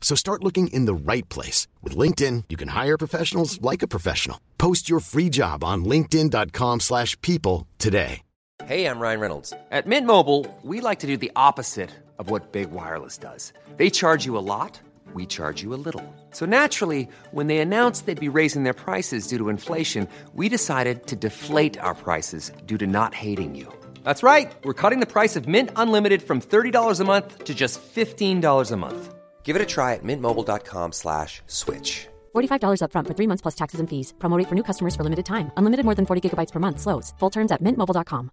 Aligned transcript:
So 0.00 0.16
start 0.16 0.42
looking 0.42 0.68
in 0.68 0.86
the 0.86 0.94
right 0.94 1.28
place. 1.28 1.68
With 1.82 1.96
LinkedIn, 1.96 2.44
you 2.48 2.56
can 2.56 2.68
hire 2.68 2.98
professionals 2.98 3.62
like 3.62 3.82
a 3.84 3.88
professional. 3.88 4.40
Post 4.58 4.90
your 4.90 4.98
free 4.98 5.28
job 5.28 5.62
on 5.62 5.84
linkedin.com 5.84 6.80
slash 6.80 7.20
people 7.20 7.68
today. 7.78 8.22
Hey, 8.66 8.86
I'm 8.86 9.00
Ryan 9.00 9.20
Reynolds. 9.20 9.52
At 9.70 9.86
Mint 9.86 10.06
Mobile, 10.06 10.46
we 10.62 10.80
like 10.80 10.98
to 11.00 11.06
do 11.06 11.16
the 11.16 11.32
opposite 11.34 11.90
of 12.18 12.28
what 12.30 12.52
Big 12.52 12.70
Wireless 12.70 13.16
does. 13.16 13.52
They 13.76 13.88
charge 13.90 14.26
you 14.26 14.36
a 14.36 14.44
lot, 14.44 14.78
we 15.14 15.24
charge 15.26 15.62
you 15.62 15.74
a 15.74 15.80
little. 15.86 16.04
So 16.30 16.44
naturally, 16.46 17.08
when 17.30 17.46
they 17.46 17.58
announced 17.58 18.04
they'd 18.06 18.20
be 18.20 18.28
raising 18.28 18.64
their 18.64 18.74
prices 18.74 19.26
due 19.28 19.38
to 19.38 19.48
inflation, 19.48 20.06
we 20.34 20.48
decided 20.48 21.06
to 21.06 21.16
deflate 21.16 21.78
our 21.80 21.94
prices 21.94 22.52
due 22.66 22.78
to 22.78 22.86
not 22.86 23.14
hating 23.14 23.54
you. 23.54 23.66
That's 24.04 24.22
right. 24.22 24.52
We're 24.62 24.74
cutting 24.82 25.00
the 25.00 25.06
price 25.14 25.36
of 25.36 25.48
Mint 25.48 25.70
Unlimited 25.76 26.22
from 26.22 26.40
$30 26.40 27.00
a 27.00 27.04
month 27.04 27.44
to 27.44 27.54
just 27.54 27.80
$15 27.82 28.70
a 28.72 28.76
month. 28.76 29.14
Give 29.42 29.56
it 29.56 29.62
a 29.62 29.66
try 29.66 29.94
at 29.94 30.04
mintmobile.com 30.04 30.92
slash 30.92 31.42
switch. 31.48 32.06
$45 32.36 32.82
upfront 32.84 33.08
for 33.08 33.14
three 33.14 33.26
months 33.26 33.42
plus 33.42 33.56
taxes 33.56 33.80
and 33.80 33.90
fees. 33.90 34.14
Promote 34.20 34.46
for 34.46 34.54
new 34.54 34.62
customers 34.62 34.94
for 34.94 35.02
limited 35.02 35.26
time. 35.26 35.50
Unlimited 35.56 35.84
more 35.84 35.96
than 35.96 36.06
40 36.06 36.30
gigabytes 36.30 36.52
per 36.52 36.60
month. 36.60 36.78
Slows. 36.78 37.12
Full 37.18 37.30
terms 37.30 37.50
at 37.50 37.60
mintmobile.com. 37.64 38.30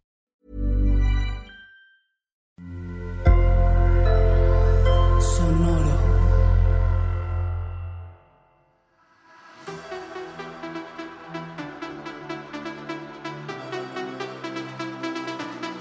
Sonoro. 5.19 5.97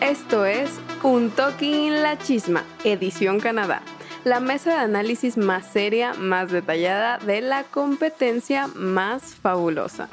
Esto 0.00 0.44
es 0.44 0.70
Un 1.02 1.30
Toque 1.30 1.88
en 1.88 2.02
la 2.02 2.16
Chisma, 2.16 2.64
edición 2.84 3.40
Canadá. 3.40 3.82
La 4.26 4.40
mesa 4.40 4.70
de 4.70 4.78
análisis 4.78 5.36
más 5.36 5.64
seria, 5.70 6.12
más 6.14 6.50
detallada 6.50 7.18
de 7.18 7.40
la 7.40 7.62
competencia 7.62 8.66
más 8.74 9.22
fabulosa. 9.22 10.08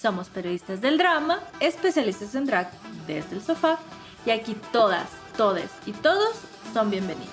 Somos 0.00 0.30
periodistas 0.30 0.80
del 0.80 0.96
drama, 0.96 1.40
especialistas 1.60 2.34
en 2.34 2.46
drag 2.46 2.70
desde 3.06 3.36
el 3.36 3.42
sofá 3.42 3.78
y 4.24 4.30
aquí 4.30 4.56
todas, 4.72 5.10
todes 5.36 5.68
y 5.84 5.92
todos 5.92 6.34
son 6.72 6.90
bienvenidos. 6.90 7.28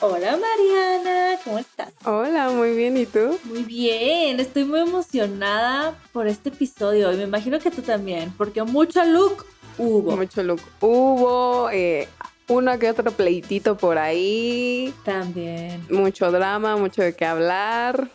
Hola 0.00 0.38
Mariana, 0.38 1.38
¿cómo 1.44 1.58
estás? 1.58 1.92
Hola, 2.06 2.48
muy 2.48 2.74
bien, 2.74 2.96
¿y 2.96 3.04
tú? 3.04 3.38
Muy 3.44 3.62
bien, 3.62 4.40
estoy 4.40 4.64
muy 4.64 4.80
emocionada 4.80 5.94
por 6.12 6.28
este 6.28 6.48
episodio 6.48 7.12
y 7.12 7.16
me 7.18 7.24
imagino 7.24 7.58
que 7.58 7.70
tú 7.70 7.82
también, 7.82 8.32
porque 8.38 8.62
mucho 8.62 9.04
look 9.04 9.44
hubo. 9.78 10.16
Mucho 10.16 10.42
look 10.42 10.60
hubo, 10.80 11.70
eh, 11.70 12.08
uno 12.48 12.78
que 12.78 12.90
otro 12.90 13.10
pleitito 13.10 13.76
por 13.76 13.98
ahí, 13.98 14.94
También. 15.04 15.82
mucho 15.90 16.30
drama, 16.30 16.76
mucho 16.76 17.02
de 17.02 17.14
qué 17.14 17.24
hablar. 17.24 18.08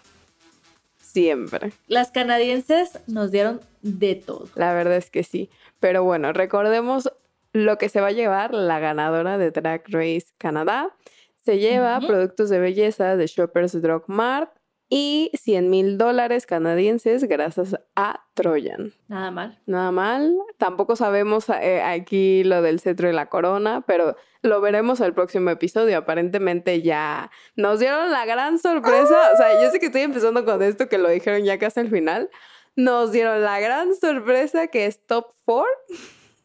Siempre. 1.01 1.73
Las 1.87 2.11
canadienses 2.11 2.99
nos 3.07 3.31
dieron 3.31 3.59
de 3.81 4.15
todo. 4.15 4.47
La 4.55 4.73
verdad 4.73 4.95
es 4.95 5.09
que 5.09 5.23
sí. 5.23 5.49
Pero 5.79 6.03
bueno, 6.03 6.31
recordemos 6.31 7.11
lo 7.51 7.77
que 7.77 7.89
se 7.89 7.99
va 7.99 8.07
a 8.07 8.11
llevar 8.11 8.53
la 8.53 8.79
ganadora 8.79 9.37
de 9.37 9.51
Drag 9.51 9.83
Race 9.87 10.27
Canadá. 10.37 10.95
Se 11.43 11.57
lleva 11.57 11.99
productos 11.99 12.49
de 12.49 12.59
belleza 12.59 13.17
de 13.17 13.27
Shoppers 13.27 13.81
Drug 13.81 14.03
Mart 14.07 14.51
y 14.93 15.31
100 15.35 15.69
mil 15.69 15.97
dólares 15.97 16.45
canadienses 16.45 17.23
gracias 17.23 17.77
a 17.95 18.25
Trojan. 18.33 18.93
Nada 19.07 19.31
mal. 19.31 19.57
Nada 19.65 19.89
mal. 19.93 20.37
Tampoco 20.57 20.97
sabemos 20.97 21.47
eh, 21.47 21.81
aquí 21.81 22.43
lo 22.43 22.61
del 22.61 22.81
cetro 22.81 23.09
y 23.09 23.13
la 23.13 23.27
corona, 23.29 23.85
pero 23.87 24.17
lo 24.41 24.59
veremos 24.59 24.99
el 24.99 25.13
próximo 25.13 25.49
episodio. 25.49 25.97
Aparentemente 25.97 26.81
ya 26.81 27.31
nos 27.55 27.79
dieron 27.79 28.11
la 28.11 28.25
gran 28.25 28.59
sorpresa. 28.59 29.29
O 29.33 29.37
sea, 29.37 29.63
yo 29.63 29.71
sé 29.71 29.79
que 29.79 29.85
estoy 29.85 30.01
empezando 30.01 30.43
con 30.43 30.61
esto, 30.61 30.89
que 30.89 30.97
lo 30.97 31.07
dijeron 31.07 31.45
ya 31.45 31.57
casi 31.57 31.79
al 31.79 31.89
final. 31.89 32.29
Nos 32.75 33.13
dieron 33.13 33.41
la 33.43 33.61
gran 33.61 33.95
sorpresa 33.95 34.67
que 34.67 34.87
es 34.87 35.05
top 35.07 35.27
4 35.45 35.65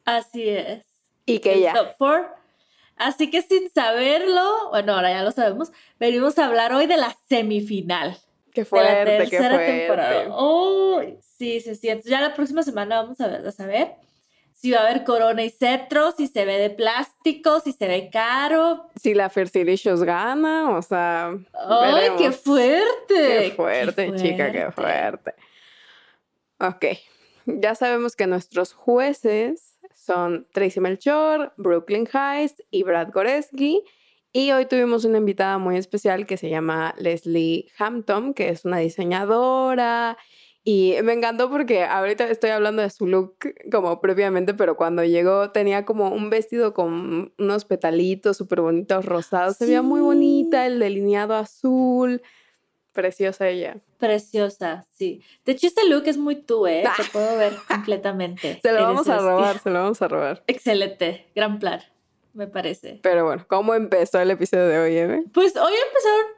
Así 0.05 0.49
es. 0.49 0.85
y 1.25 1.41
que 1.41 1.55
el 1.55 1.61
ya. 1.63 1.73
top 1.75 1.97
four. 1.99 2.29
Así 2.97 3.29
que 3.29 3.43
sin 3.43 3.69
saberlo, 3.71 4.71
bueno, 4.71 4.95
ahora 4.95 5.11
ya 5.11 5.23
lo 5.25 5.33
sabemos, 5.33 5.73
venimos 5.99 6.39
a 6.39 6.47
hablar 6.47 6.73
hoy 6.73 6.87
de 6.87 6.97
la 6.97 7.17
semifinal 7.29 8.17
Qué 8.57 8.63
de 8.63 8.65
la 8.65 8.69
fuerte, 8.69 9.05
qué 9.05 9.19
tercera 9.31 9.55
fuerte. 9.55 9.79
temporada. 9.79 10.43
¡Uy! 10.43 11.19
sí, 11.21 11.61
sí, 11.61 11.75
sí. 11.75 11.89
Entonces 11.89 12.11
ya 12.11 12.21
la 12.21 12.35
próxima 12.35 12.63
semana 12.63 13.03
vamos 13.03 13.21
a 13.21 13.27
ver, 13.29 13.47
a 13.47 13.53
saber 13.53 13.93
si 14.57 14.71
va 14.71 14.79
a 14.79 14.89
haber 14.89 15.05
corona 15.05 15.45
y 15.45 15.51
cetro, 15.51 16.13
si 16.13 16.29
se 16.29 16.47
ve 16.47 16.57
de 16.57 16.71
plástico, 16.71 17.61
si 17.61 17.73
se 17.73 17.87
ve 17.87 18.09
caro. 18.11 18.89
Si 19.01 19.13
la 19.13 19.29
Fersilicious 19.29 20.03
gana, 20.03 20.71
o 20.71 20.81
sea. 20.81 21.37
¡Ay, 21.53 22.11
qué 22.17 22.33
fuerte! 22.33 22.85
Qué 23.09 23.53
fuerte, 23.55 24.15
chica, 24.17 24.51
qué 24.51 24.71
fuerte. 24.73 25.35
Ok, 26.59 26.87
ya 27.45 27.75
sabemos 27.75 28.17
que 28.17 28.27
nuestros 28.27 28.73
jueces 28.73 29.79
son 29.95 30.47
Tracy 30.53 30.81
Melchor, 30.81 31.53
Brooklyn 31.59 32.09
Heist 32.11 32.61
y 32.71 32.83
Brad 32.83 33.13
Goreski. 33.13 33.85
Y 34.37 34.53
hoy 34.53 34.67
tuvimos 34.67 35.07
una 35.07 35.17
invitada 35.17 35.57
muy 35.57 35.79
especial 35.79 36.27
que 36.27 36.37
se 36.37 36.51
llama 36.51 36.95
Leslie 36.99 37.71
Hampton, 37.79 38.35
que 38.35 38.51
es 38.51 38.67
una 38.67 38.77
diseñadora. 38.77 40.19
Y 40.63 40.97
me 41.05 41.15
encantó 41.15 41.49
porque 41.49 41.85
ahorita 41.85 42.29
estoy 42.29 42.51
hablando 42.51 42.83
de 42.83 42.91
su 42.91 43.07
look 43.07 43.39
como 43.73 43.99
previamente, 43.99 44.53
pero 44.53 44.77
cuando 44.77 45.03
llegó 45.05 45.53
tenía 45.53 45.87
como 45.87 46.11
un 46.11 46.29
vestido 46.29 46.75
con 46.75 47.33
unos 47.39 47.65
petalitos 47.65 48.37
súper 48.37 48.61
bonitos 48.61 49.07
rosados. 49.07 49.57
Se 49.57 49.65
veía 49.65 49.81
muy 49.81 50.03
bonita, 50.03 50.67
el 50.67 50.81
delineado 50.81 51.35
azul. 51.35 52.21
Preciosa 52.93 53.49
ella. 53.49 53.79
Preciosa, 53.97 54.87
sí. 54.91 55.23
De 55.47 55.53
hecho, 55.53 55.67
este 55.67 55.89
look 55.89 56.03
es 56.09 56.19
muy 56.19 56.35
tú, 56.35 56.67
¿eh? 56.67 56.85
Te 56.99 57.05
puedo 57.11 57.39
ver 57.39 57.55
completamente. 57.67 58.61
Se 58.61 58.71
lo 58.71 58.83
vamos 58.83 59.09
a 59.09 59.17
robar, 59.17 59.61
se 59.61 59.71
lo 59.71 59.81
vamos 59.81 60.03
a 60.03 60.09
robar. 60.09 60.45
Excelente, 60.47 61.27
gran 61.35 61.59
plan, 61.59 61.81
me 62.37 62.47
parece. 62.47 63.01
Pero 63.03 63.25
bueno, 63.25 63.45
¿cómo 63.49 63.75
empezó 63.75 64.21
el 64.21 64.31
episodio 64.31 64.69
de 64.69 64.79
hoy, 64.79 64.97
Eve? 64.97 65.25
Pues 65.33 65.57
hoy 65.57 65.73
empezaron 65.89 66.37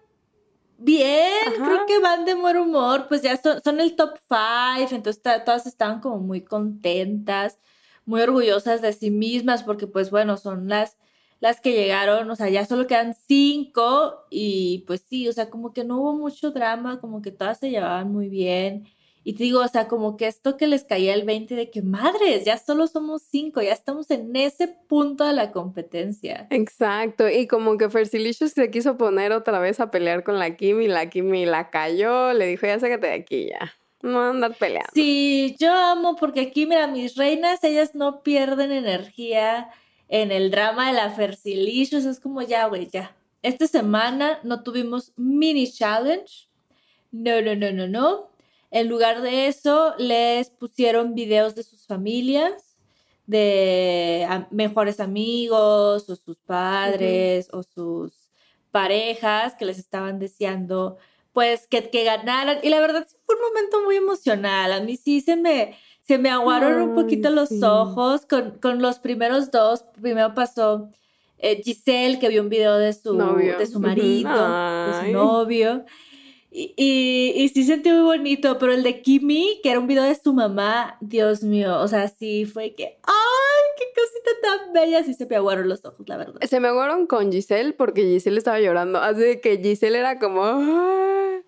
bien, 0.78 1.48
Ajá. 1.48 1.64
creo 1.64 1.86
que 1.86 1.98
van 1.98 2.24
de 2.24 2.34
buen 2.34 2.56
humor, 2.56 3.06
pues 3.08 3.22
ya 3.22 3.36
son, 3.36 3.60
son 3.62 3.80
el 3.80 3.96
top 3.96 4.16
five, 4.28 4.88
entonces 4.94 5.20
todas 5.44 5.66
estaban 5.66 6.00
como 6.00 6.18
muy 6.18 6.42
contentas, 6.42 7.58
muy 8.04 8.20
orgullosas 8.22 8.80
de 8.80 8.92
sí 8.92 9.10
mismas, 9.10 9.64
porque 9.64 9.88
pues 9.88 10.10
bueno, 10.10 10.36
son 10.36 10.68
las, 10.68 10.96
las 11.40 11.60
que 11.60 11.72
llegaron, 11.72 12.30
o 12.30 12.36
sea, 12.36 12.48
ya 12.48 12.64
solo 12.64 12.86
quedan 12.86 13.14
cinco 13.26 14.24
y 14.30 14.84
pues 14.86 15.04
sí, 15.08 15.28
o 15.28 15.32
sea, 15.32 15.50
como 15.50 15.72
que 15.72 15.84
no 15.84 16.00
hubo 16.00 16.12
mucho 16.14 16.52
drama, 16.52 17.00
como 17.00 17.22
que 17.22 17.32
todas 17.32 17.58
se 17.58 17.70
llevaban 17.70 18.12
muy 18.12 18.28
bien. 18.28 18.88
Y 19.28 19.34
te 19.34 19.44
digo, 19.44 19.60
o 19.60 19.68
sea, 19.68 19.88
como 19.88 20.16
que 20.16 20.26
esto 20.26 20.56
que 20.56 20.66
les 20.66 20.84
caía 20.84 21.12
el 21.12 21.24
20 21.24 21.54
de 21.54 21.68
que 21.68 21.82
madres, 21.82 22.46
ya 22.46 22.56
solo 22.56 22.86
somos 22.86 23.20
cinco, 23.30 23.60
ya 23.60 23.74
estamos 23.74 24.10
en 24.10 24.34
ese 24.34 24.68
punto 24.68 25.22
de 25.26 25.34
la 25.34 25.52
competencia. 25.52 26.46
Exacto, 26.48 27.28
y 27.28 27.46
como 27.46 27.76
que 27.76 27.90
Fersilicious 27.90 28.52
se 28.52 28.70
quiso 28.70 28.96
poner 28.96 29.32
otra 29.32 29.58
vez 29.58 29.80
a 29.80 29.90
pelear 29.90 30.24
con 30.24 30.38
la 30.38 30.56
Kimi, 30.56 30.88
la 30.88 31.10
Kimi 31.10 31.44
la 31.44 31.68
cayó, 31.68 32.32
le 32.32 32.46
dijo, 32.46 32.66
ya 32.66 32.80
sácate 32.80 33.08
de 33.08 33.12
aquí 33.12 33.48
ya, 33.50 33.74
no 34.00 34.22
andar 34.22 34.54
peleando. 34.54 34.88
Sí, 34.94 35.54
yo 35.60 35.74
amo 35.74 36.16
porque 36.16 36.40
aquí, 36.40 36.64
mira, 36.64 36.86
mis 36.86 37.14
reinas, 37.14 37.62
ellas 37.64 37.94
no 37.94 38.22
pierden 38.22 38.72
energía 38.72 39.68
en 40.08 40.32
el 40.32 40.50
drama 40.50 40.86
de 40.86 40.94
la 40.94 41.10
Fersilicious. 41.10 42.06
Es 42.06 42.18
como 42.18 42.40
ya, 42.40 42.66
güey, 42.68 42.88
ya. 42.88 43.14
Esta 43.42 43.66
semana 43.66 44.40
no 44.42 44.62
tuvimos 44.62 45.12
mini 45.16 45.70
challenge. 45.70 46.48
No, 47.10 47.42
no, 47.42 47.54
no, 47.54 47.72
no, 47.72 47.86
no. 47.86 48.37
En 48.70 48.88
lugar 48.88 49.22
de 49.22 49.48
eso, 49.48 49.94
les 49.98 50.50
pusieron 50.50 51.14
videos 51.14 51.54
de 51.54 51.62
sus 51.62 51.86
familias, 51.86 52.76
de 53.26 54.26
mejores 54.50 55.00
amigos 55.00 56.08
o 56.08 56.16
sus 56.16 56.38
padres 56.40 57.48
o 57.52 57.62
sus 57.62 58.12
parejas 58.70 59.54
que 59.54 59.64
les 59.64 59.78
estaban 59.78 60.18
deseando 60.18 60.98
pues 61.32 61.66
que, 61.68 61.88
que 61.88 62.04
ganaran. 62.04 62.58
Y 62.62 62.68
la 62.68 62.80
verdad 62.80 63.06
fue 63.24 63.36
un 63.36 63.42
momento 63.42 63.82
muy 63.84 63.96
emocional. 63.96 64.72
A 64.72 64.80
mí 64.80 64.96
sí 64.96 65.20
se 65.20 65.36
me, 65.36 65.76
se 66.02 66.18
me 66.18 66.30
aguaron 66.30 66.80
un 66.80 66.94
poquito 66.94 67.30
los 67.30 67.50
sí. 67.50 67.60
ojos 67.62 68.26
con, 68.26 68.58
con 68.58 68.82
los 68.82 68.98
primeros 68.98 69.50
dos. 69.50 69.84
Primero 70.00 70.34
pasó 70.34 70.88
eh, 71.38 71.62
Giselle, 71.62 72.18
que 72.18 72.28
vio 72.28 72.42
un 72.42 72.48
video 72.48 72.76
de 72.76 72.92
su, 72.92 73.14
Novio. 73.14 73.56
de 73.58 73.66
su 73.66 73.78
marido, 73.78 74.30
de 74.30 75.06
su 75.06 75.12
novio. 75.12 75.84
Y, 76.50 76.72
y, 76.76 77.42
y 77.42 77.48
sí 77.50 77.64
sentí 77.64 77.90
muy 77.90 78.00
bonito, 78.02 78.58
pero 78.58 78.72
el 78.72 78.82
de 78.82 79.02
Kimi, 79.02 79.60
que 79.62 79.70
era 79.70 79.78
un 79.78 79.86
video 79.86 80.02
de 80.04 80.14
su 80.14 80.32
mamá, 80.32 80.96
Dios 81.02 81.42
mío, 81.42 81.78
o 81.78 81.88
sea, 81.88 82.08
sí 82.08 82.46
fue 82.46 82.72
que, 82.72 82.84
¡ay, 82.84 83.64
qué 83.76 83.84
cosita 83.94 84.30
tan 84.42 84.72
bella! 84.72 85.04
Sí 85.04 85.12
se 85.12 85.26
me 85.26 85.36
aguaron 85.36 85.68
los 85.68 85.84
ojos, 85.84 86.08
la 86.08 86.16
verdad. 86.16 86.40
Se 86.48 86.58
me 86.58 86.68
aguaron 86.68 87.06
con 87.06 87.30
Giselle 87.30 87.74
porque 87.74 88.02
Giselle 88.02 88.38
estaba 88.38 88.60
llorando. 88.60 88.98
Así 88.98 89.40
que 89.42 89.58
Giselle 89.58 89.98
era 89.98 90.18
como. 90.18 90.42
"Ah". 90.44 91.40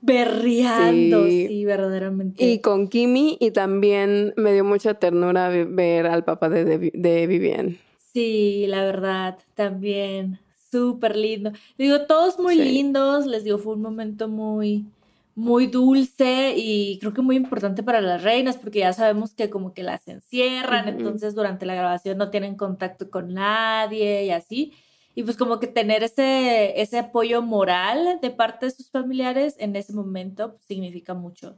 Berreando, 0.00 1.26
Sí. 1.26 1.46
sí, 1.48 1.64
verdaderamente. 1.64 2.44
Y 2.44 2.60
con 2.60 2.88
Kimi, 2.88 3.36
y 3.40 3.50
también 3.52 4.32
me 4.36 4.52
dio 4.52 4.64
mucha 4.64 4.94
ternura 4.94 5.48
ver 5.48 6.06
al 6.06 6.24
papá 6.24 6.48
de, 6.48 6.64
de, 6.64 6.90
de 6.94 7.26
Vivian. 7.26 7.78
Sí, 8.12 8.66
la 8.68 8.84
verdad, 8.84 9.38
también. 9.54 10.38
Súper 10.72 11.16
lindo. 11.16 11.52
Digo, 11.76 12.06
todos 12.06 12.38
muy 12.38 12.54
Sí. 12.56 12.62
lindos. 12.64 13.26
Les 13.26 13.44
digo, 13.44 13.58
fue 13.58 13.74
un 13.74 13.82
momento 13.82 14.26
muy, 14.26 14.86
muy 15.34 15.66
dulce 15.66 16.54
y 16.56 16.98
creo 16.98 17.12
que 17.12 17.20
muy 17.20 17.36
importante 17.36 17.82
para 17.82 18.00
las 18.00 18.22
reinas 18.22 18.56
porque 18.56 18.78
ya 18.80 18.92
sabemos 18.94 19.34
que 19.34 19.50
como 19.50 19.74
que 19.74 19.82
las 19.82 20.08
encierran, 20.08 20.88
Ujú. 20.88 20.98
entonces 20.98 21.34
durante 21.34 21.66
la 21.66 21.74
grabación 21.74 22.16
no 22.18 22.30
tienen 22.30 22.56
contacto 22.56 23.10
con 23.10 23.34
nadie 23.34 24.24
y 24.24 24.30
así. 24.30 24.72
Y 25.14 25.24
pues 25.24 25.36
como 25.36 25.60
que 25.60 25.66
tener 25.66 26.02
ese, 26.02 26.80
ese 26.80 26.98
apoyo 26.98 27.42
moral 27.42 28.18
de 28.22 28.30
parte 28.30 28.64
de 28.66 28.72
sus 28.72 28.90
familiares 28.90 29.56
en 29.58 29.76
ese 29.76 29.92
momento 29.92 30.52
pues, 30.52 30.62
significa 30.64 31.12
mucho. 31.12 31.54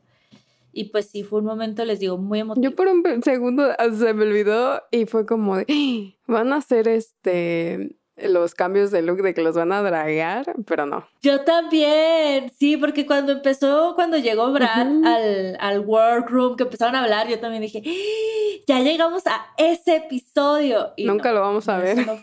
Y 0.73 0.87
pues 0.87 1.07
sí, 1.07 1.23
fue 1.23 1.39
un 1.39 1.45
momento, 1.47 1.85
les 1.85 2.01
digo, 2.01 2.19
muy 2.19 2.41
emotivo. 2.41 2.65
Yo 2.65 2.75
por 2.75 2.89
un 2.89 3.23
segundo 3.23 3.63
ah, 3.79 3.91
se 3.97 4.13
me 4.13 4.25
olvidó 4.25 4.83
y 4.91 5.07
fue 5.07 5.25
como 5.25 5.57
de, 5.57 5.67
"Ah, 5.69 6.17
van 6.27 6.53
a 6.53 6.57
hacer 6.57 6.89
este 6.89 7.95
los 8.17 8.55
cambios 8.55 8.91
de 8.91 9.03
look 9.03 9.23
de 9.23 9.35
que 9.35 9.43
los 9.43 9.55
van 9.57 9.73
a 9.73 9.83
dragar, 9.83 10.55
pero 10.67 10.87
no. 10.87 11.07
Yo 11.23 11.41
también, 11.43 12.53
sí, 12.59 12.77
porque 12.77 13.07
cuando 13.07 13.33
empezó, 13.33 13.95
cuando 13.95 14.19
llegó 14.19 14.53
Brad 14.53 14.87
al, 15.05 15.57
al 15.59 15.81
workroom, 15.81 16.57
que 16.57 16.63
empezaron 16.65 16.95
a 16.95 17.03
hablar, 17.03 17.29
yo 17.29 17.41
también 17.41 17.63
dije, 17.63 17.83
"¡Ah! 17.85 18.63
ya 18.67 18.81
llegamos 18.81 19.27
a 19.27 19.47
ese 19.57 19.97
episodio. 19.97 20.93
Y 20.97 21.05
Nunca 21.07 21.31
no, 21.31 21.37
lo 21.37 21.41
vamos 21.43 21.69
a 21.69 21.79
ver. 21.79 22.07
no. 22.07 22.19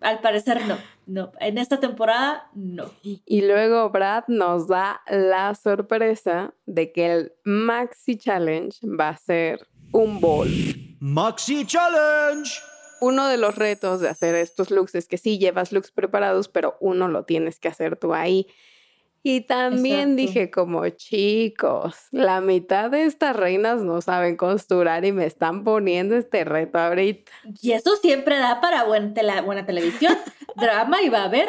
Al 0.00 0.20
parecer 0.20 0.64
no, 0.66 0.78
no. 1.06 1.32
En 1.40 1.58
esta 1.58 1.80
temporada, 1.80 2.48
no. 2.54 2.84
Y 3.02 3.40
luego 3.40 3.90
Brad 3.90 4.24
nos 4.28 4.68
da 4.68 5.00
la 5.08 5.56
sorpresa 5.56 6.54
de 6.66 6.92
que 6.92 7.12
el 7.12 7.32
Maxi 7.42 8.16
Challenge 8.16 8.78
va 8.84 9.08
a 9.08 9.16
ser 9.16 9.66
un 9.90 10.20
bowl. 10.20 10.48
Maxi 11.00 11.66
Challenge. 11.66 12.48
Uno 13.00 13.28
de 13.28 13.36
los 13.36 13.54
retos 13.54 14.00
de 14.00 14.08
hacer 14.08 14.34
estos 14.34 14.70
looks 14.70 14.94
es 14.94 15.06
que 15.06 15.18
sí 15.18 15.38
llevas 15.38 15.72
looks 15.72 15.90
preparados, 15.90 16.48
pero 16.48 16.76
uno 16.80 17.08
lo 17.08 17.24
tienes 17.24 17.58
que 17.58 17.68
hacer 17.68 17.96
tú 17.96 18.14
ahí. 18.14 18.46
Y 19.22 19.42
también 19.42 20.12
Exacto. 20.12 20.16
dije 20.16 20.50
como 20.50 20.88
chicos, 20.90 21.96
la 22.12 22.40
mitad 22.40 22.90
de 22.90 23.04
estas 23.04 23.34
reinas 23.36 23.82
no 23.82 24.00
saben 24.00 24.36
costurar 24.36 25.04
y 25.04 25.12
me 25.12 25.26
están 25.26 25.64
poniendo 25.64 26.16
este 26.16 26.44
reto 26.44 26.78
ahorita. 26.78 27.30
Y 27.60 27.72
eso 27.72 27.96
siempre 27.96 28.38
da 28.38 28.60
para 28.60 28.84
buena 28.84 29.66
televisión, 29.66 30.16
drama 30.56 31.02
y 31.02 31.08
va 31.08 31.22
a 31.22 31.24
haber. 31.24 31.48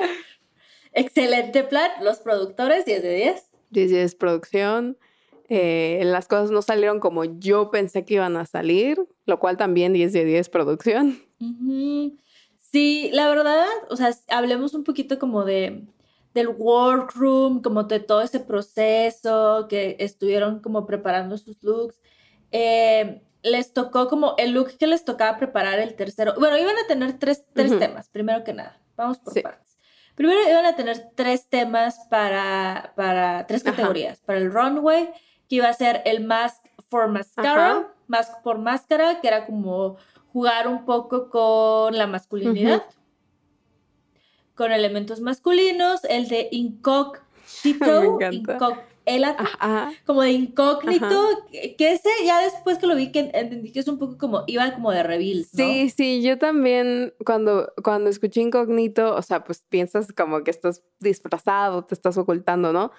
Excelente 0.93 1.63
plan, 1.63 1.91
los 2.01 2.19
productores 2.19 2.85
10 2.85 3.03
de 3.03 3.15
10. 3.15 3.49
10 3.69 3.89
10 3.91 4.15
producción. 4.15 4.97
eh, 5.47 6.01
las 6.03 6.27
cosas 6.27 6.51
no 6.51 6.61
salieron 6.61 6.99
como 6.99 7.23
yo 7.23 7.69
pensé 7.71 8.03
que 8.03 8.15
iban 8.15 8.35
a 8.37 8.45
salir, 8.45 8.99
lo 9.29 9.39
cual 9.39 9.55
también 9.57 9.93
10 9.93 10.11
de 10.13 10.25
10 10.25 10.49
producción. 10.49 11.21
Ujú. 11.39 12.17
Sí, 12.57 13.09
la 13.13 13.29
verdad, 13.29 13.65
o 13.89 13.95
sea, 13.95 14.11
hablemos 14.29 14.73
un 14.73 14.83
poquito 14.83 15.17
como 15.19 15.45
de 15.45 15.85
del 16.33 16.49
workroom, 16.49 17.61
como 17.63 17.83
de 17.85 17.99
todo 17.99 18.21
ese 18.21 18.39
proceso 18.39 19.65
que 19.67 19.95
estuvieron 19.99 20.59
como 20.59 20.85
preparando 20.85 21.37
sus 21.39 21.63
looks. 21.63 21.99
Eh, 22.51 23.23
les 23.41 23.73
tocó 23.73 24.07
como 24.07 24.35
el 24.37 24.51
look 24.51 24.77
que 24.77 24.85
les 24.85 25.03
tocaba 25.05 25.37
preparar 25.39 25.79
el 25.79 25.95
tercero. 25.95 26.33
Bueno, 26.37 26.57
iban 26.57 26.77
a 26.77 26.85
tener 26.87 27.17
tres, 27.17 27.45
tres 27.53 27.71
Ujú. 27.71 27.79
temas, 27.79 28.09
primero 28.09 28.43
que 28.43 28.53
nada. 28.53 28.79
Vamos 28.95 29.17
por 29.17 29.33
Sí. 29.33 29.41
partes. 29.41 29.77
Primero 30.13 30.39
iban 30.47 30.65
a 30.65 30.75
tener 30.75 31.09
tres 31.15 31.47
temas 31.49 31.99
para, 32.09 32.93
para 32.95 33.47
tres 33.47 33.65
Ajá. 33.65 33.71
categorías. 33.75 34.19
Para 34.19 34.37
el 34.39 34.51
runway, 34.53 35.09
que 35.47 35.55
iba 35.55 35.67
a 35.69 35.73
ser 35.73 36.01
el 36.05 36.23
mask 36.25 36.63
for 36.89 37.07
mascara, 37.07 37.71
Ajá. 37.71 37.93
Mask 38.09 38.41
por 38.43 38.57
máscara, 38.57 39.21
que 39.21 39.27
era 39.27 39.45
como 39.45 39.97
jugar 40.33 40.67
un 40.67 40.85
poco 40.85 41.29
con 41.29 41.97
la 41.97 42.07
masculinidad, 42.07 42.83
con 44.55 44.71
elementos 44.71 45.21
masculinos, 45.21 46.03
el 46.03 46.27
de 46.27 46.49
Me 47.63 48.98
élate, 49.05 49.43
Ajá. 49.43 49.91
como 50.05 50.21
de 50.21 50.31
incógnito, 50.31 51.05
Ajá. 51.05 51.37
que, 51.51 51.91
ese 51.91 52.09
ya 52.25 52.41
después 52.41 52.77
que 52.77 52.87
lo 52.87 52.95
vi 52.95 53.11
que 53.11 53.31
entendí 53.33 53.71
que 53.71 53.79
es 53.79 53.87
un 53.87 53.97
poco 53.97 54.17
como, 54.17 54.43
iba 54.47 54.73
como 54.73 54.91
de 54.91 55.03
reveals, 55.03 55.53
¿no? 55.53 55.65
Sí, 55.65 55.89
sí, 55.89 56.21
yo 56.21 56.37
también 56.37 57.13
cuando, 57.25 57.73
cuando 57.83 58.09
escuché 58.09 58.41
incógnito, 58.41 59.15
o 59.15 59.21
sea, 59.21 59.43
pues 59.43 59.63
piensas 59.67 60.11
como 60.13 60.43
que 60.43 60.51
estás 60.51 60.83
disfrazado, 60.99 61.83
te 61.83 61.95
estás 61.95 62.17
ocultando, 62.17 62.73
¿no? 62.73 62.91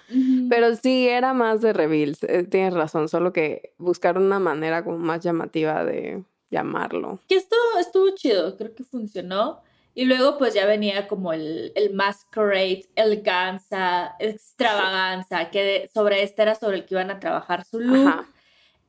Pero 0.49 0.75
sí, 0.75 1.07
era 1.07 1.33
más 1.33 1.61
de 1.61 1.73
reveals, 1.73 2.23
eh, 2.23 2.43
tienes 2.43 2.73
razón, 2.73 3.07
solo 3.07 3.33
que 3.33 3.73
buscaron 3.77 4.23
una 4.23 4.39
manera 4.39 4.83
como 4.83 4.97
más 4.97 5.21
llamativa 5.21 5.85
de 5.85 6.23
llamarlo. 6.49 7.19
Que 7.27 7.35
esto 7.35 7.55
estuvo 7.79 8.09
chido, 8.15 8.57
creo 8.57 8.75
que 8.75 8.83
funcionó. 8.83 9.61
Y 9.93 10.05
luego 10.05 10.37
pues 10.37 10.53
ya 10.53 10.65
venía 10.65 11.07
como 11.07 11.33
el, 11.33 11.73
el 11.75 11.93
masquerade, 11.93 12.85
eleganza, 12.95 14.15
extravaganza, 14.19 15.49
que 15.49 15.89
sobre 15.93 16.23
este 16.23 16.43
era 16.43 16.55
sobre 16.55 16.77
el 16.77 16.85
que 16.85 16.95
iban 16.95 17.11
a 17.11 17.19
trabajar 17.19 17.65
su 17.65 17.79
look. 17.79 18.07
Ajá. 18.07 18.25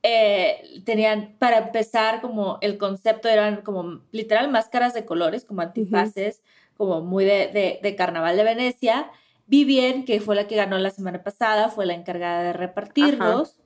Eh, 0.05 0.81
tenían, 0.85 1.37
para 1.39 1.59
empezar, 1.59 2.19
como 2.19 2.57
el 2.61 2.77
concepto 2.77 3.29
eran 3.29 3.61
como 3.61 4.01
literal 4.11 4.49
máscaras 4.51 4.93
de 4.93 5.05
colores, 5.05 5.45
como 5.45 5.61
antifaces, 5.61 6.41
como 6.75 7.01
muy 7.01 7.23
de, 7.23 7.47
de, 7.47 7.79
de 7.81 7.95
Carnaval 7.95 8.35
de 8.35 8.43
Venecia. 8.43 9.11
Vivien, 9.45 10.05
que 10.05 10.21
fue 10.21 10.35
la 10.35 10.47
que 10.47 10.55
ganó 10.55 10.77
la 10.77 10.89
semana 10.89 11.23
pasada, 11.23 11.69
fue 11.69 11.85
la 11.85 11.93
encargada 11.93 12.43
de 12.43 12.53
repartirlos. 12.53 13.57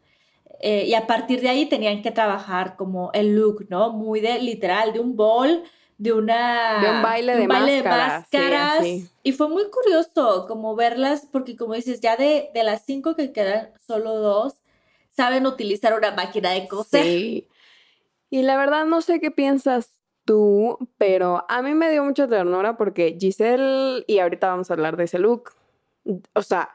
Eh, 0.60 0.86
y 0.88 0.96
a 0.96 1.06
partir 1.06 1.42
de 1.42 1.50
ahí 1.50 1.68
tenían 1.68 2.02
que 2.02 2.12
trabajar 2.12 2.76
como 2.76 3.12
el 3.14 3.36
look, 3.36 3.68
¿no? 3.70 3.92
Muy 3.92 4.22
de 4.22 4.40
literal, 4.40 4.92
de 4.92 5.00
un 5.00 5.16
ball, 5.16 5.64
de 5.98 6.14
una... 6.14 6.80
De 6.82 6.90
un 6.92 7.02
baile 7.02 7.36
de 7.36 7.48
máscaras, 7.48 8.26
sí, 8.30 8.38
máscaras. 8.38 8.80
así. 8.80 9.10
y 9.24 9.32
fue 9.32 9.50
muy 9.50 9.70
curioso 9.70 10.46
como 10.48 10.76
verlas, 10.76 11.28
porque 11.32 11.56
como 11.56 11.74
dices, 11.74 12.02
ya 12.02 12.16
de, 12.16 12.50
de 12.54 12.64
las 12.64 12.86
cinco 12.86 13.16
que 13.16 13.32
quedan, 13.32 13.72
solo 13.86 14.16
dos 14.16 14.56
saben 15.10 15.48
utilizar 15.48 15.98
una 15.98 16.12
máquina 16.12 16.52
de 16.52 16.68
coser. 16.68 17.04
Sí. 17.04 17.48
Y 18.30 18.44
la 18.44 18.56
verdad 18.58 18.86
no 18.86 19.02
sé 19.02 19.20
qué 19.20 19.32
piensas 19.32 19.92
tú, 20.26 20.78
pero 20.98 21.46
a 21.50 21.62
mí 21.62 21.74
me 21.74 21.90
dio 21.90 22.04
mucha 22.04 22.28
ternura 22.28 22.78
porque 22.78 23.18
Giselle, 23.20 24.04
y 24.06 24.20
ahorita 24.20 24.50
vamos 24.50 24.70
a 24.70 24.76
hablar 24.76 24.96
de 24.98 25.06
ese 25.06 25.18
look, 25.18 25.54
o 26.34 26.42
sea, 26.44 26.70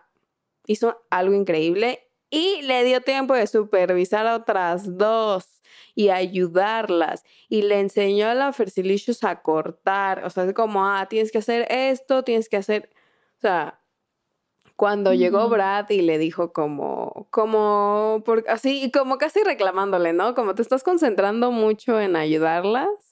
hizo 0.66 1.02
algo 1.10 1.34
increíble 1.34 2.08
y 2.32 2.62
le 2.62 2.82
dio 2.82 3.02
tiempo 3.02 3.34
de 3.34 3.46
supervisar 3.46 4.26
a 4.26 4.36
otras 4.36 4.96
dos 4.96 5.60
y 5.94 6.08
ayudarlas 6.08 7.24
y 7.50 7.60
le 7.60 7.78
enseñó 7.78 8.26
a 8.26 8.34
la 8.34 8.54
Fersilicious 8.54 9.22
a 9.22 9.42
cortar, 9.42 10.24
o 10.24 10.30
sea, 10.30 10.44
es 10.44 10.54
como, 10.54 10.84
ah, 10.86 11.06
tienes 11.10 11.30
que 11.30 11.38
hacer 11.38 11.66
esto, 11.70 12.24
tienes 12.24 12.48
que 12.48 12.56
hacer, 12.56 12.88
o 13.36 13.40
sea, 13.42 13.78
cuando 14.76 15.12
llegó. 15.12 15.50
Brad 15.50 15.90
y 15.90 16.00
le 16.00 16.16
dijo 16.16 16.54
como, 16.54 17.28
como, 17.30 18.22
por, 18.24 18.44
así, 18.48 18.90
como 18.90 19.18
casi 19.18 19.44
reclamándole, 19.44 20.14
¿no? 20.14 20.34
Como 20.34 20.54
te 20.54 20.62
estás 20.62 20.82
concentrando 20.82 21.50
mucho 21.52 22.00
en 22.00 22.16
ayudarlas 22.16 23.11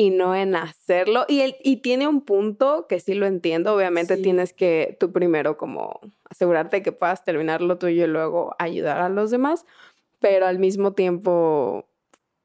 y 0.00 0.08
no 0.10 0.34
en 0.34 0.56
hacerlo. 0.56 1.26
Y, 1.28 1.40
él, 1.42 1.56
y 1.62 1.76
tiene 1.78 2.08
un 2.08 2.22
punto 2.22 2.86
que 2.88 3.00
sí 3.00 3.12
lo 3.14 3.26
entiendo, 3.26 3.74
obviamente 3.74 4.16
Sí. 4.16 4.22
tienes 4.22 4.54
que 4.54 4.96
tú 4.98 5.12
primero 5.12 5.58
como 5.58 6.00
asegurarte 6.30 6.82
que 6.82 6.92
puedas 6.92 7.22
terminar 7.22 7.60
lo 7.60 7.76
tuyo 7.76 8.04
y 8.04 8.08
luego 8.08 8.54
ayudar 8.58 8.98
a 9.02 9.10
los 9.10 9.30
demás, 9.30 9.66
pero 10.18 10.46
al 10.46 10.58
mismo 10.58 10.92
tiempo, 10.94 11.86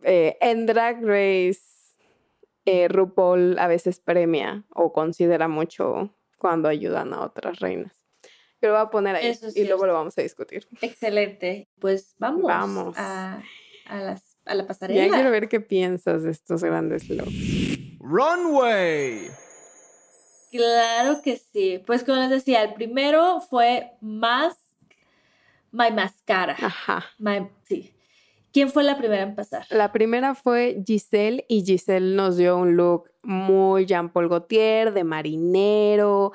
eh, 0.04 0.38
en 0.42 0.66
Drag 0.66 1.02
Race, 1.02 1.62
eh, 2.66 2.88
RuPaul 2.90 3.58
a 3.58 3.68
veces 3.68 4.00
premia 4.00 4.64
o 4.74 4.92
considera 4.92 5.48
mucho 5.48 6.10
cuando 6.38 6.68
ayudan 6.68 7.14
a 7.14 7.22
otras 7.22 7.60
reinas. 7.60 7.94
que 8.60 8.68
lo 8.68 8.74
voy 8.74 8.82
a 8.82 8.90
poner 8.90 9.16
ahí 9.16 9.28
Eso 9.28 9.48
y 9.54 9.66
luego 9.66 9.86
lo 9.86 9.94
vamos 9.94 10.18
a 10.18 10.22
discutir. 10.24 10.68
Excelente. 10.82 11.68
Pues 11.80 12.16
vamos, 12.18 12.44
Vamos. 12.44 12.96
A, 12.98 13.42
a 13.86 14.00
las, 14.00 14.35
a 14.46 14.56
la 14.56 14.64
Ya 14.64 14.68
pasarela. 14.68 15.14
quiero 15.16 15.32
ver 15.32 15.50
qué 15.50 15.60
piensas 15.60 16.24
de 16.24 16.32
estos 16.32 16.64
grandes 16.64 17.10
looks. 17.10 18.00
Runway. 18.00 19.30
Claro 20.52 21.22
que 21.22 21.38
sí. 21.38 21.82
Pues 21.86 22.04
como 22.04 22.18
les 22.20 22.30
decía, 22.30 22.64
el 22.64 22.74
primero 22.74 23.42
fue 23.42 23.92
Mask, 24.02 24.58
My 25.72 25.92
Mascara. 25.92 26.56
Ajá. 26.60 27.04
My- 27.18 27.50
sí. 27.68 27.92
¿Quién 28.54 28.70
fue 28.72 28.84
la 28.84 28.98
primera 28.98 29.24
en 29.24 29.36
pasar? 29.36 29.66
La 29.70 29.92
primera 29.92 30.34
fue 30.34 30.82
Giselle 30.88 31.44
y 31.50 31.66
Giselle 31.66 32.16
nos 32.16 32.38
dio 32.38 32.56
un 32.58 32.78
look 32.78 33.12
muy 33.22 33.86
Jean 33.86 34.10
Paul 34.14 34.30
Gaultier, 34.30 34.94
de 34.94 35.04
marinero. 35.04 36.32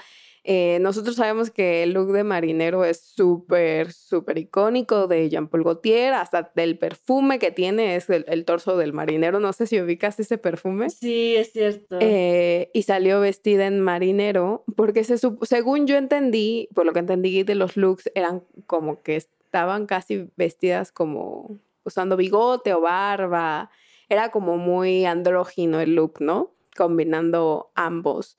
Eh, 0.52 0.80
nosotros 0.80 1.14
sabemos 1.14 1.52
que 1.52 1.84
el 1.84 1.92
look 1.92 2.10
de 2.10 2.24
marinero 2.24 2.84
es 2.84 3.00
súper, 3.00 3.92
súper 3.92 4.36
icónico 4.36 5.06
de 5.06 5.28
Jean 5.28 5.46
Paul 5.46 5.62
Gaultier, 5.62 6.12
hasta 6.12 6.50
del 6.56 6.76
perfume 6.76 7.38
que 7.38 7.52
tiene 7.52 7.94
es 7.94 8.10
el, 8.10 8.24
el 8.26 8.44
torso 8.44 8.76
del 8.76 8.92
marinero. 8.92 9.38
No 9.38 9.52
sé 9.52 9.68
si 9.68 9.80
ubicas 9.80 10.18
ese 10.18 10.38
perfume. 10.38 10.90
Sí, 10.90 11.36
es 11.36 11.52
cierto. 11.52 11.98
Eh, 12.00 12.68
y 12.74 12.82
salió 12.82 13.20
vestida 13.20 13.68
en 13.68 13.78
marinero, 13.78 14.64
porque 14.74 15.04
se 15.04 15.18
según 15.18 15.86
yo 15.86 15.96
entendí, 15.96 16.68
por 16.74 16.84
lo 16.84 16.92
que 16.92 16.98
entendí 16.98 17.44
de 17.44 17.54
los 17.54 17.76
looks, 17.76 18.10
eran 18.16 18.42
como 18.66 19.04
que 19.04 19.14
estaban 19.14 19.86
casi 19.86 20.32
vestidas 20.34 20.90
como 20.90 21.60
usando 21.84 22.16
bigote 22.16 22.74
o 22.74 22.80
barba. 22.80 23.70
Era 24.08 24.32
como 24.32 24.56
muy 24.56 25.04
andrógino 25.04 25.78
el 25.78 25.94
look, 25.94 26.20
¿no? 26.20 26.56
Combinando 26.76 27.70
ambos. 27.76 28.36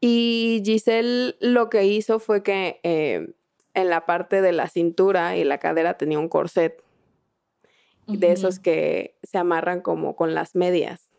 Y 0.00 0.62
Giselle 0.64 1.36
lo 1.40 1.70
que 1.70 1.84
hizo 1.86 2.18
fue 2.18 2.42
que 2.42 2.80
eh, 2.82 3.34
en 3.74 3.90
la 3.90 4.06
parte 4.06 4.42
de 4.42 4.52
la 4.52 4.68
cintura 4.68 5.36
y 5.36 5.44
la 5.44 5.58
cadera 5.58 5.96
tenía 5.96 6.18
un 6.18 6.28
corset 6.28 6.82
de 8.06 8.30
esos 8.30 8.60
que 8.60 9.16
se 9.22 9.38
amarran 9.38 9.80
como 9.80 10.14
con 10.14 10.34
las 10.34 10.54
medias. 10.54 11.10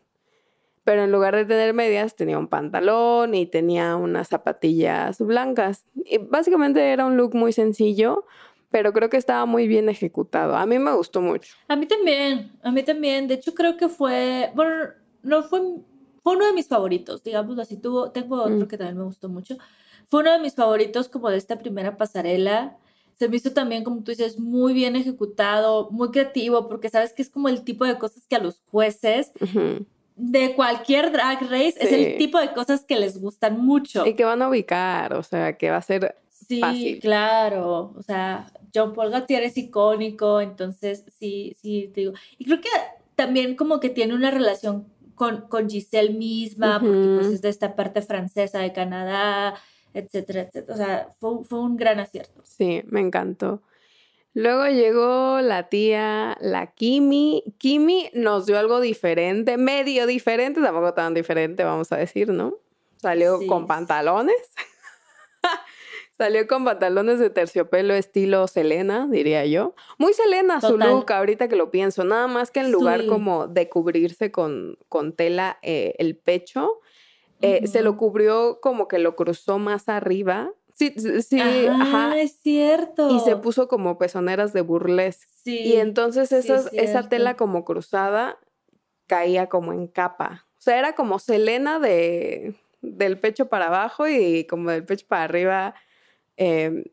Pero 0.84 1.04
en 1.04 1.12
lugar 1.12 1.36
de 1.36 1.44
tener 1.44 1.74
medias, 1.74 2.16
tenía 2.16 2.38
un 2.38 2.48
pantalón 2.48 3.34
y 3.34 3.44
tenía 3.44 3.96
unas 3.96 4.28
zapatillas 4.28 5.18
blancas. 5.18 5.84
Y 5.94 6.16
básicamente 6.16 6.80
era 6.80 7.04
un 7.04 7.18
look 7.18 7.34
muy 7.34 7.52
sencillo, 7.52 8.24
pero 8.70 8.94
creo 8.94 9.10
que 9.10 9.18
estaba 9.18 9.44
muy 9.44 9.68
bien 9.68 9.90
ejecutado. 9.90 10.56
A 10.56 10.64
mí 10.64 10.78
me 10.78 10.94
gustó 10.94 11.20
mucho. 11.20 11.54
A 11.68 11.76
mí 11.76 11.86
también, 11.86 12.52
a 12.62 12.72
mí 12.72 12.82
también. 12.82 13.28
De 13.28 13.34
hecho, 13.34 13.52
creo 13.52 13.76
que 13.76 13.88
fue, 13.88 14.50
bueno, 14.54 14.86
no 15.22 15.42
fue, 15.42 15.60
fue 16.28 16.36
uno 16.36 16.46
de 16.46 16.52
mis 16.52 16.68
favoritos, 16.68 17.22
digámoslo 17.22 17.62
así. 17.62 17.76
Tuvo, 17.78 18.10
tengo 18.10 18.36
otro 18.42 18.66
Mm. 18.66 18.68
que 18.68 18.76
también 18.76 18.98
me 18.98 19.04
gustó 19.04 19.28
mucho. 19.30 19.56
Fue 20.10 20.20
uno 20.20 20.32
de 20.32 20.38
mis 20.40 20.54
favoritos 20.54 21.08
como 21.08 21.30
de 21.30 21.38
esta 21.38 21.58
primera 21.58 21.96
pasarela. 21.96 22.76
Se 23.18 23.28
me 23.28 23.36
hizo 23.36 23.52
también, 23.52 23.82
como 23.82 24.02
tú 24.02 24.10
dices, 24.10 24.38
muy 24.38 24.74
bien 24.74 24.94
ejecutado, 24.94 25.88
muy 25.90 26.10
creativo, 26.10 26.68
porque 26.68 26.90
sabes 26.90 27.12
que 27.14 27.22
es 27.22 27.30
como 27.30 27.48
el 27.48 27.64
tipo 27.64 27.84
de 27.86 27.98
cosas 27.98 28.26
que 28.26 28.36
a 28.36 28.40
los 28.40 28.60
jueces 28.70 29.32
de 30.16 30.54
cualquier 30.54 31.12
drag 31.12 31.42
race 31.42 31.74
es 31.80 31.92
el 31.92 32.04
Sí. 32.12 32.14
tipo 32.18 32.38
de 32.38 32.52
cosas 32.52 32.84
que 32.84 32.96
les 32.98 33.20
gustan 33.20 33.58
mucho. 33.60 34.06
Y 34.06 34.14
que 34.14 34.24
van 34.24 34.42
a 34.42 34.48
ubicar, 34.48 35.14
o 35.14 35.22
sea, 35.22 35.56
que 35.56 35.70
va 35.70 35.76
a 35.78 35.82
ser 35.82 36.16
Sí, 36.30 36.60
fácil. 36.60 36.98
claro. 37.00 37.92
O 37.96 38.02
sea, 38.02 38.52
John 38.74 38.92
Paul 38.94 39.10
Gaultier 39.10 39.42
es 39.44 39.56
icónico, 39.56 40.40
entonces 40.40 41.04
sí, 41.18 41.56
sí, 41.60 41.90
te 41.94 42.00
digo. 42.02 42.12
Y 42.38 42.44
creo 42.44 42.60
que 42.60 42.68
también 43.16 43.56
como 43.56 43.80
que 43.80 43.88
tiene 43.90 44.14
una 44.14 44.30
relación 44.30 44.86
con, 45.18 45.42
con 45.48 45.68
Giselle 45.68 46.14
misma, 46.14 46.80
porque 46.80 47.16
pues 47.16 47.26
es 47.26 47.42
de 47.42 47.48
esta 47.50 47.76
parte 47.76 48.00
francesa 48.00 48.60
de 48.60 48.72
Canadá, 48.72 49.54
etcétera, 49.92 50.42
etcétera. 50.42 50.74
O 50.74 50.76
sea, 50.76 51.14
fue, 51.20 51.44
fue 51.44 51.60
un 51.60 51.76
gran 51.76 52.00
acierto. 52.00 52.40
Sí, 52.44 52.82
me 52.86 53.00
encantó. 53.00 53.62
Luego 54.34 54.66
llegó 54.68 55.40
la 55.40 55.68
tía, 55.68 56.38
la 56.40 56.68
Kimi. 56.68 57.42
Kimi 57.58 58.08
nos 58.14 58.46
dio 58.46 58.58
algo 58.58 58.80
diferente, 58.80 59.56
medio 59.56 60.06
diferente, 60.06 60.60
tampoco 60.60 60.94
tan 60.94 61.12
diferente, 61.14 61.64
vamos 61.64 61.90
a 61.90 61.96
decir, 61.96 62.28
¿no? 62.28 62.54
Salió 63.02 63.38
Sí, 63.38 63.46
con 63.46 63.62
sí. 63.62 63.68
Salió 66.18 66.48
con 66.48 66.64
pantalones 66.64 67.20
de 67.20 67.30
terciopelo 67.30 67.94
estilo 67.94 68.48
Selena, 68.48 69.06
diría 69.08 69.46
yo. 69.46 69.74
Muy 69.98 70.12
Selena 70.14 70.60
su 70.60 70.76
look, 70.76 71.12
ahorita 71.12 71.46
que 71.48 71.54
lo 71.54 71.70
pienso. 71.70 72.02
Nada 72.02 72.26
más 72.26 72.50
que 72.50 72.58
en 72.60 72.72
lugar 72.72 73.02
Sí. 73.02 73.06
como 73.06 73.46
de 73.46 73.68
cubrirse 73.68 74.32
con, 74.32 74.76
con 74.88 75.12
tela 75.12 75.58
eh, 75.62 75.94
el 75.98 76.16
pecho, 76.16 76.80
eh, 77.40 77.68
se 77.68 77.82
lo 77.82 77.96
cubrió 77.96 78.58
como 78.60 78.88
que 78.88 78.98
lo 78.98 79.14
cruzó 79.14 79.58
más 79.60 79.88
arriba. 79.88 80.50
Sí, 80.74 80.92
sí, 80.96 81.22
sí, 81.22 81.38
Ah, 81.40 81.76
ajá. 82.08 82.20
es 82.20 82.40
cierto. 82.42 83.10
Y 83.10 83.20
se 83.20 83.36
puso 83.36 83.68
como 83.68 83.96
pezoneras 83.96 84.52
de 84.52 84.60
burlesque. 84.62 85.26
Sí, 85.44 85.58
Y 85.66 85.76
entonces 85.76 86.28
sí, 86.30 86.34
esas- 86.34 86.66
es 86.72 86.90
esa 86.90 87.08
tela 87.08 87.36
como 87.36 87.64
cruzada 87.64 88.38
caía 89.06 89.48
como 89.48 89.72
en 89.72 89.86
capa. 89.86 90.46
O 90.58 90.60
sea, 90.60 90.78
era 90.80 90.94
como 90.94 91.20
Selena 91.20 91.78
de, 91.78 92.54
del 92.82 93.18
pecho 93.20 93.48
para 93.48 93.66
abajo 93.68 94.08
y 94.08 94.44
como 94.46 94.70
del 94.70 94.84
pecho 94.84 95.06
para 95.08 95.22
arriba 95.24 95.74
eh, 96.38 96.84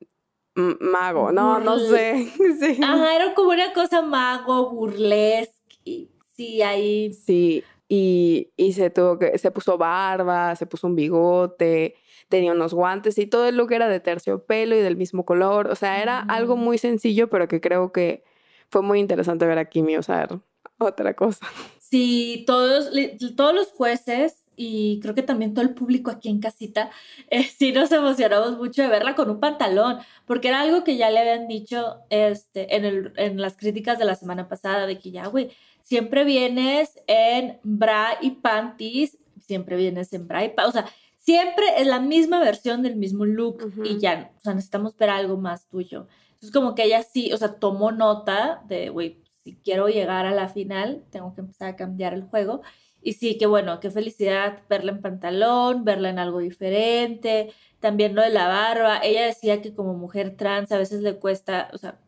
m- 0.56 0.78
mago. 0.82 1.32
No, 1.32 1.60
no 1.60 1.80
sé. 1.80 2.28
sí. 2.60 2.80
Ajá, 2.84 3.16
era 3.16 3.34
como 3.34 3.50
una 3.52 3.72
cosa 3.74 4.02
mago, 4.02 4.72
burlesque. 4.72 6.10
Sí, 6.36 6.62
ahí. 6.62 7.14
Sí, 7.14 7.64
y, 7.88 8.52
y 8.58 8.74
se 8.74 8.90
tuvo 8.90 9.18
que, 9.20 9.38
se 9.38 9.52
puso 9.52 9.78
barba, 9.78 10.56
se 10.56 10.66
puso 10.66 10.88
un 10.88 10.96
bigote, 10.96 11.96
tenía 12.28 12.52
unos 12.52 12.74
guantes 12.74 13.18
y 13.18 13.28
todo 13.28 13.48
el 13.48 13.56
look 13.56 13.72
era 13.72 13.88
de 13.88 14.00
terciopelo 14.00 14.76
y 14.76 14.80
del 14.82 14.98
mismo 14.98 15.24
color. 15.26 15.68
O 15.68 15.76
sea, 15.76 16.02
era 16.02 16.20
algo 16.20 16.58
muy 16.58 16.78
sencillo, 16.78 17.30
pero 17.30 17.48
que 17.48 17.62
creo 17.62 17.92
que 17.92 18.24
fue 18.70 18.82
muy 18.82 19.00
interesante 19.00 19.46
ver 19.46 19.60
a 19.60 19.70
Kimi 19.70 19.98
usar 19.98 20.40
otra 20.80 21.14
cosa. 21.14 21.46
Sí, 21.80 22.44
todos, 22.48 22.92
todos 23.38 23.54
los 23.54 23.72
jueces 23.72 24.45
y 24.56 25.00
creo 25.02 25.14
que 25.16 25.24
también 25.24 25.54
todo 25.54 25.64
el 25.66 25.74
público 25.74 26.12
aquí 26.12 26.30
en 26.30 26.40
casita, 26.40 26.90
eh, 27.30 27.44
sí 27.44 27.72
nos 27.72 27.92
emocionamos 27.92 28.58
mucho 28.58 28.82
de 28.82 28.88
verla 28.88 29.16
con 29.16 29.30
un 29.30 29.40
pantalón, 29.40 30.00
porque 30.26 30.48
era 30.50 30.62
algo 30.62 30.84
que 30.84 30.98
ya 30.98 31.10
le 31.10 31.20
habían 31.20 31.48
dicho 31.48 31.98
este, 32.10 32.76
en, 32.76 32.86
el, 32.86 33.14
en 33.18 33.42
las 33.42 33.58
críticas 33.58 34.00
de 34.00 34.06
la 34.06 34.16
semana 34.16 34.48
pasada, 34.48 34.88
de 34.88 35.00
que 35.00 35.12
ya, 35.12 35.28
güey, 35.28 35.52
siempre 35.84 36.24
vienes 36.24 37.00
en 37.08 37.60
bra 37.64 38.18
y 38.22 38.32
panties, 38.32 39.18
siempre 39.40 39.76
vienes 39.78 40.12
en 40.14 40.28
bra 40.28 40.44
y 40.44 40.50
pa- 40.50 40.66
o 40.68 40.72
sea, 40.72 40.86
siempre 41.18 41.66
es 41.78 41.88
la 41.88 42.00
misma 42.00 42.40
versión 42.40 42.82
del 42.82 42.96
mismo 42.96 43.26
look 43.26 43.72
y 43.84 43.92
Ujú. 43.92 44.00
ya, 44.00 44.32
o 44.38 44.40
sea, 44.40 44.54
necesitamos 44.54 44.96
ver 44.98 45.10
algo 45.10 45.38
más 45.38 45.68
tuyo. 45.68 46.08
Entonces, 46.34 46.52
como 46.52 46.76
que 46.76 46.84
ella 46.84 47.04
sí, 47.04 47.32
o 47.34 47.38
sea, 47.38 47.56
tomó 47.60 47.92
nota 47.92 48.62
de, 48.68 48.90
güey, 48.90 49.24
si 49.44 49.56
quiero 49.58 49.88
llegar 49.88 50.26
a 50.26 50.32
la 50.32 50.50
final, 50.50 51.04
tengo 51.12 51.34
que 51.34 51.42
empezar 51.42 51.70
a 51.70 51.76
cambiar 51.76 52.14
el 52.14 52.24
juego. 52.24 52.62
Y 53.06 53.14
sí, 53.14 53.38
qué 53.38 53.46
bueno, 53.46 53.80
qué 53.80 53.92
felicidad 53.92 54.64
verla 54.68 54.92
en 54.92 55.00
pantalón, 55.00 55.86
verla 55.86 56.10
en 56.10 56.18
algo 56.18 56.40
diferente, 56.40 57.54
también 57.80 58.16
lo 58.16 58.24
de 58.24 58.32
la 58.32 58.48
barba. 58.48 58.98
Ella 59.04 59.28
decía 59.28 59.62
que 59.62 59.76
como 59.76 59.94
mujer 59.94 60.36
trans 60.36 60.72
a 60.72 60.80
veces 60.80 61.02
le 61.04 61.20
cuesta, 61.20 61.70
o 61.72 61.78
sea, 61.78 62.00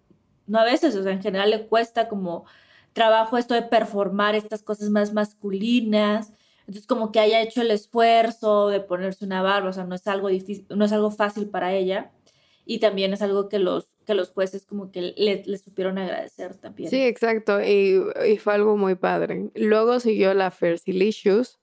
no 0.47 0.57
a 0.57 0.63
veces, 0.65 0.95
o 0.95 1.03
sea, 1.03 1.11
en 1.11 1.21
general 1.21 1.51
le 1.51 1.67
cuesta 1.67 2.09
como 2.09 2.45
trabajo 2.93 3.37
esto 3.37 3.53
de 3.53 3.61
performar 3.61 4.33
estas 4.33 4.63
cosas 4.63 4.89
más 4.89 5.13
masculinas. 5.13 6.33
Entonces, 6.61 6.87
como 6.87 7.11
que 7.11 7.19
haya 7.19 7.41
hecho 7.41 7.61
el 7.61 7.69
esfuerzo 7.69 8.69
de 8.69 8.79
ponerse 8.79 9.23
una 9.23 9.43
barba, 9.43 9.69
o 9.69 9.73
sea, 9.73 9.83
no 9.83 9.93
es 9.93 10.07
algo 10.07 10.29
difícil, 10.29 10.65
no 10.75 10.85
es 10.85 10.93
algo 10.93 11.11
fácil 11.11 11.47
para 11.47 11.73
ella. 11.75 12.11
Y 12.65 12.79
también 12.79 13.13
es 13.13 13.21
algo 13.21 13.49
que 13.49 13.59
los, 13.59 13.96
que 14.07 14.15
los 14.15 14.31
jueces 14.31 14.65
como 14.65 14.89
que 14.89 15.13
le, 15.17 15.43
le 15.45 15.57
supieron 15.57 15.97
agradecer 15.97 16.55
también. 16.55 16.89
Sí, 16.89 17.03
exacto. 17.03 17.61
Y, 17.61 18.01
y 18.25 18.37
fue 18.37 18.53
algo 18.53 18.77
muy 18.77 18.95
padre. 18.95 19.51
Luego 19.53 19.99
siguió 19.99 20.33
la 20.33 20.49
Fersilicious. 20.49 21.59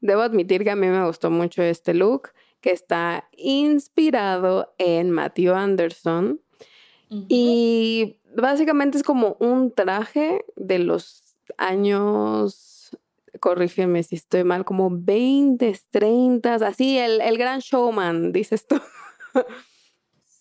Debo 0.00 0.22
admitir 0.22 0.62
que 0.62 0.70
a 0.70 0.76
mí 0.76 0.86
me 0.86 1.04
gustó 1.04 1.28
mucho 1.28 1.60
este 1.60 1.94
look, 1.94 2.30
que 2.60 2.70
está 2.70 3.28
inspirado 3.36 4.72
en 4.78 5.10
Matthew 5.10 5.54
Anderson. 5.54 6.40
Y 7.10 8.20
básicamente 8.36 8.98
es 8.98 9.02
como 9.02 9.36
un 9.40 9.72
traje 9.72 10.44
de 10.56 10.78
los 10.78 11.22
años, 11.56 12.96
corrígeme 13.40 14.02
si 14.02 14.16
estoy 14.16 14.44
mal, 14.44 14.64
como 14.64 14.88
20, 14.92 15.80
30, 15.90 16.54
así, 16.54 16.98
el, 16.98 17.22
el 17.22 17.38
gran 17.38 17.60
showman, 17.60 18.30
dices 18.30 18.66
tú. 18.66 18.78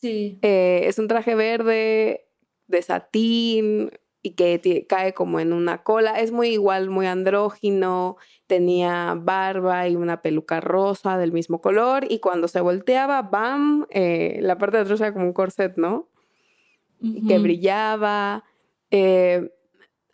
Sí. 0.02 0.40
Eh, 0.42 0.84
es 0.86 1.00
un 1.00 1.08
traje 1.08 1.36
verde 1.36 2.26
de 2.68 2.82
satín 2.82 3.92
y 4.22 4.32
que 4.32 4.86
cae 4.90 5.14
como 5.14 5.40
en 5.40 5.54
una 5.54 5.84
cola. 5.84 6.20
Es 6.20 6.32
muy 6.32 6.50
igual, 6.50 6.90
muy 6.90 7.06
andrógino. 7.06 8.18
Tenía 8.48 9.16
barba 9.18 9.88
y 9.88 9.96
una 9.96 10.22
peluca 10.22 10.60
rosa 10.60 11.18
del 11.18 11.32
mismo 11.32 11.62
color. 11.62 12.06
Y 12.10 12.20
cuando 12.20 12.48
se 12.48 12.60
volteaba, 12.62 13.22
¡bam! 13.22 13.86
eh, 13.90 14.40
la 14.42 14.58
parte 14.58 14.78
de 14.78 14.84
atrás 14.84 15.00
era 15.02 15.14
como 15.14 15.26
un 15.26 15.34
corset, 15.34 15.78
¿no? 15.78 16.10
Que 17.28 17.38
brillaba. 17.38 18.44
Eh, 18.90 19.52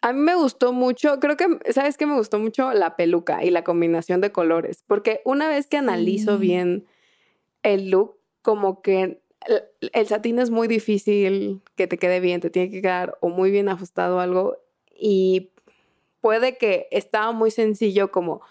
a 0.02 0.12
mí 0.12 0.20
me 0.20 0.36
gustó 0.36 0.74
mucho, 0.74 1.18
creo 1.22 1.38
que, 1.38 1.46
¿sabes 1.72 1.96
qué 1.96 2.06
me 2.06 2.16
gustó 2.16 2.40
mucho? 2.40 2.74
La 2.74 2.98
peluca 2.98 3.42
y 3.44 3.52
la 3.52 3.64
combinación 3.64 4.20
de 4.20 4.34
colores. 4.34 4.84
Porque 4.86 5.22
una 5.24 5.48
vez 5.48 5.68
que 5.68 5.78
analizo 5.78 6.36
Sí. 6.36 6.42
bien 6.42 6.86
el 7.64 7.90
look, 7.90 8.18
como 8.42 8.82
que 8.82 9.23
el, 9.48 9.92
el 9.94 10.08
satín 10.08 10.40
es 10.40 10.50
muy 10.50 10.68
difícil 10.68 11.62
que 11.76 11.88
te 11.88 11.98
quede 11.98 12.20
bien, 12.20 12.42
te 12.42 12.50
tiene 12.50 12.70
que 12.70 12.82
quedar 12.82 13.18
o 13.22 13.30
muy 13.30 13.52
bien 13.52 13.70
ajustado 13.70 14.20
algo 14.20 14.58
y 14.96 15.52
puede 16.22 16.58
que 16.58 16.88
estaba 16.92 17.32
muy 17.32 17.52
sencillo 17.52 18.12
como 18.12 18.42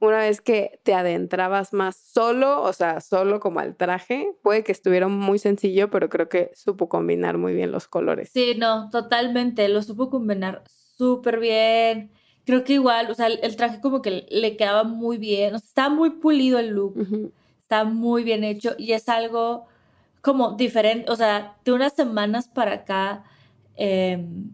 una 0.00 0.18
vez 0.18 0.40
que 0.40 0.80
te 0.84 0.94
adentrabas 0.94 1.72
más 1.72 1.96
solo, 1.96 2.62
o 2.62 2.72
sea, 2.72 3.00
solo 3.00 3.40
como 3.40 3.60
al 3.60 3.76
traje, 3.76 4.32
puede 4.42 4.62
que 4.62 4.72
estuviera 4.72 5.08
muy 5.08 5.38
sencillo, 5.38 5.90
pero 5.90 6.08
creo 6.08 6.28
que 6.28 6.50
supo 6.54 6.88
combinar 6.88 7.36
muy 7.36 7.54
bien 7.54 7.72
los 7.72 7.88
colores. 7.88 8.30
Sí, 8.32 8.54
no, 8.56 8.90
totalmente, 8.90 9.68
lo 9.68 9.82
supo 9.82 10.08
combinar 10.08 10.62
súper 10.68 11.40
bien. 11.40 12.12
Creo 12.44 12.64
que 12.64 12.74
igual, 12.74 13.10
o 13.10 13.14
sea, 13.14 13.26
el, 13.26 13.40
el 13.42 13.56
traje 13.56 13.80
como 13.80 14.00
que 14.00 14.26
le 14.30 14.56
quedaba 14.56 14.84
muy 14.84 15.18
bien, 15.18 15.54
o 15.54 15.58
sea, 15.58 15.66
está 15.66 15.88
muy 15.88 16.10
pulido 16.10 16.58
el 16.58 16.68
look, 16.68 17.32
está 17.60 17.84
muy 17.84 18.24
bien 18.24 18.44
hecho 18.44 18.74
y 18.78 18.92
es 18.92 19.08
algo 19.08 19.66
como 20.22 20.52
diferente, 20.52 21.10
o 21.10 21.16
sea, 21.16 21.56
de 21.64 21.72
unas 21.72 21.94
semanas 21.94 22.48
para 22.48 22.72
acá, 22.74 23.24
em, 23.76 24.50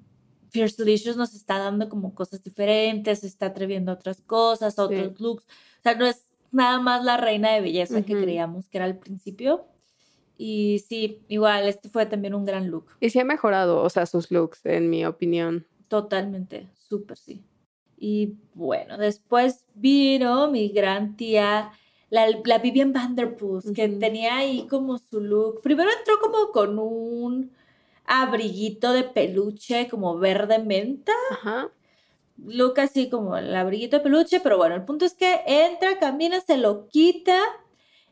Fierce 0.51 0.85
Delicious 0.85 1.17
nos 1.17 1.35
está 1.35 1.59
dando 1.59 1.89
como 1.89 2.15
cosas 2.15 2.43
diferentes, 2.45 3.21
se 3.21 3.27
está 3.27 3.47
atreviendo 3.47 3.91
a 3.91 3.95
otras 3.95 4.21
cosas, 4.21 4.79
a 4.79 4.87
Sí. 4.89 4.95
otros 4.95 5.21
looks, 5.21 5.45
o 5.45 5.83
sea, 5.83 5.95
no 5.97 6.07
es 6.07 6.25
nada 6.53 6.79
más 6.81 7.05
la 7.05 7.17
reina 7.17 7.51
de 7.53 7.61
belleza 7.61 8.03
que 8.03 8.15
Ujú. 8.15 8.23
creíamos 8.23 8.69
que 8.69 8.79
era 8.79 8.85
al 8.85 8.99
principio. 8.99 9.65
Y 10.37 10.85
sí, 10.89 11.23
igual, 11.29 11.69
este 11.69 11.89
fue 11.89 12.07
también 12.07 12.35
un 12.35 12.45
gran 12.45 12.69
look. 12.71 12.87
Y 13.01 13.11
sí 13.11 13.19
ha 13.21 13.25
mejorado, 13.25 13.83
o 13.83 13.89
sea, 13.91 14.05
sus 14.07 14.31
looks, 14.31 14.65
en 14.67 14.91
mi 14.91 15.05
opinión. 15.07 15.67
Totalmente, 15.89 16.69
súper 16.75 17.17
sí. 17.17 17.45
Y 17.97 18.35
bueno, 18.55 18.99
después 18.99 19.65
vino 19.75 20.51
mi 20.51 20.69
gran 20.69 21.17
tía, 21.17 21.71
la, 22.15 22.29
la 22.45 22.59
Vivian 22.59 22.93
Vanderpuss, 22.93 23.73
que 23.73 23.89
Ujú. 23.89 23.99
tenía 23.99 24.37
ahí 24.37 24.69
como 24.69 24.99
su 24.99 25.21
look. 25.21 25.61
Primero 25.63 25.91
entró 25.99 26.21
como 26.21 26.53
con 26.53 26.79
un 26.79 27.51
abriguito 28.07 28.93
de 28.93 29.03
peluche, 29.03 29.89
como 29.89 30.17
verde 30.17 30.61
menta. 30.61 31.13
Ajá. 31.33 31.71
Look 32.37 32.79
así 32.79 33.11
como 33.11 33.37
el 33.37 33.55
abriguito 33.55 33.97
de 33.97 34.03
peluche, 34.05 34.39
pero 34.39 34.57
bueno, 34.59 34.77
el 34.77 34.85
punto 34.85 35.05
es 35.05 35.15
que 35.15 35.41
entra, 35.47 35.99
camina, 35.99 36.41
se 36.41 36.57
lo 36.57 36.87
quita 36.87 37.37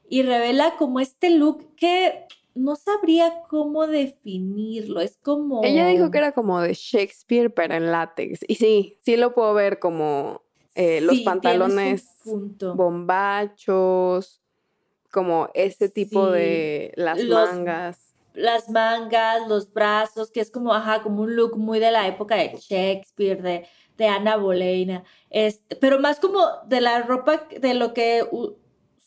y 0.08 0.22
revela 0.22 0.74
como 0.78 0.98
este 0.98 1.30
look 1.30 1.76
que 1.76 2.26
no 2.56 2.74
sabría 2.74 3.42
cómo 3.48 3.86
definirlo. 3.86 5.00
Es 5.00 5.16
como. 5.22 5.62
Ella 5.62 5.86
dijo 5.86 6.10
que 6.10 6.18
era 6.18 6.32
como 6.32 6.60
de 6.60 6.74
Shakespeare, 6.74 7.50
pero 7.50 7.74
en 7.74 7.92
látex. 7.92 8.40
Y 8.48 8.56
sí, 8.56 8.98
sí 9.02 9.16
lo 9.16 9.32
puedo 9.32 9.54
ver 9.54 9.78
como 9.78 10.42
eh, 10.74 11.00
los 11.00 11.18
Sí, 11.18 11.24
pantalones 11.24 12.08
punto. 12.24 12.74
bombachos, 12.74 14.42
como 15.10 15.48
ese 15.54 15.88
tipo 15.88 16.26
Sí, 16.26 16.32
de 16.32 16.92
las 16.96 17.22
los- 17.22 17.48
mangas. 17.48 18.14
las 18.34 18.70
mangas, 18.70 19.46
los 19.46 19.72
brazos, 19.72 20.30
que 20.30 20.40
es 20.40 20.50
como, 20.50 20.72
ajá, 20.72 21.02
como 21.02 21.22
un 21.22 21.36
look 21.36 21.58
muy 21.58 21.78
de 21.80 21.90
la 21.90 22.06
época 22.08 22.36
de 22.36 22.56
Shakespeare, 22.58 23.42
de, 23.42 23.66
de 23.98 24.06
Ana 24.06 24.36
Boleyna, 24.36 25.04
este, 25.28 25.76
pero 25.76 26.00
más 26.00 26.18
como 26.18 26.40
de 26.66 26.80
la 26.80 27.02
ropa, 27.02 27.46
de 27.60 27.74
lo 27.74 27.92
que 27.92 28.24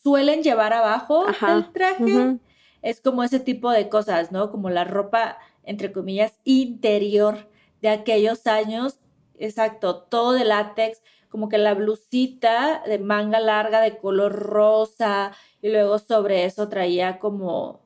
suelen 0.03 0.43
llevar 0.43 0.73
abajo 0.73 1.25
Ajá, 1.27 1.55
del 1.55 1.71
traje, 1.71 2.37
es 2.83 3.01
como 3.01 3.23
ese 3.23 3.39
tipo 3.39 3.71
de 3.71 3.89
cosas, 3.89 4.31
¿no? 4.31 4.51
Como 4.51 4.69
la 4.69 4.83
ropa, 4.83 5.39
entre 5.63 5.91
comillas, 5.91 6.37
interior 6.43 7.49
de 7.81 7.89
aquellos 7.89 8.45
años, 8.45 8.99
exacto, 9.39 10.03
todo 10.03 10.33
de 10.33 10.45
látex, 10.45 11.01
como 11.35 11.49
que 11.49 11.57
la 11.57 11.73
blusita 11.73 12.81
de 12.87 12.97
manga 12.97 13.41
larga 13.41 13.81
de 13.81 13.97
color 13.97 14.31
rosa, 14.31 15.33
y 15.61 15.67
luego 15.69 15.99
sobre 15.99 16.45
eso 16.45 16.69
traía 16.69 17.19
como, 17.19 17.81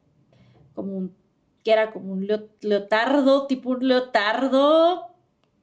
como 0.76 0.96
un, 0.96 1.16
que 1.64 1.72
era 1.72 1.92
como 1.92 2.14
un 2.14 2.28
leo- 2.28 2.48
leotardo, 2.62 3.48
tipo 3.48 3.72
un 3.72 3.88
leotardo 3.88 5.08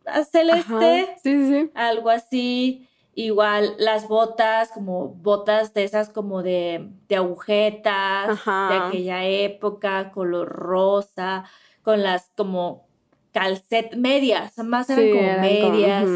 a 0.05 0.25
celeste, 0.25 0.67
Ajá, 0.75 1.17
Sí, 1.23 1.47
sí, 1.47 1.71
algo 1.75 2.11
así. 2.11 2.89
Igual 3.15 3.77
las 3.79 4.09
botas, 4.09 4.73
como 4.73 5.07
botas 5.11 5.73
de 5.73 5.85
esas 5.85 6.09
como 6.09 6.43
de, 6.43 6.91
de 7.07 7.15
agujetas, 7.15 8.27
de 8.71 8.75
aquella 8.89 9.25
época, 9.27 10.11
color 10.11 10.49
rosa, 10.49 11.45
con 11.83 12.03
las 12.03 12.33
como 12.37 12.89
calcet 13.31 13.95
medias, 13.95 14.59
más 14.59 14.91
eran 14.91 15.05
Sí, 15.05 15.11
como 15.13 15.23
eran 15.23 15.41
medias. 15.41 16.09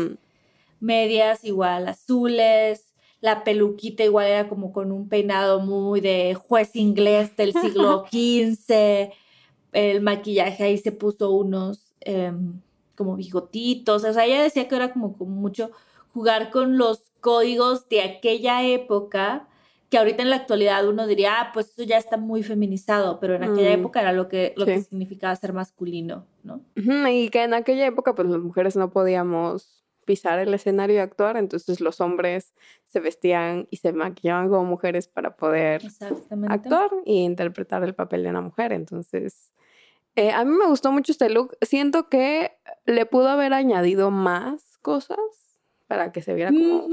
Medias 0.81 1.45
igual 1.45 1.89
azules, 1.89 2.93
la 3.21 3.45
peluquita 3.45 4.03
igual 4.03 4.27
era 4.27 4.49
como 4.49 4.73
con 4.73 4.93
un 4.93 5.09
peinado 5.09 5.61
muy 5.61 6.01
de 6.01 6.35
juez 6.35 6.75
inglés 6.75 7.37
del 7.37 7.53
siglo 7.53 8.05
XV, 8.11 9.11
el 9.73 10.01
maquillaje 10.01 10.65
ahí 10.65 10.79
se 10.79 10.93
puso 10.93 11.31
unos 11.31 11.95
em, 12.01 12.61
como 12.97 13.17
bigotitos, 13.17 14.05
o 14.05 14.13
sea, 14.13 14.27
ella 14.27 14.43
decía 14.43 14.69
que 14.69 14.75
era 14.77 14.93
como, 14.93 15.17
como 15.17 15.31
mucho 15.37 15.71
jugar 16.13 16.51
con 16.51 16.77
los 16.77 17.11
códigos 17.21 17.89
de 17.89 18.03
aquella 18.03 18.65
época, 18.67 19.47
que 19.91 19.99
ahorita 19.99 20.23
en 20.23 20.31
la 20.31 20.37
actualidad 20.37 20.87
uno 20.89 21.07
diría, 21.07 21.41
ah, 21.41 21.51
pues 21.53 21.71
eso 21.71 21.83
ya 21.83 21.99
está 21.99 22.17
muy 22.17 22.43
feminizado, 22.43 23.19
pero 23.21 23.35
en 23.35 23.43
aquella 23.43 23.71
Mm, 23.77 23.81
época 23.81 24.01
era 24.01 24.13
lo 24.13 24.29
que, 24.29 24.55
lo 24.57 24.65
que 24.65 24.81
significaba 24.83 25.35
ser 25.37 25.53
masculino, 25.53 26.27
¿no? 26.45 26.61
Y 26.77 27.29
que 27.29 27.43
en 27.43 27.55
aquella 27.55 27.87
época, 27.87 28.15
pues 28.15 28.29
las 28.29 28.41
mujeres 28.41 28.77
no 28.77 28.91
podíamos 28.91 29.80
pisar 30.05 30.39
el 30.39 30.53
escenario 30.55 30.97
y 30.97 30.99
actuar, 30.99 31.37
entonces 31.37 31.81
los 31.81 32.01
hombres 32.01 32.55
se 32.87 33.01
vestían 33.01 33.69
y 33.71 33.77
se 33.77 33.93
maquillaban 33.93 34.49
como 34.49 34.65
mujeres 34.65 35.09
para 35.09 35.37
poder 35.37 35.83
actuar 36.49 36.91
y 37.05 37.23
interpretar 37.23 37.85
el 37.85 37.95
papel 37.95 38.23
de 38.25 38.31
una 38.31 38.41
mujer. 38.41 38.73
Entonces, 38.73 39.53
eh, 40.17 40.33
a 40.33 40.45
mí 40.45 40.53
me 40.53 40.67
gustó 40.67 40.91
mucho 40.93 41.13
este 41.13 41.31
look. 41.31 41.57
Siento 41.63 42.09
que 42.09 42.53
le 42.87 43.07
pudo 43.07 43.29
haber 43.29 43.53
añadido 43.53 44.11
más 44.11 44.79
cosas 44.79 45.19
para 45.87 46.13
que 46.13 46.23
se 46.23 46.35
viera 46.35 46.51
como... 46.51 46.89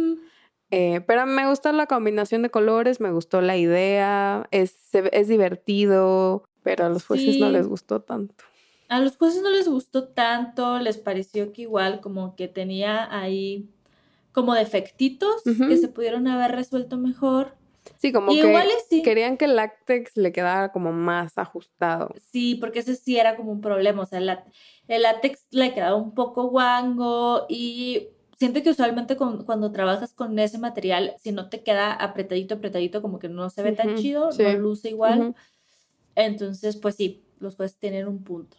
Eh, 0.69 1.01
pero 1.07 1.25
me 1.25 1.47
gustó 1.47 1.71
la 1.71 1.87
combinación 1.87 2.41
de 2.41 2.49
colores, 2.49 2.99
me 2.99 3.11
gustó 3.11 3.39
la 3.39 3.55
idea, 3.55 4.47
es, 4.51 4.89
es 4.93 5.29
divertido, 5.29 6.43
pero 6.61 6.85
a 6.85 6.89
los 6.89 7.05
jueces 7.05 7.39
no 7.39 7.49
les 7.49 7.67
gustó 7.67 8.01
tanto. 8.01 8.43
A 8.89 8.99
los 8.99 9.17
jueces 9.17 9.41
no 9.41 9.49
les 9.49 9.67
gustó 9.67 10.07
tanto, 10.07 10.79
les 10.79 10.97
pareció 10.97 11.51
que 11.51 11.63
igual 11.63 11.99
como 11.99 12.35
que 12.35 12.47
tenía 12.47 13.07
ahí 13.13 13.69
como 14.31 14.53
defectitos 14.53 15.43
que 15.43 15.77
se 15.77 15.87
pudieron 15.87 16.27
haber 16.27 16.51
resuelto 16.51 16.97
mejor. 16.97 17.55
Sí, 17.99 18.11
como 18.11 18.31
Y 18.31 18.39
que 18.41 18.47
igual 18.47 18.67
y 18.67 18.95
sí. 18.95 19.01
querían 19.01 19.37
que 19.37 19.45
el 19.45 19.55
látex 19.55 20.15
le 20.15 20.31
quedara 20.31 20.71
como 20.71 20.91
más 20.91 21.37
ajustado. 21.37 22.13
Sí, 22.31 22.55
porque 22.55 22.79
ese 22.79 22.95
sí 22.95 23.17
era 23.17 23.35
como 23.35 23.51
un 23.51 23.61
problema, 23.61 24.03
o 24.03 24.05
sea, 24.05 24.19
el, 24.19 24.29
el 24.87 25.01
látex 25.01 25.47
le 25.51 25.73
quedaba 25.73 25.95
un 25.95 26.13
poco 26.13 26.49
guango 26.49 27.45
y 27.49 28.09
siento 28.37 28.61
que 28.61 28.69
usualmente 28.69 29.17
con- 29.17 29.43
cuando 29.45 29.71
trabajas 29.71 30.13
con 30.13 30.37
ese 30.37 30.59
material, 30.59 31.15
si 31.19 31.31
no 31.31 31.49
te 31.49 31.63
queda 31.63 31.91
apretadito, 31.93 32.55
apretadito, 32.55 33.01
como 33.01 33.17
que 33.19 33.29
no 33.29 33.49
se 33.49 33.63
ve 33.63 33.71
tan 33.71 33.95
chido, 33.95 34.31
sí, 34.31 34.43
no 34.43 34.53
luce 34.53 34.89
igual. 34.89 35.33
Entonces, 36.15 36.77
pues 36.77 36.95
sí, 36.95 37.23
los 37.39 37.55
jueces 37.55 37.77
tienen 37.77 38.07
un 38.07 38.23
punto. 38.23 38.57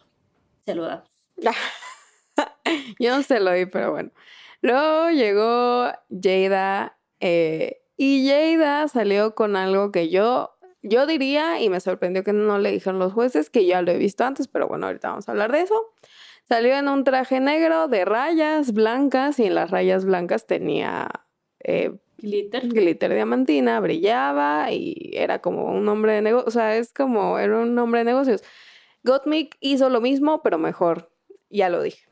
Se 0.69 0.75
lo 0.75 0.83
damos. 0.83 1.09
Yo 2.99 3.17
no 3.17 3.23
se 3.23 3.39
lo 3.39 3.51
di, 3.53 3.65
pero 3.65 3.91
bueno. 3.91 4.11
Luego 4.61 5.09
llegó 5.09 5.87
Jada 6.11 6.95
eh, 7.19 7.81
y 7.97 8.29
Jada 8.29 8.87
salió 8.87 9.33
con 9.33 9.55
algo 9.55 9.91
que 9.91 10.09
yo, 10.09 10.51
yo 10.83 11.07
diría, 11.07 11.59
y 11.59 11.69
me 11.69 11.79
sorprendió 11.79 12.23
que 12.23 12.33
no 12.33 12.59
le 12.59 12.71
dijeron 12.71 12.99
los 12.99 13.13
jueces, 13.13 13.49
que 13.49 13.65
ya 13.65 13.81
lo 13.81 13.91
he 13.91 13.97
visto 13.97 14.25
antes, 14.25 14.47
pero 14.47 14.67
bueno, 14.67 14.85
ahorita 14.85 15.09
vamos 15.09 15.27
a 15.27 15.31
hablar 15.31 15.51
de 15.51 15.61
eso. 15.61 15.73
Salió 16.47 16.75
en 16.75 16.87
un 16.87 17.03
traje 17.03 17.39
negro 17.39 17.87
de 17.87 18.05
rayas 18.05 18.71
blancas 18.71 19.39
y 19.39 19.45
en 19.45 19.55
las 19.55 19.71
rayas 19.71 20.05
blancas 20.05 20.45
tenía 20.45 21.09
eh, 21.63 21.93
Glitter. 22.19 22.67
glitter 22.67 23.11
diamantina, 23.11 23.79
brillaba 23.79 24.71
y 24.71 25.13
era 25.13 25.39
como 25.39 25.65
un 25.65 25.87
hombre 25.89 26.13
de 26.13 26.21
negocio, 26.21 26.47
o 26.47 26.51
sea, 26.51 26.77
es 26.77 26.93
como, 26.93 27.39
era 27.39 27.57
un 27.57 27.75
hombre 27.79 28.01
de 28.01 28.05
negocios. 28.05 28.43
Gottmik 29.03 29.57
hizo 29.59 29.89
lo 29.89 30.01
mismo, 30.01 30.41
pero 30.41 30.57
mejor, 30.57 31.11
ya 31.49 31.69
lo 31.69 31.81
dije. 31.81 32.05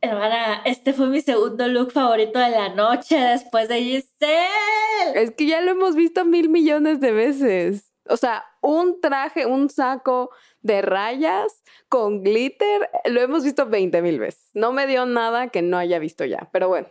Hermana, 0.00 0.62
este 0.64 0.92
fue 0.92 1.06
mi 1.06 1.20
segundo 1.20 1.68
look 1.68 1.92
favorito 1.92 2.40
de 2.40 2.50
la 2.50 2.70
noche 2.70 3.16
después 3.16 3.68
de 3.68 3.80
Giselle. 3.80 5.12
Es 5.14 5.30
que 5.30 5.46
ya 5.46 5.60
lo 5.60 5.70
hemos 5.70 5.94
visto 5.94 6.24
mil 6.24 6.48
millones 6.48 6.98
de 6.98 7.12
veces. 7.12 7.92
O 8.08 8.16
sea, 8.16 8.44
un 8.60 9.00
traje, 9.00 9.46
un 9.46 9.70
saco 9.70 10.30
de 10.60 10.82
rayas 10.82 11.62
con 11.88 12.24
glitter, 12.24 12.90
lo 13.04 13.20
hemos 13.20 13.44
visto 13.44 13.66
20 13.66 14.02
mil 14.02 14.18
veces. 14.18 14.50
No 14.54 14.72
me 14.72 14.88
dio 14.88 15.06
nada 15.06 15.50
que 15.50 15.62
no 15.62 15.78
haya 15.78 16.00
visto 16.00 16.24
ya, 16.24 16.48
pero 16.52 16.66
bueno. 16.66 16.88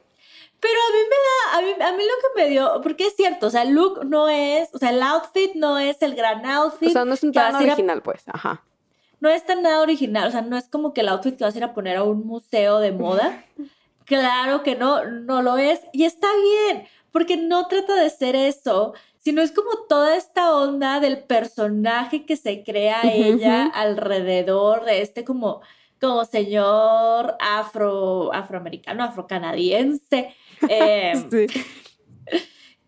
Pero 0.62 0.74
a 0.88 0.92
mí 0.94 1.00
me 1.10 1.16
da, 1.26 1.58
a 1.58 1.62
mí, 1.62 1.84
a 1.94 1.98
mí 1.98 2.04
lo 2.04 2.14
que 2.22 2.42
me 2.44 2.50
dio, 2.50 2.80
porque 2.84 3.08
es 3.08 3.16
cierto, 3.16 3.48
o 3.48 3.50
sea, 3.50 3.64
el 3.64 3.72
look 3.74 4.06
no 4.06 4.30
es, 4.30 4.70
o 4.74 4.78
sea, 4.78 4.92
el 4.92 5.02
outfit 5.02 5.56
no 5.56 5.78
es 5.80 6.02
el 6.02 6.14
gran 6.16 6.46
outfit. 6.46 6.90
O 6.90 6.92
sea, 6.92 7.04
no 7.04 7.14
es 7.16 7.24
un 7.24 7.32
tan 7.34 7.56
a- 7.56 7.60
original, 7.60 8.02
pues. 8.04 8.24
Ajá. 8.28 8.64
no 9.20 9.30
es 9.30 9.44
tan 9.46 9.62
nada 9.64 9.82
original, 9.82 10.28
o 10.28 10.32
sea, 10.32 10.42
no 10.42 10.58
es 10.58 10.68
como 10.68 10.94
que 10.94 11.02
el 11.02 11.10
outfit 11.10 11.36
que 11.38 11.44
vas 11.44 11.56
a 11.56 11.58
ir 11.58 11.64
a 11.64 11.74
poner 11.74 11.98
a 11.98 12.04
un 12.04 12.26
museo 12.28 12.80
de 12.80 12.92
moda, 12.92 13.44
claro 14.06 14.64
que 14.64 14.76
no, 14.76 15.04
no 15.06 15.42
lo 15.42 15.58
es. 15.58 15.80
Y 15.94 16.04
está 16.06 16.28
bien, 16.68 16.88
porque 17.12 17.38
no 17.38 17.68
trata 17.68 17.96
de 17.96 18.10
ser 18.10 18.36
eso, 18.36 18.94
sino 19.18 19.42
es 19.42 19.52
como 19.52 19.70
toda 19.90 20.16
esta 20.16 20.56
onda 20.56 21.00
del 21.00 21.24
personaje 21.24 22.26
que 22.26 22.36
se 22.36 22.64
crea 22.64 23.02
ella 23.04 23.66
alrededor 23.74 24.86
de 24.86 25.02
este 25.02 25.24
como, 25.24 25.62
como 26.00 26.26
señor 26.26 27.36
afro, 27.40 28.34
afroamericano, 28.34 29.04
afrocanadiense. 29.04 30.36
Eh, 30.70 31.14
sí. 31.32 31.48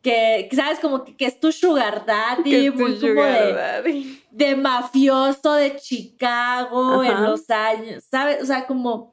que, 0.01 0.49
sabes, 0.53 0.79
como 0.79 1.03
que, 1.03 1.25
es 1.25 1.39
tu 1.39 1.51
sugar 1.51 2.05
daddy, 2.05 2.69
muy 2.71 2.99
como 2.99 3.21
de, 4.31 4.55
mafioso 4.55 5.53
de 5.53 5.75
Chicago 5.77 7.03
en 7.03 7.23
los 7.23 7.49
años, 7.49 8.03
¿sabes? 8.09 8.41
O 8.43 8.45
sea, 8.45 8.67
como, 8.67 9.11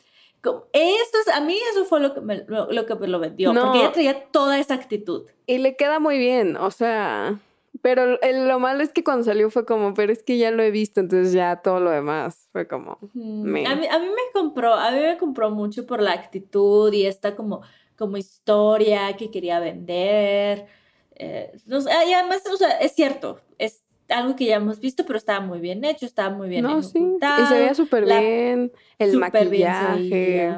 esto 0.73 1.18
es, 1.27 1.29
a 1.35 1.40
mí 1.40 1.57
eso 1.73 1.85
fue 1.85 2.01
lo 2.01 2.14
que 2.14 2.20
me 2.20 2.44
lo, 2.46 2.87
que 2.87 2.94
me 2.94 3.09
lo 3.09 3.18
vendió, 3.18 3.53
porque 3.55 3.79
ella 3.79 3.92
traía 3.92 4.25
toda 4.31 4.59
esa 4.59 4.75
actitud. 4.75 5.27
Y 5.46 5.59
le 5.59 5.77
queda 5.77 5.99
muy 5.99 6.18
bien, 6.18 6.57
o 6.57 6.70
sea, 6.70 7.38
pero 7.83 8.18
lo 8.23 8.59
malo 8.59 8.83
es 8.83 8.92
que 8.92 9.05
cuando 9.05 9.25
salió 9.25 9.51
fue 9.51 9.64
como, 9.64 9.94
pero 9.94 10.12
es 10.12 10.23
que 10.23 10.38
ya 10.38 10.51
lo 10.51 10.62
he 10.62 10.70
visto, 10.70 11.01
entonces 11.01 11.33
ya 11.33 11.57
todo 11.57 11.81
lo 11.81 11.90
demás 11.90 12.49
fue 12.53 12.66
como... 12.66 12.92
A, 12.92 13.09
mí, 13.14 13.64
a 13.66 13.75
mí 13.75 14.07
me 14.07 14.33
compró, 14.33 14.75
a 14.75 14.90
mí 14.90 14.99
me 15.01 15.16
compró 15.16 15.51
mucho 15.51 15.87
por 15.87 16.03
la 16.03 16.12
actitud 16.12 16.92
y 16.92 17.07
esta 17.07 17.37
como, 17.37 17.62
como 18.01 18.17
historia 18.17 19.15
que 19.19 19.31
quería 19.31 19.61
vender. 19.61 20.65
Eh, 21.17 21.53
y 21.67 22.13
además, 22.15 22.43
o 22.51 22.57
sea, 22.57 22.71
es 22.79 22.93
cierto, 22.93 23.43
es 23.59 23.83
algo 24.09 24.35
que 24.37 24.47
ya 24.47 24.57
hemos 24.57 24.81
visto, 24.81 25.05
pero 25.05 25.19
estaba 25.19 25.41
muy 25.45 25.61
bien 25.61 25.85
hecho, 25.85 26.07
estaba 26.07 26.35
muy 26.35 26.49
bien 26.49 26.63
no, 26.63 26.83
Sí. 26.83 26.99
Y 26.99 27.47
se 27.47 27.55
veía 27.55 27.75
súper 27.75 28.07
bien, 28.07 28.73
el 28.99 29.19
maquillaje. 29.19 30.55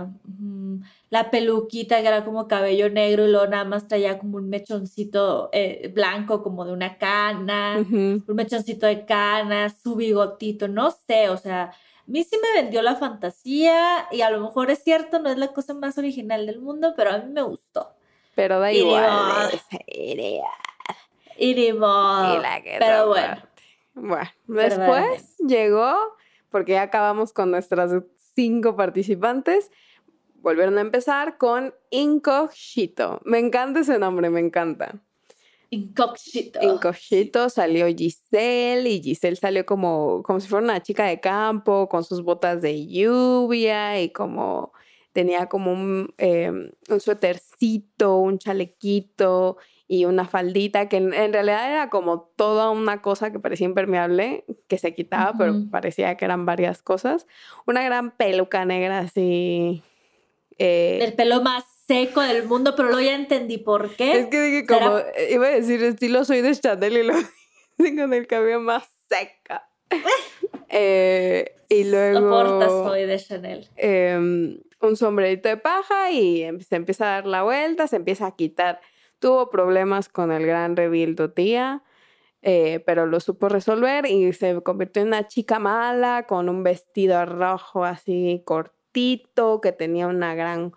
La 1.11 1.33
peluquita 1.33 2.01
que 2.01 2.07
era 2.07 2.25
como 2.25 2.47
cabello 2.47 2.89
negro 2.89 3.27
y 3.27 3.31
luego 3.33 3.49
nada 3.49 3.65
más 3.65 3.89
traía 3.89 4.21
como 4.21 4.37
un 4.37 4.49
mechoncito 4.49 5.51
eh, 5.53 5.91
blanco 5.93 6.45
como 6.45 6.65
de 6.65 6.73
una 6.73 6.97
cana, 6.97 7.85
un 7.91 8.25
mechoncito 8.29 8.87
de 8.87 9.05
cana, 9.05 9.69
su 9.69 9.97
bigotito, 9.97 10.69
no 10.69 10.93
sé, 10.93 11.29
o 11.29 11.37
sea, 11.37 11.73
a 12.03 12.11
mí 12.11 12.25
sí 12.25 12.37
me 12.43 12.61
vendió 12.61 12.83
la 12.83 12.97
fantasía 12.97 14.09
y 14.11 14.23
a 14.23 14.31
lo 14.31 14.41
mejor 14.41 14.71
es 14.71 14.83
cierto, 14.83 15.21
no 15.21 15.31
es 15.31 15.39
la 15.39 15.53
cosa 15.53 15.73
más 15.73 15.99
original 15.99 16.47
del 16.47 16.61
mundo, 16.61 16.95
pero 16.97 17.11
a 17.11 17.19
mí 17.19 17.33
me 17.33 17.43
gustó. 17.43 17.95
Pero 18.35 18.59
da 18.59 18.73
igual. 18.73 19.51
Y 21.39 21.55
ni 21.55 21.73
modo. 21.73 22.43
Pero 22.79 23.09
bueno. 23.09 23.37
Bueno, 23.95 24.31
después 24.47 25.37
llegó, 25.39 25.95
porque 26.51 26.73
ya 26.73 26.83
acabamos 26.83 27.33
con 27.33 27.51
nuestras 27.51 27.93
cinco 28.35 28.75
participantes, 28.75 29.71
volvieron 30.37 30.79
a 30.79 30.81
empezar 30.81 31.39
con 31.39 31.75
Incognito. 31.91 33.21
Me 33.25 33.39
encanta 33.39 33.81
ese 33.81 33.99
nombre, 33.99 34.29
me 34.31 34.41
encanta. 34.41 34.95
Incognito. 35.73 36.61
Incognito 36.61 37.49
salió 37.49 37.87
Giselle 37.87 38.91
y 38.91 39.03
Giselle 39.03 39.37
salió 39.37 39.65
como, 39.65 40.23
como 40.23 40.39
si 40.39 40.47
fuera 40.47 40.63
una 40.63 40.83
chica 40.83 41.07
de 41.07 41.19
campo 41.19 41.89
con 41.89 42.05
sus 42.05 42.23
botas 42.23 42.61
de 42.61 42.87
lluvia 42.87 43.99
y 43.99 44.11
como 44.11 44.75
tenía 45.13 45.47
como 45.47 45.73
un, 45.73 46.13
em, 46.19 46.73
un 46.91 47.01
suétercito, 47.01 48.19
un 48.19 48.39
chalequito 48.39 49.57
y 49.89 50.05
una 50.05 50.27
faldita 50.27 50.91
que 50.91 50.99
en, 50.99 51.33
realidad 51.33 51.71
era 51.71 51.89
como 51.89 52.21
toda 52.37 52.69
una 52.69 53.01
cosa 53.01 53.33
que 53.33 53.41
parecía 53.41 53.67
impermeable, 53.67 54.45
que 54.69 54.77
se 54.77 54.95
quitaba, 54.95 55.33
pero 55.39 55.55
parecía 55.71 56.19
que 56.19 56.27
eran 56.27 56.45
varias 56.45 56.83
cosas. 56.83 57.27
Una 57.67 57.83
gran 57.83 58.11
peluca 58.11 58.67
negra 58.67 58.99
así. 58.99 59.83
Eh, 60.59 60.99
el 61.01 61.15
pelo 61.15 61.41
más 61.41 61.72
seco 61.87 62.21
del 62.21 62.45
mundo, 62.45 62.75
pero 62.77 62.89
luego 62.89 63.03
ya 63.03 63.15
entendí 63.15 63.59
por 63.59 63.95
qué. 63.97 64.21
Es 64.21 64.27
que 64.29 64.41
dije 64.41 64.67
como, 64.67 64.99
iba 65.31 65.47
a 65.47 65.51
decir 65.51 65.83
estilo 65.83 66.25
soy 66.25 66.41
de 66.41 66.55
Chanel 66.55 66.97
y 66.97 67.03
lo 67.03 67.15
dije 67.79 67.97
con 67.97 68.13
el 68.15 68.27
cabello 68.27 68.61
más 68.61 68.89
seca. 69.09 69.69
eh, 70.69 71.55
y 71.69 71.85
luego... 71.85 72.21
Soporta 72.21 72.69
soy 72.69 73.07
de 73.07 73.19
Chanel. 73.19 73.69
Em, 73.77 74.61
un 74.81 74.97
sombrerito 74.97 75.49
de 75.49 75.57
paja 75.57 76.11
y 76.11 76.43
em, 76.43 76.61
se 76.61 76.77
empieza 76.77 77.05
a 77.05 77.15
dar 77.17 77.27
la 77.27 77.43
vuelta, 77.43 77.87
se 77.87 77.97
empieza 77.97 78.27
a 78.27 78.37
quitar. 78.37 78.81
Tuvo 79.19 79.51
problemas 79.51 80.09
con 80.09 80.33
el 80.33 80.47
gran 80.47 80.77
reveal 80.77 81.17
tía, 81.35 81.83
eh, 82.43 82.83
pero 82.85 83.07
lo 83.07 83.21
supo 83.21 83.49
resolver 83.49 84.07
y 84.07 84.33
se 84.33 84.61
convirtió 84.63 85.03
en 85.03 85.09
una 85.09 85.29
chica 85.29 85.61
mala 85.61 86.27
con 86.27 86.49
un 86.49 86.65
vestido 86.65 87.25
rojo 87.25 87.85
así 87.85 88.43
cortito, 88.45 89.61
que 89.61 89.71
tenía 89.71 90.09
una 90.09 90.35
gran 90.35 90.73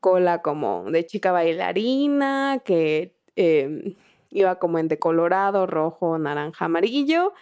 cola 0.00 0.42
como 0.42 0.90
de 0.90 1.06
chica 1.06 1.32
bailarina, 1.32 2.60
que 2.64 3.14
em, 3.36 3.96
iba 4.30 4.58
como 4.58 4.78
en 4.78 4.88
decolorado, 4.88 5.66
rojo, 5.66 6.18
naranja, 6.18 6.64
amarillo. 6.64 7.32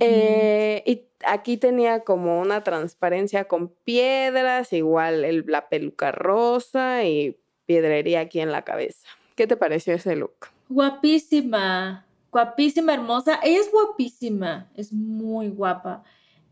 Eh, 0.00 0.82
y 0.84 1.04
aquí 1.24 1.56
tenía 1.56 2.00
como 2.00 2.40
una 2.40 2.64
transparencia 2.64 3.44
con 3.44 3.68
piedras, 3.68 4.72
igual 4.72 5.24
el, 5.24 5.44
la 5.46 5.68
peluca 5.68 6.10
rosa 6.10 7.04
y 7.04 7.38
piedrería 7.66 8.20
aquí 8.20 8.40
en 8.40 8.50
la 8.50 8.62
cabeza. 8.62 9.06
¿Qué 9.36 9.46
te 9.46 9.56
pareció 9.56 9.94
ese 9.94 10.16
look? 10.16 10.48
Guapísima, 10.68 12.04
guapísima, 12.32 12.94
hermosa. 12.94 13.38
Ella 13.44 13.60
es 13.60 13.70
guapísima, 13.70 14.68
es 14.74 14.92
muy 14.92 15.48
guapa 15.48 16.02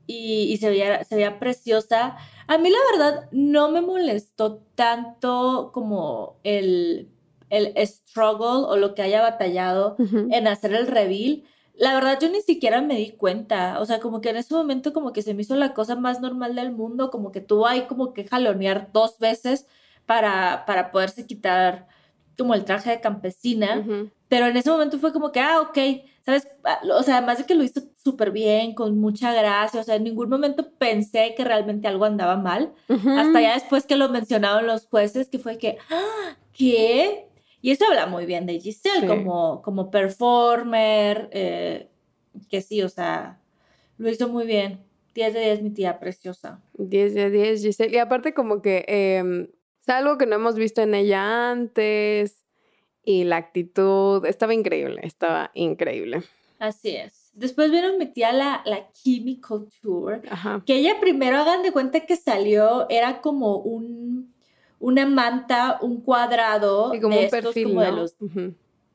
y, 0.07 0.57
se, 0.59 0.69
veía, 0.69 1.05
se 1.05 1.17
veía 1.17 1.39
preciosa. 1.39 2.17
A 2.47 2.59
mí 2.59 2.71
la 2.71 2.79
verdad 2.93 3.29
no 3.33 3.71
me 3.71 3.81
molestó 3.81 4.63
tanto 4.75 5.71
como 5.73 6.37
el, 6.45 7.09
el 7.51 7.73
struggle 7.87 8.67
o 8.69 8.77
lo 8.77 8.95
que 8.95 9.03
haya 9.03 9.23
batallado 9.23 9.97
en 10.31 10.47
hacer 10.47 10.75
el 10.75 10.87
reveal. 10.87 11.45
La 11.77 11.95
verdad 11.95 12.19
yo 12.21 12.29
ni 12.29 12.41
siquiera 12.41 12.81
me 12.81 12.97
di 12.97 13.13
cuenta, 13.13 13.81
o 13.81 13.87
sea, 13.87 13.99
como 13.99 14.21
que 14.21 14.31
en 14.31 14.37
ese 14.37 14.55
momento 14.55 14.93
como 14.93 15.13
que 15.13 15.23
se 15.23 15.35
me 15.35 15.43
hizo 15.43 15.57
la 15.57 15.75
cosa 15.75 15.97
más 15.97 16.21
normal 16.21 16.55
del 16.55 16.71
mundo, 16.71 17.11
como 17.11 17.33
que 17.33 17.41
tuvo 17.41 17.67
ahí 17.67 17.87
como 17.87 18.13
que 18.13 18.29
jalonear 18.29 18.91
dos 18.93 19.19
veces 19.19 19.67
para, 20.07 20.65
para 20.67 20.93
poderse 20.93 21.27
quitar 21.27 21.89
como 22.39 22.55
el 22.55 22.65
traje 22.65 22.91
de 22.91 23.01
campesina, 23.01 23.85
pero 24.29 24.47
en 24.47 24.57
ese 24.57 24.71
momento 24.71 24.99
fue 24.99 25.13
como 25.13 25.33
que, 25.33 25.41
ah, 25.41 25.61
ok, 25.61 25.79
¿sabes? 26.25 26.49
Ah, 26.65 26.81
o 26.97 27.03
sea, 27.03 27.19
además 27.19 27.39
de 27.39 27.45
que 27.45 27.55
lo 27.55 27.65
hizo 27.65 27.83
súper 28.03 28.31
bien, 28.31 28.75
con 28.75 28.99
mucha 28.99 29.33
gracia, 29.33 29.81
o 29.81 29.85
sea, 29.85 29.97
en 29.97 30.05
ningún 30.05 30.29
momento 30.29 30.71
pensé 30.79 31.35
que 31.37 31.45
realmente 31.45 31.89
algo 31.89 32.05
andaba 32.05 32.37
mal, 32.37 32.73
hasta 32.89 33.41
ya 33.41 33.55
después 33.55 33.87
que 33.87 33.97
lo 33.97 34.09
mencionaron 34.09 34.67
los 34.67 34.87
jueces, 34.87 35.29
que 35.29 35.39
fue 35.39 35.59
que, 35.59 35.77
ah, 35.91 36.37
¿qué? 36.53 37.29
Y 37.61 37.71
eso 37.71 37.87
habla 37.87 38.07
muy 38.07 38.27
bien 38.27 38.47
de 38.47 38.61
Giselle 38.61 39.07
como, 39.07 39.63
como 39.63 39.91
performer, 39.91 41.29
eh, 41.33 41.89
que 42.51 42.61
sí, 42.61 42.83
o 42.83 42.89
sea, 42.89 43.41
lo 43.97 44.11
hizo 44.11 44.29
muy 44.29 44.47
bien. 44.47 44.81
10 45.15 45.33
de 45.33 45.41
10, 45.41 45.63
mi 45.63 45.71
tía 45.71 46.01
preciosa. 46.01 46.61
10 46.75 47.15
de 47.15 47.31
10, 47.31 47.63
Giselle. 47.63 47.95
Y 47.95 47.99
aparte 47.99 48.35
como 48.35 48.61
que 48.61 48.85
eh, 48.89 49.49
es 49.81 49.89
algo 49.89 50.19
que 50.19 50.27
no 50.27 50.35
hemos 50.35 50.57
visto 50.57 50.83
en 50.83 50.95
ella 50.95 51.53
antes 51.53 52.44
y 53.05 53.25
la 53.25 53.37
actitud 53.37 54.25
estaba 54.27 54.55
increíble, 54.55 55.01
estaba 55.05 55.51
increíble. 55.55 56.23
Así 56.59 56.97
es. 56.97 57.31
Después 57.35 57.71
vieron 57.71 57.99
mi 57.99 58.07
tía 58.07 58.33
la, 58.33 58.63
la 58.65 58.89
Kimi 58.91 59.41
Couture, 59.41 60.23
que 60.65 60.77
ella 60.77 61.01
primero 61.01 61.39
hagan 61.39 61.63
de 61.63 61.73
cuenta 61.73 62.07
que 62.07 62.17
salió, 62.17 62.89
era 62.89 63.21
como 63.21 63.57
un 63.59 64.35
una 64.85 65.07
manta, 65.07 65.79
un 65.81 66.03
cuadrado 66.03 66.93
como 67.01 67.19
un 67.19 67.31
perfil, 67.31 67.65
como, 67.65 67.81
de 67.81 67.93
los, 67.93 68.17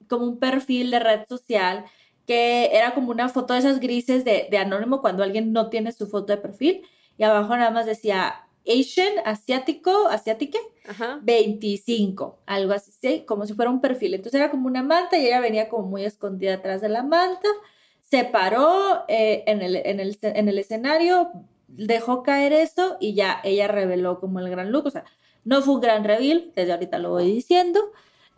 como 0.08 0.26
un 0.26 0.38
perfil 0.38 0.92
de 0.92 1.00
red 1.00 1.22
social 1.28 1.86
que 2.28 2.70
era 2.78 2.94
como 2.94 3.10
una 3.10 3.28
foto 3.28 3.54
de 3.54 3.60
esas 3.60 3.80
grises 3.80 4.24
de, 4.24 4.48
de, 4.52 4.58
anónimo 4.60 5.02
cuando 5.02 5.24
alguien 5.24 5.52
no 5.52 5.70
tiene 5.72 5.92
su 5.92 6.06
foto 6.06 6.32
de 6.32 6.38
perfil 6.38 6.84
y 7.18 7.24
abajo 7.24 7.58
nada 7.58 7.72
más 7.72 7.88
decía 7.88 8.48
Asian, 8.68 9.14
asiático, 9.26 10.08
asiátique, 10.10 10.60
25, 11.22 12.40
algo 12.46 12.74
así, 12.74 12.92
¿sí? 12.92 13.24
como 13.26 13.46
si 13.46 13.54
fuera 13.54 13.72
un 13.72 13.82
perfil. 13.82 14.14
Entonces 14.16 14.40
era 14.40 14.52
como 14.52 14.68
una 14.68 14.84
manta 14.84 15.18
y 15.18 15.26
ella 15.28 15.40
venía 15.40 15.70
como 15.70 15.88
muy 15.88 16.06
escondida 16.06 16.56
atrás 16.56 16.82
de 16.82 16.90
la 16.90 17.04
manta, 17.04 17.48
se 18.02 18.26
paró 18.26 19.06
eh, 19.08 19.44
en, 19.48 19.62
el, 19.62 19.76
en, 19.76 20.00
el, 20.00 20.18
en 20.22 20.50
el 20.50 20.58
escenario, 20.58 21.32
dejó 21.68 22.24
caer 22.24 22.54
eso 22.54 22.98
y 23.00 23.14
ya 23.14 23.40
ella 23.44 23.68
reveló 23.68 24.20
como 24.20 24.40
el 24.40 24.50
gran 24.50 24.72
look, 24.72 24.88
o 24.88 24.92
sea, 24.92 25.06
no 25.44 25.62
fue 25.62 25.76
un 25.76 25.82
gran 25.82 26.04
reveal, 26.04 26.52
desde 26.56 26.74
ahorita 26.74 27.00
lo 27.00 27.12
voy 27.12 27.32
diciendo. 27.32 27.80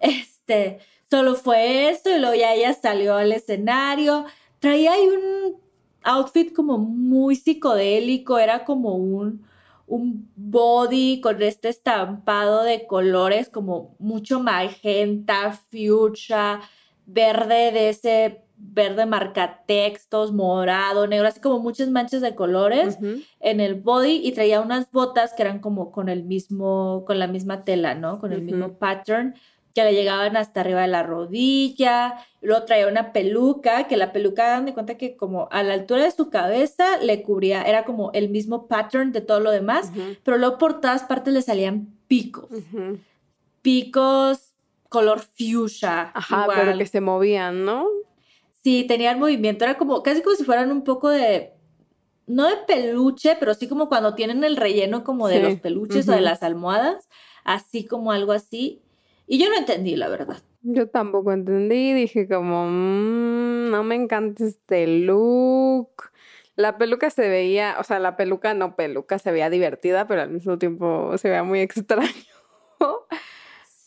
Este, 0.03 0.79
solo 1.11 1.35
fue 1.35 1.89
eso 1.89 2.09
y 2.09 2.17
luego 2.17 2.33
ya 2.33 2.55
ella 2.55 2.73
salió 2.73 3.17
al 3.17 3.31
escenario. 3.31 4.25
Traía 4.59 4.93
ahí 4.93 5.07
un 5.07 5.61
outfit 6.01 6.51
como 6.53 6.79
muy 6.79 7.35
psicodélico, 7.35 8.39
era 8.39 8.65
como 8.65 8.95
un, 8.95 9.45
un 9.91 10.31
body 10.37 11.19
con 11.19 11.41
este 11.41 11.67
estampado 11.67 12.63
de 12.63 12.87
colores 12.87 13.49
como 13.49 13.97
mucho 13.99 14.39
magenta, 14.39 15.51
fuchsia, 15.51 16.61
verde 17.05 17.73
de 17.73 17.89
ese 17.89 18.45
verde 18.55 19.05
marcatextos, 19.05 20.31
morado, 20.31 21.07
negro, 21.07 21.27
así 21.27 21.41
como 21.41 21.59
muchas 21.59 21.89
manchas 21.89 22.21
de 22.21 22.35
colores 22.35 22.99
en 23.39 23.59
el 23.59 23.75
body 23.75 24.21
y 24.23 24.31
traía 24.31 24.61
unas 24.61 24.89
botas 24.91 25.33
que 25.33 25.41
eran 25.41 25.59
como 25.59 25.91
con 25.91 26.07
el 26.07 26.23
mismo, 26.23 27.03
con 27.05 27.19
la 27.19 27.27
misma 27.27 27.65
tela, 27.65 27.95
¿no? 27.95 28.19
Con 28.19 28.31
el 28.31 28.43
mismo 28.43 28.77
pattern 28.77 29.35
que 29.73 29.83
le 29.83 29.93
llegaban 29.93 30.35
hasta 30.37 30.61
arriba 30.61 30.81
de 30.81 30.87
la 30.87 31.03
rodilla. 31.03 32.15
Luego 32.41 32.65
traía 32.65 32.87
una 32.87 33.13
peluca, 33.13 33.87
que 33.87 33.97
la 33.97 34.11
peluca, 34.11 34.47
dan 34.49 34.65
de 34.65 34.73
cuenta 34.73 34.97
que 34.97 35.15
como 35.15 35.47
a 35.51 35.63
la 35.63 35.73
altura 35.73 36.03
de 36.03 36.11
su 36.11 36.29
cabeza 36.29 36.97
le 36.97 37.21
cubría, 37.23 37.61
era 37.63 37.85
como 37.85 38.11
el 38.13 38.29
mismo 38.29 38.67
pattern 38.67 39.11
de 39.11 39.21
todo 39.21 39.39
lo 39.39 39.51
demás, 39.51 39.89
Ujú. 39.91 40.17
pero 40.23 40.37
luego 40.37 40.57
por 40.57 40.81
todas 40.81 41.03
partes 41.03 41.33
le 41.33 41.41
salían 41.41 41.87
picos. 42.07 42.51
Ujú. 42.51 42.99
Picos 43.61 44.53
color 44.89 45.19
fuchsia. 45.19 46.11
Ajá, 46.13 46.43
igual. 46.43 46.57
pero 46.59 46.77
que 46.77 46.85
se 46.85 46.99
movían, 46.99 47.63
¿no? 47.63 47.87
Sí, 48.63 48.83
tenían 48.87 49.19
movimiento, 49.19 49.63
era 49.63 49.77
como 49.77 50.03
casi 50.03 50.21
como 50.21 50.35
si 50.35 50.43
fueran 50.43 50.71
un 50.71 50.83
poco 50.83 51.09
de, 51.09 51.53
no 52.27 52.45
de 52.47 52.57
peluche, 52.67 53.35
pero 53.39 53.53
sí 53.53 53.67
como 53.67 53.87
cuando 53.87 54.13
tienen 54.15 54.43
el 54.43 54.57
relleno 54.57 55.03
como 55.03 55.27
de 55.27 55.37
Sí, 55.37 55.41
los 55.41 55.55
peluches 55.59 56.09
o 56.09 56.11
de 56.11 56.21
las 56.21 56.43
almohadas, 56.43 57.07
así 57.43 57.85
como 57.85 58.11
algo 58.11 58.33
así. 58.33 58.81
Y 59.31 59.37
yo 59.37 59.49
no 59.49 59.55
entendí, 59.55 59.95
la 59.95 60.09
verdad. 60.09 60.39
Yo 60.61 60.89
tampoco 60.89 61.31
entendí, 61.31 61.93
dije 61.93 62.27
como, 62.27 62.65
"Mm, 62.67 63.69
no 63.71 63.81
me 63.81 63.95
encanta 63.95 64.43
este 64.43 64.85
look. 64.87 66.11
La 66.57 66.77
peluca 66.77 67.09
se 67.09 67.29
veía, 67.29 67.77
o 67.79 67.83
sea, 67.85 67.99
la 67.99 68.17
peluca 68.17 68.53
no 68.53 68.75
peluca, 68.75 69.19
se 69.19 69.31
veía 69.31 69.49
divertida, 69.49 70.05
pero 70.05 70.21
al 70.23 70.31
mismo 70.31 70.57
tiempo 70.57 71.17
se 71.17 71.29
veía 71.29 71.43
muy 71.43 71.61
extraño. 72.11 72.11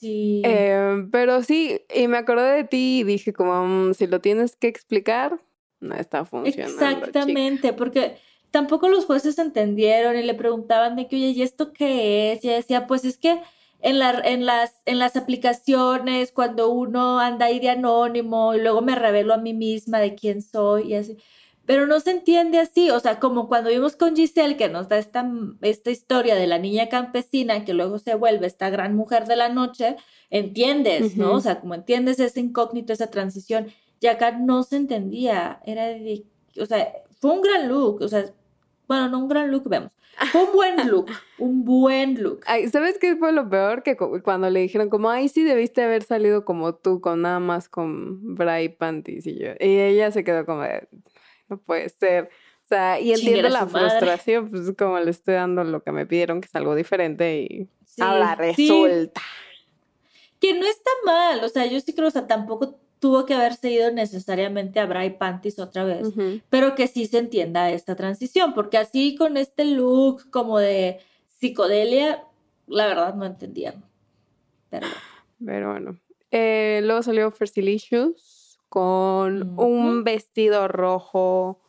Sí. 0.00 0.40
Em, 0.46 1.10
pero 1.10 1.42
sí, 1.42 1.82
y 1.94 2.08
me 2.08 2.16
acordé 2.16 2.50
de 2.56 2.64
ti 2.64 3.00
y 3.00 3.04
dije 3.04 3.34
como, 3.34 3.66
"Mm, 3.66 3.92
si 3.92 4.06
lo 4.06 4.22
tienes 4.22 4.56
que 4.56 4.68
explicar, 4.68 5.38
no 5.80 5.94
está 5.94 6.24
funcionando. 6.24 6.72
chica". 6.72 6.96
Exactamente, 6.98 7.74
porque 7.74 8.16
tampoco 8.50 8.88
los 8.88 9.04
jueces 9.04 9.38
entendieron 9.38 10.16
y 10.16 10.22
le 10.22 10.32
preguntaban 10.32 10.96
de 10.96 11.06
que, 11.06 11.16
oye, 11.16 11.28
¿y 11.28 11.42
esto 11.42 11.74
qué 11.74 12.32
es? 12.32 12.42
Y 12.44 12.48
ella 12.48 12.56
decía, 12.56 12.86
pues 12.86 13.04
es 13.04 13.18
que 13.18 13.42
en, 13.84 13.98
la, 13.98 14.18
en, 14.24 14.46
las, 14.46 14.80
en 14.86 14.98
las 14.98 15.14
aplicaciones, 15.14 16.32
cuando 16.32 16.70
uno 16.70 17.20
anda 17.20 17.46
ahí 17.46 17.60
de 17.60 17.68
anónimo 17.68 18.54
y 18.54 18.60
luego 18.62 18.80
me 18.80 18.94
revelo 18.94 19.34
a 19.34 19.36
mí 19.36 19.52
misma 19.52 20.00
de 20.00 20.14
quién 20.14 20.40
soy 20.40 20.92
y 20.92 20.94
así. 20.94 21.18
Pero 21.66 21.86
no 21.86 22.00
se 22.00 22.12
entiende 22.12 22.58
así, 22.58 22.90
o 22.90 22.98
sea, 22.98 23.20
como 23.20 23.46
cuando 23.46 23.68
vimos 23.68 23.94
con 23.94 24.16
Giselle 24.16 24.56
que 24.56 24.70
nos 24.70 24.88
da 24.88 24.96
esta, 24.96 25.30
esta 25.60 25.90
historia 25.90 26.34
de 26.34 26.46
la 26.46 26.58
niña 26.58 26.88
campesina 26.88 27.66
que 27.66 27.74
luego 27.74 27.98
se 27.98 28.14
vuelve 28.14 28.46
esta 28.46 28.70
gran 28.70 28.96
mujer 28.96 29.26
de 29.26 29.36
la 29.36 29.50
noche, 29.50 29.96
entiendes, 30.30 31.18
¿no? 31.18 31.34
O 31.34 31.40
sea, 31.40 31.60
como 31.60 31.74
entiendes 31.74 32.18
ese 32.20 32.40
incógnito, 32.40 32.94
esa 32.94 33.10
transición. 33.10 33.66
Y 34.00 34.06
acá 34.06 34.30
no 34.32 34.62
se 34.62 34.76
entendía, 34.76 35.60
era 35.66 35.88
de, 35.88 36.24
o 36.58 36.64
sea, 36.64 36.90
fue 37.20 37.32
un 37.32 37.42
gran 37.42 37.68
look, 37.68 38.00
o 38.00 38.08
sea, 38.08 38.24
bueno, 38.88 39.08
no 39.08 39.18
un 39.20 39.28
gran 39.28 39.50
look, 39.50 39.68
vemos, 39.68 39.92
fue 40.32 40.44
un 40.44 40.52
buen 40.52 40.88
look, 40.88 41.10
un 41.38 41.64
buen 41.64 42.22
look. 42.22 42.40
Ay, 42.46 42.68
¿sabes 42.68 42.98
qué 42.98 43.16
fue 43.16 43.32
lo 43.32 43.48
peor? 43.48 43.82
Que 43.82 43.96
cu- 43.96 44.20
cuando 44.22 44.48
le 44.50 44.60
dijeron 44.60 44.88
como, 44.90 45.10
ay, 45.10 45.28
sí 45.28 45.42
debiste 45.44 45.82
haber 45.82 46.02
salido 46.02 46.44
como 46.44 46.74
tú, 46.74 47.00
con 47.00 47.22
nada 47.22 47.40
más 47.40 47.68
con 47.68 48.34
bra 48.34 48.62
y 48.62 48.68
panties 48.68 49.26
y 49.26 49.38
yo. 49.38 49.48
Y 49.60 49.78
ella 49.78 50.10
se 50.10 50.22
quedó 50.24 50.44
como, 50.46 50.62
no 51.48 51.58
puede 51.58 51.88
ser. 51.88 52.30
O 52.64 52.66
sea, 52.66 52.98
y 52.98 53.12
entiendo 53.12 53.48
la 53.50 53.66
madre. 53.66 53.88
frustración, 53.90 54.50
pues 54.50 54.72
como 54.78 54.98
le 54.98 55.10
estoy 55.10 55.34
dando 55.34 55.64
lo 55.64 55.82
que 55.82 55.92
me 55.92 56.06
pidieron, 56.06 56.40
que 56.40 56.46
es 56.46 56.54
algo 56.54 56.74
diferente 56.74 57.42
y 57.42 57.68
Sí, 57.84 58.02
ahora 58.02 58.36
sí. 58.56 58.68
resulta. 58.68 59.20
Que 60.40 60.52
no 60.58 60.66
está 60.66 60.90
mal, 61.04 61.42
o 61.44 61.48
sea, 61.48 61.66
yo 61.66 61.78
sí 61.80 61.94
creo, 61.94 62.08
o 62.08 62.10
sea, 62.10 62.26
tampoco 62.26 62.78
tuvo 63.04 63.26
que 63.26 63.34
haberse 63.34 63.70
ido 63.70 63.92
necesariamente 63.92 64.80
a 64.80 64.86
Bra 64.86 65.04
y 65.04 65.10
Panties 65.10 65.58
otra 65.58 65.84
vez, 65.84 66.08
pero 66.48 66.74
que 66.74 66.86
sí 66.86 67.04
se 67.04 67.18
entienda 67.18 67.70
esta 67.70 67.96
transición, 67.96 68.54
porque 68.54 68.78
así 68.78 69.14
con 69.14 69.36
este 69.36 69.66
look 69.66 70.30
como 70.30 70.58
de 70.58 71.00
psicodelia, 71.26 72.24
la 72.66 72.86
verdad 72.86 73.14
no 73.14 73.26
entendía. 73.26 73.74
Pero 74.70 74.86
bueno. 74.86 75.02
Pero 75.44 75.70
bueno. 75.70 76.00
Eh, 76.30 76.80
luego 76.82 77.02
salió 77.02 77.30
Fertilicious 77.30 78.58
con 78.70 79.58
un 79.60 80.02
vestido 80.02 80.66
rojo 80.66 81.60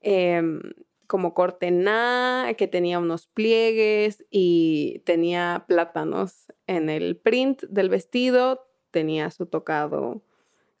em, 0.00 0.60
como 1.08 1.34
cortená, 1.34 2.54
que 2.56 2.68
tenía 2.68 3.00
unos 3.00 3.26
pliegues 3.26 4.24
y 4.30 5.02
tenía 5.04 5.64
plátanos 5.66 6.52
en 6.68 6.90
el 6.90 7.16
print 7.16 7.64
del 7.64 7.88
vestido. 7.88 8.68
Tenía 8.92 9.32
su 9.32 9.46
tocado. 9.46 10.22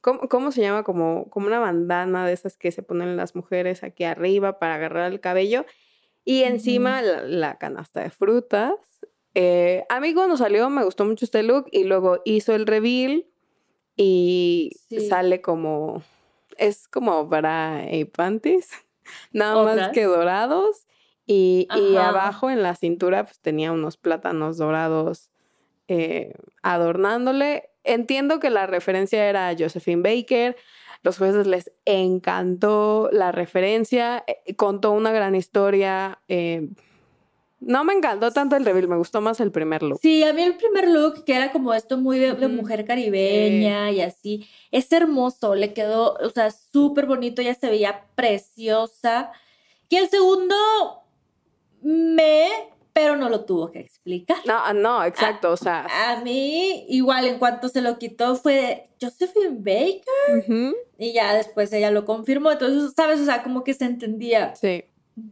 ¿Cómo, 0.00 0.20
cómo 0.28 0.50
se 0.52 0.62
llama? 0.62 0.82
Como, 0.82 1.28
como 1.30 1.46
una 1.46 1.58
bandana 1.58 2.26
de 2.26 2.32
esas 2.32 2.56
que 2.56 2.72
se 2.72 2.82
ponen 2.82 3.16
las 3.16 3.34
mujeres 3.34 3.82
aquí 3.82 4.04
arriba 4.04 4.58
para 4.58 4.74
agarrar 4.76 5.12
el 5.12 5.20
cabello. 5.20 5.66
Y 6.24 6.42
encima 6.44 7.02
la, 7.02 7.22
la 7.22 7.58
canasta 7.58 8.02
de 8.02 8.10
frutas. 8.10 8.72
Eh, 9.34 9.84
a 9.88 10.00
mí 10.00 10.12
cuando 10.14 10.36
salió 10.36 10.68
me 10.70 10.84
gustó 10.84 11.04
mucho 11.04 11.24
este 11.24 11.42
look 11.42 11.66
y 11.70 11.84
luego 11.84 12.20
hizo 12.24 12.54
el 12.54 12.66
reveal 12.66 13.26
y 13.96 14.70
Sí. 14.88 15.08
sale 15.08 15.40
como, 15.40 16.02
es 16.56 16.88
como 16.88 17.26
bra 17.26 17.84
y 17.90 18.04
panties, 18.06 18.70
nada 19.32 19.62
más 19.62 19.88
que 19.92 20.04
dorados 20.04 20.86
y, 21.26 21.68
y 21.76 21.96
abajo 21.96 22.50
en 22.50 22.62
la 22.62 22.74
cintura 22.74 23.24
pues 23.24 23.38
tenía 23.40 23.70
unos 23.72 23.96
plátanos 23.96 24.56
dorados 24.56 25.30
eh, 25.88 26.34
adornándole. 26.62 27.69
Entiendo 27.84 28.40
que 28.40 28.50
la 28.50 28.66
referencia 28.66 29.28
era 29.28 29.48
a 29.48 29.56
Josephine 29.58 30.02
Baker. 30.02 30.56
Los 31.02 31.18
jueces 31.18 31.46
les 31.46 31.72
encantó 31.84 33.08
la 33.12 33.32
referencia, 33.32 34.22
eh, 34.26 34.54
contó 34.54 34.92
una 34.92 35.12
gran 35.12 35.34
historia. 35.34 36.20
eh, 36.28 36.68
no 37.60 37.84
me 37.84 37.92
encantó 37.92 38.30
tanto 38.32 38.56
el 38.56 38.64
reveal, 38.64 38.88
me 38.88 38.96
gustó 38.96 39.20
más 39.20 39.38
el 39.38 39.52
primer 39.52 39.82
look. 39.82 40.00
Sí, 40.00 40.24
a 40.24 40.32
mí 40.32 40.42
el 40.42 40.56
primer 40.56 40.88
look, 40.88 41.24
que 41.24 41.34
era 41.34 41.52
como 41.52 41.74
esto 41.74 41.98
muy 41.98 42.18
de, 42.18 42.48
mujer 42.48 42.86
caribeña 42.86 43.90
y 43.90 44.00
así, 44.00 44.48
es 44.70 44.90
hermoso, 44.92 45.54
le 45.54 45.74
quedó, 45.74 46.14
o 46.14 46.30
sea, 46.30 46.50
súper 46.50 47.04
bonito, 47.04 47.42
ella 47.42 47.54
se 47.54 47.68
veía 47.68 48.06
preciosa. 48.14 49.30
Y 49.90 49.96
el 49.96 50.08
segundo, 50.08 50.54
me, 51.82 52.48
pero 52.92 53.16
no 53.16 53.28
lo 53.28 53.44
tuvo 53.44 53.70
que 53.70 53.80
explicar. 53.80 54.38
No, 54.46 54.54
ah, 54.58 54.72
no, 54.72 55.04
exacto, 55.04 55.52
o 55.52 55.56
sea. 55.56 55.86
A 56.10 56.20
mí, 56.22 56.86
igual, 56.88 57.26
en 57.26 57.38
cuanto 57.38 57.68
se 57.68 57.80
lo 57.82 57.98
quitó, 57.98 58.34
fue 58.36 58.88
Josephine 59.00 59.58
Baker 59.58 60.74
y 60.98 61.12
ya 61.12 61.34
después 61.34 61.72
ella 61.72 61.90
lo 61.90 62.04
confirmó. 62.04 62.50
Entonces, 62.50 62.92
¿sabes? 62.96 63.20
O 63.20 63.24
sea, 63.24 63.42
como 63.42 63.64
que 63.64 63.74
se 63.74 63.84
entendía 63.84 64.54
Sí. 64.56 64.84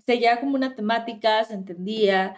seguía 0.07 0.41
como 0.41 0.55
una 0.55 0.75
temática, 0.75 1.45
se 1.45 1.55
entendía 1.55 2.37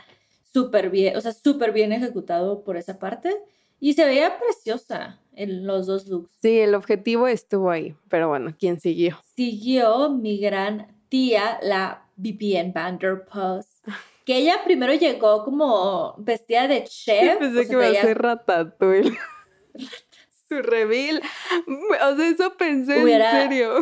súper 0.52 0.90
bien, 0.90 1.16
o 1.16 1.20
sea, 1.20 1.32
súper 1.32 1.72
bien 1.72 1.92
ejecutado 1.92 2.64
por 2.64 2.76
esa 2.76 2.98
parte 2.98 3.36
y 3.78 3.92
se 3.94 4.04
veía 4.04 4.38
preciosa 4.38 5.20
en 5.34 5.66
los 5.66 5.86
dos 5.86 6.06
looks. 6.08 6.32
Sí, 6.42 6.58
el 6.58 6.74
objetivo 6.74 7.28
estuvo 7.28 7.70
ahí, 7.70 7.94
pero 8.08 8.28
bueno, 8.28 8.54
¿quién 8.58 8.80
siguió? 8.80 9.18
Siguió 9.36 10.10
mi 10.10 10.38
gran 10.38 10.88
tía, 11.08 11.58
la 11.62 12.06
Vivienne 12.16 12.72
Vanderpuss, 12.72 13.79
que 14.24 14.36
ella 14.36 14.62
primero 14.64 14.92
llegó 14.94 15.44
como 15.44 16.14
vestida 16.18 16.68
de 16.68 16.84
chef. 16.84 17.38
Pensé 17.38 17.58
o 17.58 17.62
sea, 17.62 17.66
que 17.66 17.72
iba 17.72 17.86
a 17.86 18.02
ser 18.02 18.18
Ratatouille. 18.22 19.18
Su 20.48 20.62
reveal. 20.62 21.22
O 21.66 22.16
sea, 22.16 22.28
eso 22.28 22.56
pensé 22.56 23.02
Hubiera- 23.02 23.42
en 23.42 23.48
serio. 23.50 23.74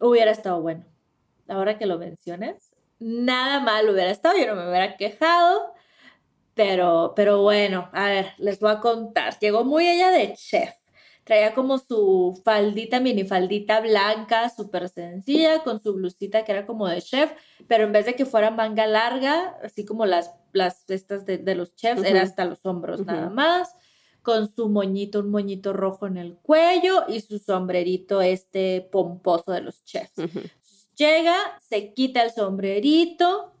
Hubiera 0.00 0.30
estado 0.30 0.60
bueno. 0.60 0.84
Ahora 1.48 1.76
que 1.78 1.86
lo 1.86 1.98
mencionas, 1.98 2.74
nada 2.98 3.60
mal 3.60 3.88
hubiera 3.90 4.10
estado, 4.10 4.38
yo 4.38 4.46
no 4.46 4.54
me 4.54 4.68
hubiera 4.68 4.96
quejado. 4.96 5.72
Pero, 6.54 7.14
pero 7.16 7.42
bueno, 7.42 7.90
a 7.92 8.06
ver, 8.06 8.32
les 8.38 8.60
voy 8.60 8.70
a 8.70 8.78
contar. 8.80 9.38
Llegó 9.40 9.64
muy 9.64 9.88
ella 9.88 10.10
de 10.10 10.34
chef. 10.34 10.70
Traía 11.24 11.54
como 11.54 11.78
su 11.78 12.40
faldita, 12.44 13.00
minifaldita 13.00 13.80
blanca, 13.80 14.50
súper 14.50 14.90
sencilla, 14.90 15.62
con 15.62 15.82
su 15.82 15.94
blusita 15.94 16.44
que 16.44 16.52
era 16.52 16.66
como 16.66 16.86
de 16.86 17.00
chef, 17.00 17.32
pero 17.66 17.84
en 17.84 17.92
vez 17.92 18.04
de 18.04 18.14
que 18.14 18.26
fuera 18.26 18.50
manga 18.50 18.86
larga, 18.86 19.56
así 19.64 19.86
como 19.86 20.04
las, 20.04 20.30
las 20.52 20.88
estas 20.90 21.24
de, 21.24 21.38
de 21.38 21.54
los 21.54 21.74
chefs, 21.76 22.04
era 22.04 22.22
hasta 22.22 22.44
los 22.44 22.64
hombros 22.66 23.06
nada 23.06 23.30
más, 23.30 23.74
con 24.20 24.54
su 24.54 24.68
moñito, 24.68 25.20
un 25.20 25.30
moñito 25.30 25.72
rojo 25.72 26.06
en 26.06 26.16
el 26.16 26.36
cuello 26.36 27.04
y 27.08 27.20
su 27.20 27.38
sombrerito 27.38 28.20
este 28.20 28.86
pomposo 28.92 29.52
de 29.52 29.62
los 29.62 29.84
chefs. 29.84 30.12
Llega, 30.96 31.36
se 31.68 31.92
quita 31.92 32.22
el 32.22 32.30
sombrerito 32.30 33.52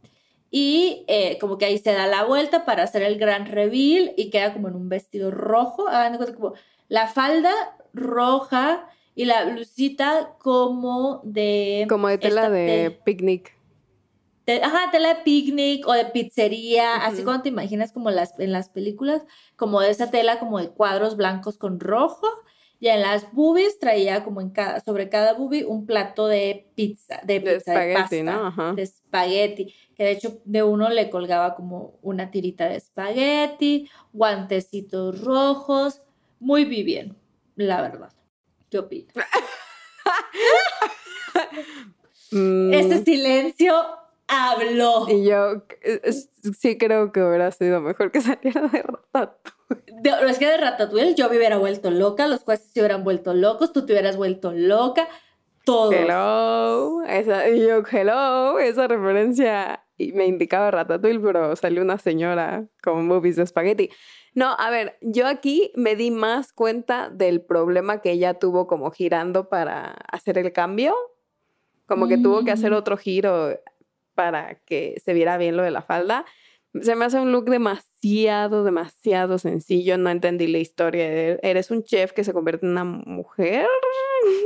y 0.50 1.04
eh, 1.08 1.36
como 1.40 1.58
que 1.58 1.64
ahí 1.64 1.78
se 1.78 1.92
da 1.92 2.06
la 2.06 2.24
vuelta 2.24 2.64
para 2.64 2.84
hacer 2.84 3.02
el 3.02 3.18
gran 3.18 3.46
reveal 3.46 4.12
y 4.16 4.30
queda 4.30 4.52
como 4.52 4.68
en 4.68 4.76
un 4.76 4.88
vestido 4.88 5.30
rojo. 5.30 5.86
Como 6.36 6.54
la 6.88 7.08
falda 7.08 7.52
roja 7.92 8.88
y 9.14 9.24
la 9.24 9.44
blusita 9.44 10.34
como 10.38 11.20
de... 11.24 11.86
Como 11.88 12.08
de 12.08 12.18
tela 12.18 12.42
esta 12.42 12.50
de 12.52 12.98
picnic. 13.04 13.56
ajá, 14.62 14.90
tela 14.90 15.14
de 15.14 15.22
picnic 15.22 15.86
o 15.86 15.92
de 15.92 16.06
pizzería, 16.06 16.96
así 16.96 17.22
cuando 17.22 17.44
te 17.44 17.48
imaginas 17.48 17.92
como 17.92 18.10
las, 18.10 18.38
en 18.38 18.52
las 18.52 18.68
películas, 18.68 19.22
como 19.56 19.80
de 19.80 19.90
esa 19.90 20.10
tela 20.10 20.38
como 20.38 20.58
de 20.58 20.70
cuadros 20.70 21.16
blancos 21.16 21.58
con 21.58 21.80
rojo. 21.80 22.26
Y 22.80 22.88
en 22.88 23.00
las 23.00 23.32
boobies 23.32 23.78
traía 23.78 24.24
como 24.24 24.42
en 24.42 24.50
cada, 24.50 24.80
sobre 24.80 25.08
cada 25.08 25.32
boobie 25.32 25.64
un 25.64 25.86
plato 25.86 26.26
de 26.26 26.68
pizza, 26.74 27.20
de 27.24 27.40
De 27.40 27.54
pizza, 27.54 27.72
de, 27.72 27.92
espagueti, 27.92 28.00
pasta, 28.00 28.22
¿no? 28.22 28.46
Ajá. 28.48 28.72
de 28.74 28.82
espagueti, 28.82 29.74
que 29.94 30.04
de 30.04 30.10
hecho 30.10 30.42
de 30.44 30.62
uno 30.64 30.90
le 30.90 31.08
colgaba 31.08 31.54
como 31.54 31.98
una 32.02 32.30
tirita 32.30 32.68
de 32.68 32.76
espagueti, 32.76 33.88
guantecitos 34.12 35.22
rojos, 35.22 36.02
muy 36.44 36.64
bien, 36.64 37.16
la 37.56 37.80
verdad. 37.82 38.12
¿Qué 38.70 38.78
opinas? 38.78 39.14
Mm, 42.30 42.72
Ese 42.74 43.04
silencio 43.04 43.74
habló. 44.26 45.06
Y 45.08 45.24
yo 45.24 45.62
eh, 45.82 46.00
sí 46.58 46.76
creo 46.78 47.12
que 47.12 47.22
hubiera 47.22 47.50
sido 47.52 47.80
mejor 47.80 48.10
que 48.10 48.20
saliera 48.20 48.62
de 48.68 48.82
Ratatouille. 48.82 49.84
De- 50.02 50.30
es 50.30 50.38
que 50.38 50.46
de 50.46 50.56
Ratatouille 50.56 51.14
yo 51.14 51.28
me 51.30 51.36
hubiera 51.36 51.58
vuelto 51.58 51.90
loca, 51.90 52.26
los 52.26 52.40
jueces 52.40 52.70
se 52.72 52.80
hubieran 52.80 53.04
vuelto 53.04 53.34
locos, 53.34 53.72
tú 53.72 53.86
te 53.86 53.92
hubieras 53.92 54.16
vuelto 54.16 54.52
loca, 54.52 55.08
todos. 55.64 55.94
Hello, 55.94 57.02
esa, 57.04 57.48
y 57.48 57.60
yo, 57.66 57.82
hello, 57.90 58.58
esa 58.58 58.88
referencia 58.88 59.83
y 59.96 60.12
me 60.12 60.26
indicaba 60.26 60.70
Ratatouille, 60.70 61.20
pero 61.20 61.54
salió 61.56 61.82
una 61.82 61.98
señora 61.98 62.66
con 62.82 63.06
movies 63.06 63.36
de 63.36 63.44
espagueti. 63.44 63.90
No, 64.34 64.56
a 64.58 64.70
ver, 64.70 64.98
yo 65.00 65.26
aquí 65.28 65.70
me 65.76 65.94
di 65.94 66.10
más 66.10 66.52
cuenta 66.52 67.08
del 67.08 67.40
problema 67.40 68.00
que 68.00 68.10
ella 68.10 68.34
tuvo 68.34 68.66
como 68.66 68.90
girando 68.90 69.48
para 69.48 69.92
hacer 70.10 70.38
el 70.38 70.52
cambio, 70.52 70.94
como 71.86 72.08
que 72.08 72.18
tuvo 72.18 72.44
que 72.44 72.50
hacer 72.50 72.72
Mm. 72.72 72.76
otro 72.76 72.96
giro 72.96 73.60
para 74.14 74.56
que 74.64 75.00
se 75.04 75.12
viera 75.12 75.36
bien 75.36 75.56
lo 75.56 75.62
de 75.62 75.70
la 75.70 75.82
falda. 75.82 76.24
Se 76.82 76.96
me 76.96 77.04
hace 77.04 77.18
un 77.20 77.30
look 77.32 77.44
demasiado, 77.50 78.64
demasiado 78.64 79.38
sencillo. 79.38 79.96
No 79.98 80.10
entendí 80.10 80.46
la 80.48 80.58
historia. 80.58 81.08
de- 81.08 81.38
Eres 81.42 81.70
un 81.70 81.84
chef 81.84 82.12
que 82.12 82.24
se 82.24 82.32
convierte 82.32 82.66
en 82.66 82.72
una 82.72 82.84
mujer. 82.84 83.66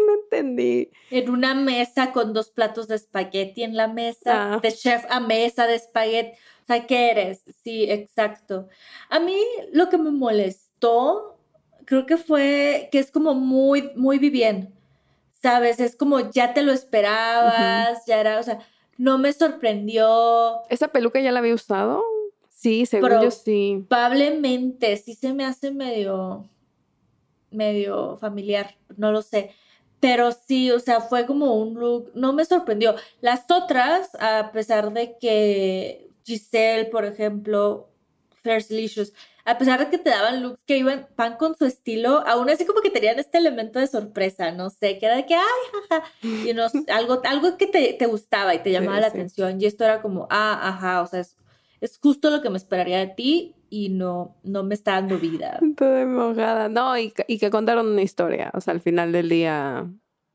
No 0.07 0.15
entendí. 0.25 0.91
En 1.11 1.31
una 1.31 1.55
mesa 1.55 2.11
con 2.13 2.33
dos 2.33 2.51
platos 2.51 2.89
de 2.89 2.97
espagueti 2.97 3.63
en 3.63 3.77
la 3.77 3.87
mesa, 3.87 4.55
Ah. 4.55 4.61
de 4.61 4.73
chef 4.73 5.05
a 5.09 5.21
mesa 5.21 5.67
de 5.69 5.77
espagueti. 5.77 6.31
O 6.65 6.67
sea, 6.67 6.85
¿qué 6.87 7.11
eres? 7.13 7.45
Sí, 7.63 7.85
exacto. 7.89 8.69
A 9.09 9.21
mí 9.21 9.37
lo 9.73 9.89
que 9.89 9.97
me 9.99 10.11
molestó, 10.11 11.39
creo 11.85 12.07
que 12.07 12.17
fue 12.17 12.89
que 12.91 12.99
es 12.99 13.13
como 13.13 13.35
muy, 13.35 13.93
muy 13.95 14.19
bien. 14.19 14.75
¿Sabes? 15.41 15.79
Es 15.79 15.95
como 15.95 16.19
ya 16.31 16.53
te 16.55 16.63
lo 16.63 16.73
esperabas, 16.73 18.05
ya 18.07 18.19
era, 18.21 18.41
o 18.41 18.43
sea, 18.43 18.59
no 18.97 19.17
me 19.19 19.33
sorprendió. 19.33 20.59
¿Esa 20.69 20.89
peluca 20.89 21.21
ya 21.21 21.31
la 21.31 21.39
había 21.39 21.55
usado? 21.55 22.03
Sí, 22.61 22.87
según 22.87 23.09
Pero- 23.11 23.23
yo 23.23 23.31
sí. 23.31 23.85
Probablemente 23.89 24.97
sí 24.97 25.15
se 25.15 25.33
me 25.33 25.45
hace 25.45 25.71
medio, 25.71 26.49
medio 27.51 28.17
familiar, 28.17 28.77
no 28.97 29.13
lo 29.13 29.23
sé. 29.23 29.51
Pero 30.01 30.31
sí, 30.33 30.71
o 30.71 30.79
sea, 30.81 31.01
fue 31.01 31.25
como 31.27 31.55
un 31.55 31.75
look, 31.75 32.11
no 32.15 32.33
me 32.33 32.45
sorprendió. 32.45 32.95
Las 33.21 33.45
otras, 33.51 34.11
a 34.21 34.51
pesar 34.53 34.93
de 34.93 35.17
que 35.21 36.11
Giselle, 36.25 36.87
por 36.87 37.05
ejemplo, 37.05 37.89
First 38.43 38.71
Licious, 38.71 39.13
a 39.45 39.57
pesar 39.59 39.79
de 39.81 39.89
que 39.91 39.99
te 39.99 40.11
daban 40.11 40.43
looks 40.43 40.63
que 40.65 40.79
iban, 40.79 41.09
van 41.17 41.37
con 41.37 41.57
su 41.57 41.65
estilo, 41.65 42.23
aún 42.27 42.51
así 42.51 42.65
como 42.67 42.81
que 42.81 42.91
tenían 42.91 43.19
este 43.19 43.39
elemento 43.39 43.79
de 43.79 43.87
sorpresa, 43.87 44.51
no 44.53 44.69
sé, 44.71 44.99
que 44.99 45.07
era 45.07 45.17
de 45.17 45.27
que, 45.27 45.35
ay, 45.35 45.43
jaja, 45.89 46.05
y 46.23 46.53
no, 46.55 46.65
algo, 46.93 47.21
algo 47.25 47.57
que 47.57 47.67
te, 47.67 47.93
te 47.95 48.07
gustaba 48.07 48.55
y 48.55 48.63
te 48.63 48.71
llamaba 48.71 48.97
Sí, 48.99 49.03
la 49.03 49.11
sí. 49.11 49.17
atención, 49.17 49.61
y 49.61 49.65
esto 49.67 49.85
era 49.85 50.03
como, 50.03 50.27
ah, 50.31 50.61
ajá, 50.69 51.03
o 51.03 51.07
sea, 51.07 51.21
es, 51.21 51.37
es 51.81 51.99
justo 52.03 52.31
lo 52.31 52.43
que 52.43 52.51
me 52.51 52.57
esperaría 52.57 52.99
de 52.99 53.09
ti 53.09 53.55
y 53.71 53.89
no, 53.91 54.37
no 54.43 54.63
me 54.65 54.75
está 54.75 54.93
dando 54.93 55.19
vida. 55.19 55.59
Toda 55.77 56.07
mojada. 56.07 56.69
No, 56.69 56.97
y, 56.97 57.11
que- 57.11 57.25
y 57.29 57.39
que 57.39 57.51
contaron 57.51 57.87
una 57.89 58.03
historia. 58.03 58.51
O 58.55 58.61
sea, 58.61 58.73
al 58.73 58.81
final 58.81 59.13
del 59.13 59.29
día 59.29 59.87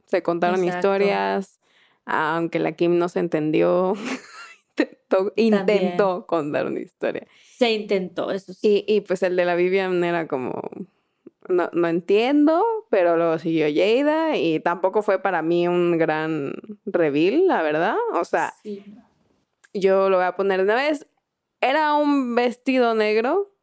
se 0.05 0.21
contaron 0.23 0.63
Exacto. 0.63 0.77
historias. 0.87 1.59
Aunque 2.05 2.59
la 2.59 2.73
Kim 2.73 2.97
no 2.97 3.07
se 3.09 3.19
entendió, 3.19 3.93
intentó, 4.77 5.33
intentó 5.35 6.25
contar 6.27 6.65
una 6.67 6.79
historia. 6.81 7.25
Se 7.57 7.71
intentó, 7.71 8.29
eso 8.31 8.53
sí. 8.53 8.83
Y, 8.87 8.95
y 8.95 9.01
pues 9.01 9.23
el 9.23 9.35
de 9.37 9.45
la 9.45 9.55
Vivian 9.55 10.03
era 10.03 10.27
como, 10.27 10.61
no, 11.47 11.69
no 11.71 11.87
entiendo, 11.87 12.61
pero 12.89 13.15
luego 13.15 13.37
siguió 13.39 13.67
Jada 13.73 14.35
y 14.35 14.59
tampoco 14.59 15.01
fue 15.01 15.19
para 15.21 15.41
mí 15.41 15.67
un 15.67 15.97
gran 15.97 16.53
reveal, 16.85 17.47
la 17.47 17.61
verdad. 17.61 17.95
O 18.13 18.25
sea, 18.25 18.53
Sí. 18.63 18.83
yo 19.73 20.09
lo 20.09 20.17
voy 20.17 20.25
a 20.25 20.35
poner 20.35 20.57
de 20.59 20.63
una 20.65 20.75
vez. 20.75 21.07
Era 21.63 21.93
un 21.95 22.35
vestido 22.35 22.93
negro 22.93 23.55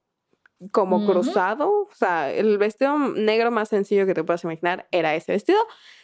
como 0.73 1.07
cruzado. 1.07 1.71
O 1.71 1.95
sea, 1.95 2.33
el 2.33 2.59
vestido 2.59 2.99
negro 2.99 3.51
más 3.51 3.69
sencillo 3.69 4.07
que 4.07 4.15
te 4.15 4.25
puedas 4.25 4.45
imaginar 4.45 4.87
era 4.91 5.15
ese 5.15 5.33
vestido. 5.33 5.59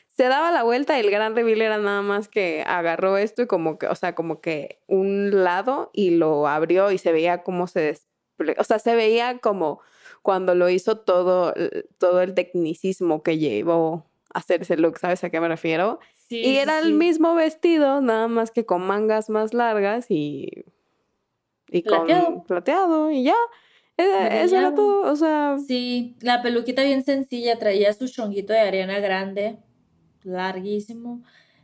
Se 0.08 0.24
daba 0.28 0.50
la 0.50 0.62
vuelta 0.62 0.96
y 0.96 1.00
el 1.00 1.10
gran 1.10 1.34
reveal 1.36 1.60
era 1.60 1.78
nada 1.78 2.00
más 2.02 2.28
que 2.28 2.64
agarró 2.66 3.18
esto 3.18 3.42
y 3.42 3.46
como 3.46 3.78
que, 3.78 3.86
o 3.86 3.94
sea, 3.94 4.14
como 4.14 4.40
que 4.40 4.80
un 4.86 5.44
lado 5.44 5.90
y 5.92 6.10
lo 6.10 6.46
abrió 6.48 6.90
y 6.90 6.98
se 6.98 7.12
veía 7.12 7.42
cómo 7.42 7.66
se 7.66 7.94
desple- 7.94 8.54
O 8.58 8.64
sea, 8.64 8.78
se 8.78 8.94
veía 8.94 9.38
como 9.38 9.80
cuando 10.22 10.54
lo 10.54 10.68
hizo 10.70 10.98
todo, 10.98 11.52
todo 11.98 12.22
el 12.22 12.34
tecnicismo 12.34 13.22
que 13.22 13.38
llevó 13.38 14.06
a 14.34 14.38
hacer 14.38 14.62
ese 14.62 14.76
look, 14.76 14.98
¿sabes 14.98 15.22
a 15.22 15.30
qué 15.30 15.38
me 15.38 15.48
refiero? 15.48 16.00
Sí, 16.28 16.40
Y 16.40 16.44
sí, 16.44 16.56
era 16.58 16.78
el 16.78 16.94
mismo 16.94 17.34
vestido, 17.34 18.00
nada 18.00 18.26
más 18.26 18.50
que 18.50 18.64
con 18.66 18.82
mangas 18.86 19.28
más 19.30 19.54
largas 19.54 20.06
y, 20.10 20.64
y 21.70 21.82
con 21.82 22.06
Plateado. 22.06 22.44
plateado 22.44 23.10
y 23.10 23.24
ya. 23.24 23.34
Eh, 23.98 24.42
Eso 24.42 24.56
era 24.58 24.74
todo, 24.74 25.10
o 25.10 25.16
sea, 25.16 25.56
Sí, 25.66 26.16
la 26.20 26.42
peluquita 26.42 26.82
bien 26.82 27.02
sencilla, 27.04 27.58
traía 27.58 27.92
su 27.94 28.08
chonguito 28.08 28.52
de 28.52 28.60
Ariana 28.60 28.98
Grande, 29.00 29.58
larguísimo. 30.22 31.22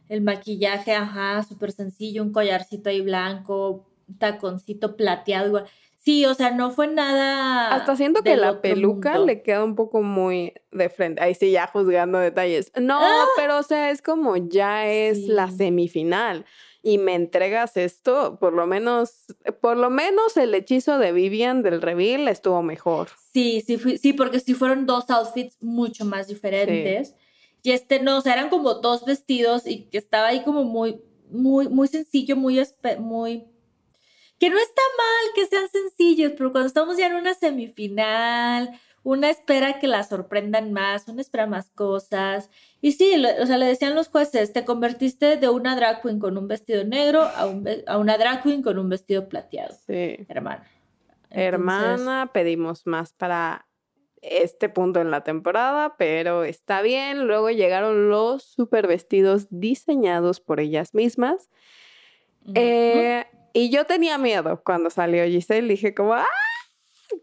El 0.09 0.23
maquillaje, 0.23 0.93
ajá, 0.95 1.43
súper 1.43 1.73
sencillo, 1.73 2.23
un 2.23 2.33
collarcito 2.33 2.91
ahí 2.91 3.01
blanco, 3.01 3.87
taconcito 4.19 4.97
plateado 4.97 5.49
igual. 5.49 5.65
Sí, 5.99 6.27
o 6.27 6.35
sea, 6.35 6.51
no 6.51 6.71
fue 6.73 6.89
nada. 6.89 7.73
hasta 7.75 7.95
siento 7.97 8.23
que 8.23 8.37
la 8.37 8.61
peluca 8.61 9.11
mundo. 9.13 9.27
le 9.27 9.43
queda 9.43 9.63
un 9.63 9.77
poco 9.77 10.03
muy 10.03 10.53
de 10.73 10.89
frente. 10.89 11.23
Ahí 11.23 11.35
sí, 11.35 11.53
ya 11.53 11.69
juzgando 11.69 12.19
detalles. 12.19 12.73
No, 12.81 13.01
pero 13.37 13.59
o 13.59 13.63
sea, 13.63 13.91
es 13.91 14.03
como 14.03 14.37
ya 14.37 14.87
es 14.89 15.29
la 15.29 15.45
Ah. 15.45 15.51
Semifinal 15.51 16.45
y 16.83 16.99
me 16.99 17.15
entregas 17.15 17.77
esto, 17.77 18.39
por 18.41 18.53
lo 18.53 18.67
menos, 18.67 19.25
por 19.61 19.77
lo 19.77 19.89
menos 19.89 20.37
el 20.37 20.55
hechizo 20.55 20.99
de 20.99 21.13
Vivian 21.13 21.63
del 21.63 21.81
reveal 21.81 22.27
estuvo 22.29 22.63
mejor. 22.63 23.09
Sí, 23.33 23.63
sí, 23.67 23.77
fui- 23.79 23.99
sí, 23.99 24.13
porque 24.13 24.41
sí 24.41 24.55
fueron 24.55 24.85
dos 24.87 25.09
outfits 25.11 25.57
mucho 25.63 26.05
más 26.05 26.27
diferentes. 26.27 27.15
Y 27.63 27.71
este 27.71 28.01
no, 28.01 28.19
o 28.19 28.21
sea, 28.21 28.33
eran 28.33 28.49
como 28.51 28.75
dos 28.75 29.05
vestidos 29.05 29.67
y 29.67 29.85
que 29.85 29.99
estaba 29.99 30.29
ahí 30.29 30.43
como 30.43 30.65
muy, 30.65 31.01
muy, 31.31 31.69
muy 31.69 31.87
sencillo, 31.87 32.35
muy, 32.37 32.61
muy... 32.99 33.45
Que 34.41 34.51
no 34.51 34.59
está 34.59 34.83
mal 34.99 35.35
que 35.37 35.47
sean 35.47 35.69
sencillos, 35.71 36.33
pero 36.37 36.51
cuando 36.51 36.67
estamos 36.67 36.97
ya 36.97 37.07
en 37.07 37.15
una 37.15 37.33
semifinal, 37.35 38.81
una 39.05 39.31
espera 39.31 39.79
que 39.81 39.89
la 39.89 40.05
sorprendan 40.05 40.73
más, 40.73 41.09
una 41.09 41.21
espera 41.21 41.47
más 41.47 41.71
cosas. 41.71 42.51
Y 42.81 42.93
sí, 42.93 43.17
lo- 43.17 43.29
o 43.43 43.47
sea, 43.47 43.59
le 43.59 43.67
decían 43.67 43.95
los 43.95 44.09
jueces, 44.09 44.53
te 44.53 44.65
convertiste 44.65 45.37
de 45.37 45.49
una 45.49 45.75
drag 45.77 46.03
queen 46.03 46.19
con 46.21 46.39
un 46.39 46.47
vestido 46.49 46.85
negro 46.85 47.23
a, 47.23 47.47
un 47.47 47.69
a 47.87 47.99
una 47.99 48.17
drag 48.19 48.43
queen 48.43 48.63
con 48.63 48.79
un 48.79 48.89
vestido 48.89 49.29
plateado, 49.29 49.75
Sí. 49.87 50.25
hermana. 50.29 50.65
Entonces, 51.31 51.45
Hermana, 51.45 52.31
pedimos 52.33 52.87
más 52.87 53.13
para 53.15 53.67
este 54.21 54.69
punto 54.69 55.01
en 55.01 55.11
la 55.11 55.25
temporada, 55.25 55.97
pero 55.97 56.45
está 56.45 56.83
bien. 56.83 57.27
Luego 57.27 57.51
llegaron 57.51 58.09
los 58.11 58.45
super 58.45 58.87
vestidos 58.87 59.47
diseñados 59.51 60.41
por 60.41 60.61
ellas 60.61 60.95
mismas. 60.95 61.49
Eh, 62.55 63.25
y 63.53 63.71
yo 63.71 63.85
tenía 63.85 64.19
miedo 64.19 64.63
cuando 64.65 64.91
salió 64.91 65.25
Giselle, 65.25 65.67
dije 65.69 65.95
como, 65.95 66.15
¡ah! 66.15 66.27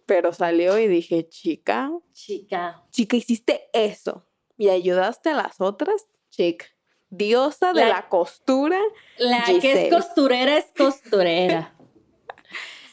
Pero 0.06 0.34
salió 0.34 0.78
y 0.80 0.88
dije, 0.88 1.28
chica, 1.30 1.91
Chica. 2.13 2.84
chica, 2.91 3.17
hiciste 3.17 3.69
eso 3.73 4.25
y 4.58 4.69
ayudaste 4.69 5.30
a 5.30 5.36
las 5.36 5.60
otras, 5.62 6.08
chica. 6.30 6.65
Diosa 7.12 7.73
de 7.73 7.86
La- 7.86 8.08
costura. 8.10 8.80
La 9.17 9.43
que 9.62 9.88
es 9.88 9.93
costurera 9.93 10.58
es 10.58 10.65
costurera. 10.78 11.73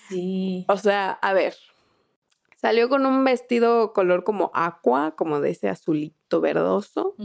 Sí. 0.08 0.64
O 0.68 0.76
sea, 0.76 1.10
a 1.20 1.32
ver, 1.32 1.56
salió 2.56 2.88
con 2.88 3.04
un 3.06 3.24
vestido 3.24 3.92
color 3.92 4.22
como 4.22 4.52
aqua, 4.54 5.16
como 5.16 5.40
de 5.40 5.50
ese 5.50 5.68
azulito 5.68 6.40
verdoso, 6.40 7.16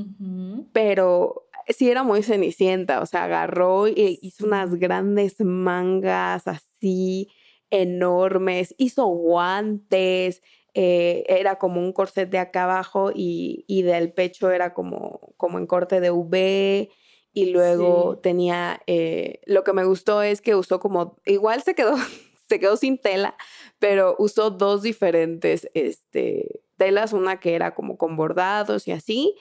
pero 0.73 1.47
sí 1.67 1.91
era 1.91 2.01
muy 2.01 2.23
cenicienta, 2.23 3.01
o 3.01 3.05
sea, 3.05 3.25
agarró 3.25 3.88
y 3.88 4.17
hizo 4.24 4.45
unas 4.47 4.74
grandes 4.76 5.39
mangas 5.41 6.47
así 6.47 7.30
enormes, 7.72 8.76
hizo 8.78 9.05
guantes, 9.07 10.41
eh, 10.74 11.24
era 11.28 11.55
como 11.57 11.82
un 11.82 11.91
corset 11.93 12.30
de 12.30 12.38
acá 12.38 12.63
abajo 12.65 13.11
y, 13.13 13.65
y 13.67 13.82
del 13.82 14.13
pecho 14.13 14.51
era 14.51 14.74
como, 14.74 15.34
como 15.38 15.57
en 15.57 15.67
corte 15.67 15.99
de 15.99 16.11
V. 16.11 16.89
Y 17.34 17.45
luego 17.45 18.15
Sí. 18.15 18.22
tenía, 18.24 18.82
eh, 18.88 19.39
lo 19.45 19.63
que 19.63 19.74
me 19.74 19.86
gustó 19.86 20.22
es 20.22 20.41
que 20.41 20.55
usó 20.55 20.80
como, 20.80 21.17
igual 21.26 21.63
se 21.63 21.76
quedó, 21.76 21.95
se 22.49 22.59
quedó 22.59 22.76
sin 22.78 22.97
tela, 22.97 23.36
pero 23.80 24.15
usó 24.19 24.51
dos 24.51 24.82
diferentes 24.82 25.69
este, 25.74 26.61
telas, 26.78 27.13
una 27.13 27.39
que 27.39 27.55
era 27.55 27.74
como 27.74 27.97
con 27.97 28.17
bordados 28.17 28.88
y 28.88 28.91
así, 28.91 29.36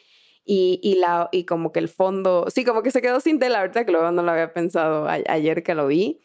y, 0.45 0.78
y, 0.83 0.95
la, 0.97 1.28
y 1.33 1.45
como 1.45 1.72
que 1.72 1.81
el 1.81 1.89
fondo, 1.89 2.47
sí, 2.49 2.64
como 2.64 2.83
que 2.83 2.91
se 2.93 3.03
quedó 3.03 3.18
sin 3.20 3.39
tela, 3.41 3.61
ahorita 3.61 3.85
que 3.85 3.93
luego 3.93 4.11
no 4.12 4.22
lo 4.22 4.31
había 4.31 4.53
pensado 4.53 5.07
ayer 5.09 5.62
que 5.64 5.74
lo 5.74 5.87
vi, 5.89 6.20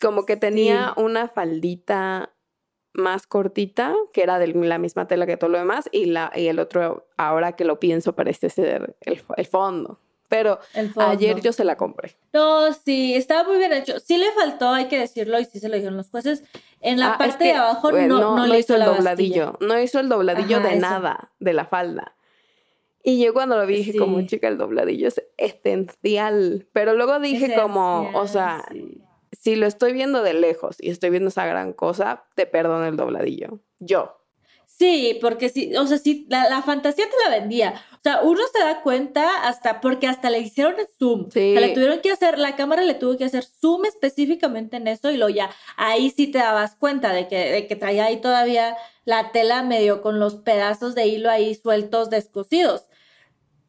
como 0.00 0.26
que 0.26 0.36
tenía 0.36 0.92
una 0.96 1.28
faldita 1.28 2.32
más 2.92 3.26
cortita, 3.26 3.94
que 4.12 4.22
era 4.22 4.38
de 4.38 4.48
la 4.48 4.78
misma 4.78 5.06
tela 5.06 5.26
que 5.26 5.36
todo 5.36 5.50
lo 5.50 5.58
demás, 5.58 5.88
y, 5.92 6.06
la, 6.06 6.32
y 6.34 6.48
el 6.48 6.58
otro, 6.58 7.08
ahora 7.16 7.52
que 7.52 7.64
lo 7.64 7.78
pienso, 7.78 8.14
parece 8.14 8.50
ser 8.50 8.96
el, 9.00 9.22
el 9.36 9.46
fondo. 9.46 10.00
Pero 10.30 10.60
ayer 10.96 11.40
yo 11.40 11.52
se 11.52 11.64
la 11.64 11.76
compré. 11.76 12.16
No, 12.32 12.72
sí, 12.72 13.16
estaba 13.16 13.48
muy 13.48 13.58
bien 13.58 13.72
hecho. 13.72 13.98
Sí 13.98 14.16
le 14.16 14.30
faltó, 14.30 14.70
hay 14.70 14.86
que 14.86 14.96
decirlo, 14.96 15.40
y 15.40 15.44
sí 15.44 15.58
se 15.58 15.68
lo 15.68 15.74
dijeron 15.74 15.96
los 15.96 16.08
jueces. 16.08 16.44
En 16.80 17.00
la 17.00 17.14
ah, 17.14 17.18
parte 17.18 17.44
de 17.44 17.54
abajo 17.54 17.90
no, 17.90 18.36
no, 18.36 18.46
le 18.46 18.60
hizo, 18.60 18.76
el 18.76 18.84
dobladillo. 18.84 19.58
No 19.60 19.80
hizo 19.80 19.98
el 19.98 20.08
dobladillo 20.08 20.60
de 20.60 20.76
nada, 20.76 21.32
de 21.40 21.52
la 21.52 21.64
falda. 21.64 22.14
Y 23.02 23.20
yo 23.20 23.34
cuando 23.34 23.56
lo 23.56 23.66
vi 23.66 23.78
dije 23.78 23.98
como, 23.98 24.24
chica, 24.24 24.46
el 24.46 24.56
dobladillo 24.56 25.08
es 25.08 25.20
esencial. 25.36 26.68
Pero 26.72 26.94
luego 26.94 27.18
dije 27.18 27.56
como, 27.56 28.10
o 28.14 28.28
sea, 28.28 28.64
si 29.32 29.56
lo 29.56 29.66
estoy 29.66 29.92
viendo 29.92 30.22
de 30.22 30.34
lejos 30.34 30.76
y 30.80 30.90
estoy 30.90 31.10
viendo 31.10 31.28
esa 31.28 31.46
gran 31.46 31.72
cosa, 31.72 32.24
te 32.34 32.46
perdono 32.46 32.86
el 32.86 32.96
dobladillo. 32.96 33.60
Yo. 33.78 34.16
Sí, 34.66 35.18
porque 35.20 35.50
sí, 35.50 35.76
o 35.76 35.86
sea, 35.86 35.98
sí, 35.98 36.26
la, 36.30 36.62
fantasía 36.62 37.04
te 37.04 37.28
la 37.28 37.38
vendía. 37.38 37.74
O 37.92 38.02
sea, 38.02 38.22
uno 38.22 38.40
se 38.50 38.60
da 38.60 38.80
cuenta 38.82 39.46
hasta, 39.46 39.82
porque 39.82 40.06
hasta 40.06 40.30
le 40.30 40.38
hicieron 40.38 40.80
el 40.80 40.86
zoom. 40.98 41.28
Sí. 41.30 41.54
O 41.54 41.58
sea, 41.58 41.68
le 41.68 41.74
tuvieron 41.74 42.00
que 42.00 42.10
hacer, 42.10 42.38
la 42.38 42.56
cámara 42.56 42.82
le 42.82 42.94
tuvo 42.94 43.18
que 43.18 43.24
hacer 43.24 43.44
zoom 43.44 43.84
específicamente 43.84 44.78
en 44.78 44.88
eso 44.88 45.10
y 45.10 45.18
lo 45.18 45.28
ya, 45.28 45.50
ahí 45.76 46.08
sí 46.08 46.28
te 46.28 46.38
dabas 46.38 46.76
cuenta 46.76 47.12
de 47.12 47.28
que, 47.28 47.36
de 47.36 47.66
que 47.66 47.76
traía 47.76 48.06
ahí 48.06 48.22
todavía 48.22 48.74
la 49.04 49.32
tela 49.32 49.62
medio 49.62 50.00
con 50.00 50.18
los 50.18 50.36
pedazos 50.36 50.94
de 50.94 51.08
hilo 51.08 51.30
ahí 51.30 51.54
sueltos, 51.54 52.08
descosidos. 52.08 52.84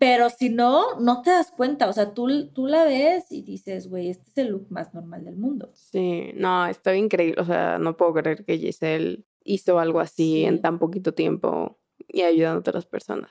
Pero 0.01 0.31
si 0.31 0.49
no, 0.49 0.99
no 0.99 1.21
te 1.21 1.29
das 1.29 1.51
cuenta. 1.51 1.87
O 1.87 1.93
sea, 1.93 2.15
tú, 2.15 2.47
tú 2.47 2.65
la 2.65 2.85
ves 2.85 3.25
y 3.29 3.43
dices, 3.43 3.87
güey, 3.87 4.09
este 4.09 4.31
es 4.31 4.37
el 4.39 4.47
look 4.47 4.65
más 4.71 4.95
normal 4.95 5.23
del 5.23 5.37
mundo. 5.37 5.69
Sí, 5.75 6.31
no, 6.33 6.65
está 6.65 6.95
increíble. 6.95 7.39
O 7.39 7.45
sea, 7.45 7.77
no 7.77 7.95
puedo 7.95 8.15
creer 8.15 8.43
que 8.43 8.57
Giselle 8.57 9.23
hizo 9.43 9.77
algo 9.77 9.99
así 9.99 10.43
en 10.43 10.59
tan 10.59 10.79
poquito 10.79 11.13
tiempo 11.13 11.77
y 12.07 12.23
ayudando 12.23 12.57
a 12.57 12.59
otras 12.61 12.87
personas. 12.87 13.29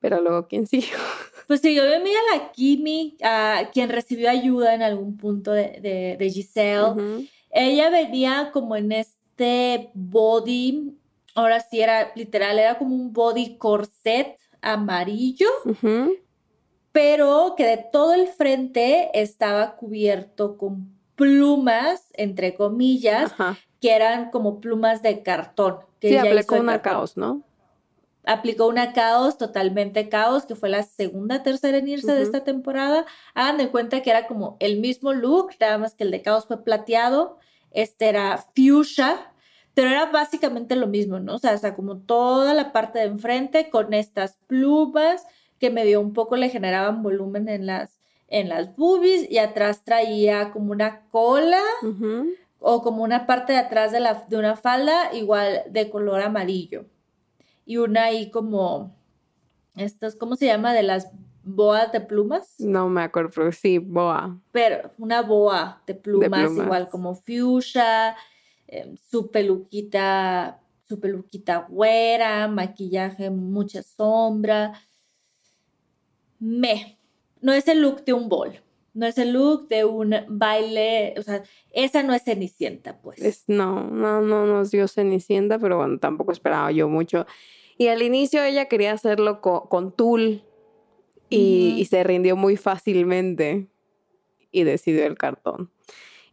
Pero 0.00 0.22
luego, 0.22 0.48
¿quién 0.48 0.66
siguió? 0.66 0.96
Pues 1.48 1.60
sí, 1.60 1.74
yo 1.74 1.82
vi 1.82 1.90
a 1.90 2.38
la 2.38 2.52
Kimi, 2.52 3.18
a 3.22 3.68
quien 3.70 3.90
recibió 3.90 4.30
ayuda 4.30 4.74
en 4.74 4.80
algún 4.80 5.18
punto 5.18 5.52
de, 5.52 6.16
de, 6.18 6.30
Giselle. 6.30 7.28
Ella 7.50 7.90
venía 7.90 8.48
como 8.54 8.74
en 8.76 8.90
este 8.92 9.90
body, 9.92 10.96
ahora 11.34 11.60
sí 11.60 11.82
era 11.82 12.10
literal, 12.16 12.58
era 12.58 12.78
como 12.78 12.94
un 12.94 13.12
body 13.12 13.58
corset 13.58 14.38
amarillo, 14.64 15.48
pero 16.92 17.54
que 17.56 17.66
de 17.66 17.76
todo 17.92 18.14
el 18.14 18.28
frente 18.28 19.10
estaba 19.14 19.76
cubierto 19.76 20.56
con 20.56 20.94
plumas, 21.14 22.10
entre 22.14 22.54
comillas, 22.54 23.32
que 23.80 23.92
eran 23.92 24.30
como 24.30 24.60
plumas 24.60 25.02
de 25.02 25.22
cartón. 25.22 25.78
Que 26.00 26.08
sí, 26.08 26.16
aplicó 26.16 26.56
una 26.56 26.82
caos, 26.82 27.16
¿no? 27.16 27.42
Aplicó 28.26 28.66
una 28.66 28.94
caos, 28.94 29.36
totalmente 29.36 30.08
caos, 30.08 30.46
que 30.46 30.54
fue 30.54 30.70
la 30.70 30.82
segunda, 30.82 31.42
tercera 31.42 31.78
en 31.78 31.88
irse 31.88 32.14
de 32.14 32.22
esta 32.22 32.42
temporada. 32.42 33.04
Hagan 33.34 33.58
de 33.58 33.68
cuenta 33.70 34.00
que 34.00 34.10
era 34.10 34.26
como 34.26 34.56
el 34.60 34.80
mismo 34.80 35.12
look, 35.12 35.50
nada 35.60 35.76
más 35.76 35.94
que 35.94 36.04
el 36.04 36.10
de 36.10 36.22
caos 36.22 36.46
fue 36.46 36.64
plateado, 36.64 37.38
este 37.70 38.08
era 38.08 38.38
fuchsia, 38.56 39.33
pero 39.74 39.90
era 39.90 40.06
básicamente 40.06 40.76
lo 40.76 40.86
mismo, 40.86 41.18
¿no? 41.18 41.34
O 41.34 41.38
sea, 41.38 41.50
hasta 41.50 41.74
como 41.74 41.98
toda 41.98 42.54
la 42.54 42.72
parte 42.72 43.00
de 43.00 43.06
enfrente 43.06 43.70
con 43.70 43.92
estas 43.92 44.38
plumas 44.46 45.26
que 45.58 45.70
medio 45.70 46.00
un 46.00 46.12
poco 46.12 46.36
le 46.36 46.48
generaban 46.48 47.02
volumen 47.02 47.48
en 47.48 47.66
las, 47.66 47.98
en 48.28 48.48
las 48.48 48.76
boobies 48.76 49.30
y 49.30 49.38
atrás 49.38 49.82
traía 49.84 50.52
como 50.52 50.72
una 50.72 51.02
cola 51.10 51.60
o 52.60 52.82
como 52.82 53.02
una 53.02 53.26
parte 53.26 53.52
de 53.52 53.58
atrás 53.58 53.92
de, 53.92 54.00
la, 54.00 54.24
de 54.28 54.36
una 54.36 54.56
falda 54.56 55.12
igual 55.12 55.62
de 55.68 55.90
color 55.90 56.22
amarillo. 56.22 56.86
Y 57.66 57.78
una 57.78 58.04
ahí 58.04 58.30
como, 58.30 58.94
estas, 59.74 60.16
¿cómo 60.16 60.36
se 60.36 60.46
llama? 60.46 60.72
De 60.72 60.82
las 60.82 61.10
boas 61.42 61.92
de 61.92 62.00
plumas. 62.00 62.54
No 62.58 62.88
me 62.88 63.02
acuerdo, 63.02 63.30
pero 63.34 63.52
sí, 63.52 63.78
boa. 63.78 64.38
Pero 64.52 64.90
una 64.98 65.22
boa 65.22 65.82
de 65.86 65.94
plumas, 65.94 66.52
igual 66.52 66.88
como 66.88 67.14
fuchsia, 67.14 68.16
em, 68.80 68.96
su 68.96 69.30
peluquita, 69.30 70.62
su 70.88 71.00
peluquita 71.00 71.66
güera, 71.68 72.48
maquillaje, 72.48 73.30
mucha 73.30 73.82
sombra. 73.82 74.72
Me. 76.38 76.98
No 77.40 77.52
es 77.52 77.68
el 77.68 77.80
look 77.80 78.04
de 78.04 78.12
un 78.12 78.28
bol 78.28 78.60
no 78.94 79.06
es 79.06 79.18
el 79.18 79.32
look 79.32 79.68
de 79.68 79.84
un 79.84 80.14
baile, 80.28 81.14
o 81.18 81.22
sea, 81.22 81.42
esa 81.72 82.02
no 82.04 82.14
es 82.14 82.22
Cenicienta, 82.22 83.00
pues. 83.00 83.44
no, 83.48 83.90
no, 83.90 84.20
no 84.20 84.46
nos 84.46 84.70
dio 84.70 84.86
Cenicienta, 84.86 85.58
pero 85.58 85.76
bueno, 85.76 85.98
tampoco 85.98 86.30
esperaba 86.30 86.70
yo 86.70 86.88
mucho. 86.88 87.26
Y 87.76 87.88
al 87.88 88.02
inicio 88.02 88.42
ella 88.42 88.66
quería 88.66 88.92
hacerlo 88.92 89.40
con, 89.40 89.92
tul 89.92 90.44
y, 91.28 91.84
se 91.90 92.04
rindió 92.04 92.36
muy 92.36 92.56
fácilmente 92.56 93.66
y 94.52 94.62
decidió 94.62 95.04
el 95.06 95.18
cartón. 95.18 95.72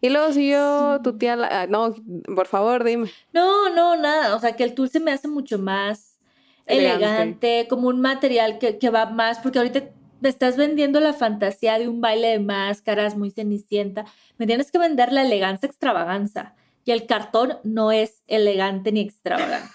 Y 0.01 0.09
luego 0.09 0.33
siguió 0.33 0.99
tu 1.03 1.17
tía, 1.17 1.37
ah, 1.39 1.67
no, 1.67 1.93
por 2.35 2.47
favor, 2.47 2.83
dime. 2.83 3.09
No, 3.33 3.69
no, 3.69 3.95
nada, 3.95 4.35
o 4.35 4.39
sea, 4.39 4.55
que 4.55 4.63
el 4.63 4.73
tul 4.73 4.89
se 4.89 4.99
me 4.99 5.11
hace 5.11 5.27
mucho 5.27 5.59
más 5.59 6.17
elegante, 6.65 7.67
como 7.69 7.87
un 7.87 8.01
material 8.01 8.57
que, 8.57 8.77
que 8.77 8.89
va 8.89 9.05
más, 9.05 9.39
porque 9.39 9.59
ahorita 9.59 9.83
me 10.21 10.29
estás 10.29 10.55
vendiendo 10.55 10.99
la 10.99 11.13
fantasía 11.13 11.77
de 11.77 11.87
un 11.87 12.01
baile 12.01 12.29
de 12.29 12.39
máscaras 12.39 13.17
muy 13.17 13.31
cenicienta, 13.31 14.05
me 14.37 14.47
tienes 14.47 14.71
que 14.71 14.77
vender 14.77 15.11
la 15.11 15.23
elegancia 15.23 15.67
extravaganza. 15.67 16.55
Y 16.83 16.91
el 16.91 17.05
cartón 17.05 17.57
no 17.63 17.91
es 17.91 18.23
elegante 18.27 18.91
ni 18.91 19.01
extravagante. 19.01 19.69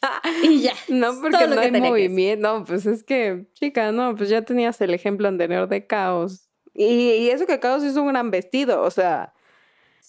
y 0.44 0.62
ya. 0.62 0.72
No, 0.88 1.20
porque 1.20 1.46
no 1.46 1.60
hay 1.60 1.72
movimiento. 1.72 2.58
No, 2.58 2.64
pues 2.64 2.86
es 2.86 3.02
que, 3.02 3.46
chica, 3.54 3.92
no, 3.92 4.14
pues 4.14 4.28
ya 4.28 4.42
tenías 4.42 4.80
el 4.80 4.94
ejemplo 4.94 5.28
anterior 5.28 5.68
de 5.68 5.86
Caos. 5.86 6.48
Y, 6.74 7.28
eso 7.28 7.46
que 7.46 7.58
Caos 7.58 7.82
hizo 7.84 8.02
un 8.02 8.08
gran 8.08 8.30
vestido, 8.30 8.82
o 8.82 8.90
sea. 8.90 9.34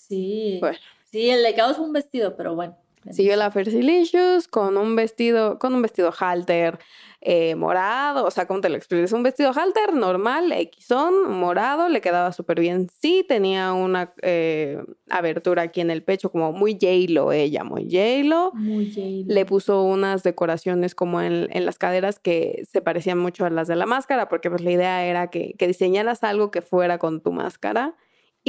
Sí. 0.09 0.57
Bueno. 0.59 0.77
Sí, 1.05 1.29
el 1.29 1.43
de 1.43 1.53
Caos 1.55 1.77
fue 1.77 1.85
un 1.85 1.93
vestido, 1.93 2.35
pero 2.35 2.55
bueno. 2.55 2.77
Siguió 3.11 3.35
la 3.37 3.49
Fersilicious 3.49 4.47
con 4.47 4.77
un 4.77 4.95
vestido, 4.95 5.57
con 5.57 5.73
un 5.73 5.81
vestido 5.81 6.11
halter 6.19 6.79
eh, 7.21 7.55
morado, 7.55 8.25
o 8.25 8.31
sea, 8.31 8.45
¿cómo 8.45 8.61
te 8.61 8.69
lo 8.69 8.75
explico? 8.75 9.03
Es 9.03 9.13
un 9.13 9.23
vestido 9.23 9.51
halter 9.53 9.93
normal, 9.93 10.53
Xon, 10.77 11.31
morado, 11.31 11.89
le 11.89 12.01
quedaba 12.01 12.31
súper 12.33 12.59
bien. 12.59 12.87
Sí, 13.01 13.25
tenía 13.27 13.73
una 13.73 14.13
eh, 14.21 14.83
abertura 15.09 15.63
aquí 15.63 15.81
en 15.81 15.91
el 15.91 16.03
pecho, 16.03 16.31
como 16.31 16.51
muy 16.51 16.73
J-Lo 16.73 17.31
ella, 17.31 17.63
muy 17.63 17.85
J-Lo. 17.85 18.51
Muy 18.53 18.91
J-Lo. 18.93 19.33
Le 19.33 19.45
puso 19.45 19.83
unas 19.83 20.21
decoraciones 20.23 20.93
como 20.93 21.21
en, 21.21 21.47
en, 21.51 21.65
las 21.65 21.77
caderas 21.77 22.19
que 22.19 22.63
se 22.69 22.81
parecían 22.81 23.17
mucho 23.17 23.45
a 23.45 23.49
las 23.49 23.67
de 23.67 23.75
la 23.75 23.85
máscara, 23.85 24.29
porque 24.29 24.49
pues 24.49 24.61
la 24.61 24.71
idea 24.71 25.05
era 25.05 25.29
que, 25.29 25.55
que 25.57 25.67
diseñaras 25.67 26.23
algo 26.23 26.51
que 26.51 26.61
fuera 26.61 26.99
con 26.99 27.21
tu 27.21 27.31
máscara. 27.31 27.95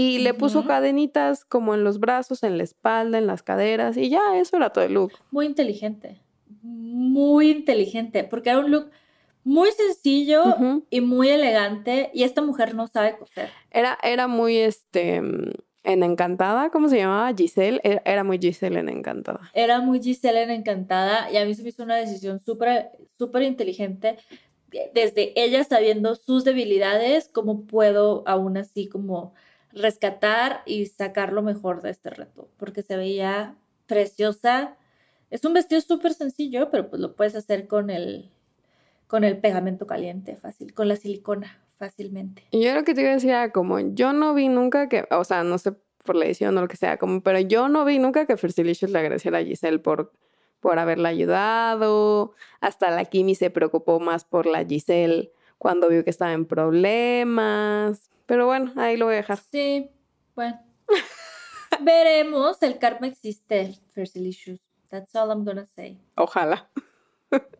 Y 0.01 0.18
le 0.18 0.34
puso 0.34 0.64
cadenitas 0.64 1.44
como 1.44 1.74
en 1.74 1.84
los 1.84 2.01
brazos, 2.01 2.42
en 2.42 2.57
la 2.59 2.64
espalda, 2.64 3.18
en 3.18 3.26
las 3.26 3.42
caderas 3.42 3.96
y 3.96 4.09
ya, 4.09 4.38
eso 4.38 4.57
era 4.57 4.70
todo 4.70 4.84
el 4.84 4.94
look. 4.94 5.12
Muy 5.30 5.46
inteligente, 5.46 6.20
muy 6.62 7.51
inteligente, 7.51 8.24
porque 8.24 8.51
era 8.51 8.61
un 8.61 8.70
look 8.70 8.90
muy 9.44 9.70
sencillo 9.72 10.42
y 10.90 11.01
muy 11.01 11.28
elegante 11.28 12.11
y 12.14 12.22
esta 12.22 12.42
mujer 12.42 12.74
no 12.74 12.86
sabe 12.86 13.16
coser. 13.16 13.51
Era, 13.70 13.98
era 14.03 14.26
muy, 14.26 14.57
este, 14.57 15.16
en 15.16 16.03
Encantada, 16.03 16.70
¿cómo 16.70 16.88
se 16.88 16.98
llamaba? 16.98 17.32
Giselle, 17.34 17.80
e, 17.82 18.01
era 18.05 18.24
muy 18.24 18.38
Giselle 18.38 18.80
en 18.80 18.88
Encantada. 18.88 19.51
Era 19.55 19.80
muy 19.80 20.01
Giselle 20.01 20.42
en 20.42 20.51
Encantada 20.51 21.30
y 21.30 21.36
a 21.36 21.44
mí 21.44 21.55
se 21.55 21.62
me 21.62 21.70
hizo 21.70 21.82
una 21.82 21.96
decisión 21.96 22.38
súper, 22.38 22.90
súper 23.18 23.42
inteligente 23.42 24.18
desde 24.94 25.32
ella 25.40 25.64
sabiendo 25.64 26.14
sus 26.14 26.44
debilidades, 26.44 27.28
cómo 27.28 27.66
puedo 27.66 28.22
aún 28.26 28.57
así 28.57 28.88
como 28.88 29.34
rescatar 29.73 30.62
y 30.66 30.87
sacar 30.87 31.33
lo 31.33 31.43
mejor 31.43 31.83
de 31.83 31.91
este 31.91 32.11
reto, 32.11 32.49
porque 32.57 32.83
se 32.83 32.97
veía 32.97 33.57
preciosa. 33.87 34.77
Es 35.31 35.45
un 35.45 35.55
vestido 35.55 35.81
súper 35.81 36.14
sencillo, 36.14 36.71
pero 36.71 36.91
pues 36.91 37.01
lo 37.01 37.14
puedes 37.14 37.35
hacer 37.35 37.66
con 37.68 37.91
el, 37.91 38.31
con 39.07 39.25
el 39.25 39.39
pegamento 39.39 39.87
caliente 39.87 40.37
fácil, 40.37 40.75
con 40.75 40.89
la 40.89 40.97
silicona 40.97 41.61
fácilmente. 41.77 42.45
Y 42.51 42.62
yo 42.64 42.75
lo 42.75 42.85
que 42.85 42.95
te 42.95 43.01
iba 43.01 43.11
a 43.11 43.14
decir 43.14 43.31
era 43.31 43.53
como, 43.53 43.79
yo 43.81 44.12
no 44.12 44.35
vi 44.35 44.49
nunca 44.49 44.89
que, 44.89 45.07
o 45.11 45.25
sea, 45.25 45.45
no 45.45 45.59
sé 45.59 45.73
por 46.05 46.16
la 46.16 46.27
edición 46.27 46.57
o 46.57 46.61
lo 46.61 46.68
que 46.68 46.77
sea, 46.77 46.97
como, 46.99 47.23
pero 47.23 47.39
yo 47.41 47.68
no 47.68 47.85
vi 47.85 47.99
nunca 47.99 48.27
que 48.27 48.37
Fersilicious 48.37 48.91
le 48.91 48.99
agradeciera 48.99 49.39
a 49.39 49.45
Giselle 49.45 49.79
por, 49.79 50.12
por 50.61 50.79
haberla 50.79 51.09
ayudado. 51.09 52.35
Hasta 52.61 52.91
la 52.91 53.05
Kimi 53.05 53.35
se 53.35 53.51
preocupó 53.51 54.01
más 54.01 54.25
por 54.25 54.47
la 54.47 54.64
Giselle 54.64 55.33
cuando 55.59 55.89
vio 55.89 56.05
que 56.05 56.11
estaba 56.11 56.33
en 56.33 56.47
problemas. 56.47 58.11
Pero 58.31 58.47
bueno, 58.47 58.72
ahí 58.76 58.97
lo 58.97 59.07
voy 59.07 59.14
a 59.14 59.16
dejar. 59.16 59.41
Sí, 59.51 59.91
bueno. 60.37 60.62
Veremos. 61.81 62.62
El 62.62 62.78
karma 62.78 63.09
existe, 63.09 63.74
Fersilicious. 63.91 64.61
That's 64.89 65.16
all 65.16 65.31
I'm 65.31 65.45
gonna 65.45 65.66
say. 65.66 65.99
Ojalá. 66.14 66.70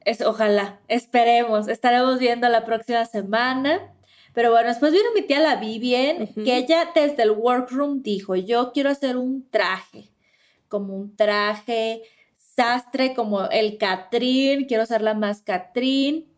Es, 0.05 0.21
ojalá, 0.21 0.79
esperemos, 0.87 1.67
estaremos 1.67 2.21
viendo 2.21 2.49
la 2.49 2.65
próxima 2.65 3.05
semana. 3.05 3.93
Pero 4.33 4.53
bueno, 4.53 4.69
después 4.69 4.93
vino 4.93 5.07
mi 5.13 5.23
tía 5.23 5.41
la 5.41 5.57
Vivien, 5.57 6.33
que 6.35 6.59
ella 6.59 6.93
desde 6.95 7.25
el 7.25 7.33
workroom 7.33 8.03
dijo, 8.03 8.37
yo 8.37 8.71
quiero 8.71 8.91
hacer 8.91 9.17
un 9.17 9.51
traje, 9.51 10.13
como 10.69 10.95
un 10.95 11.17
traje 11.17 12.03
sastre, 12.37 13.13
como 13.15 13.47
el 13.47 13.77
Catrín, 13.77 14.67
quiero 14.67 14.87
ser 14.87 15.03
la 15.03 15.15
más 15.15 15.43
Catrín. 15.43 16.33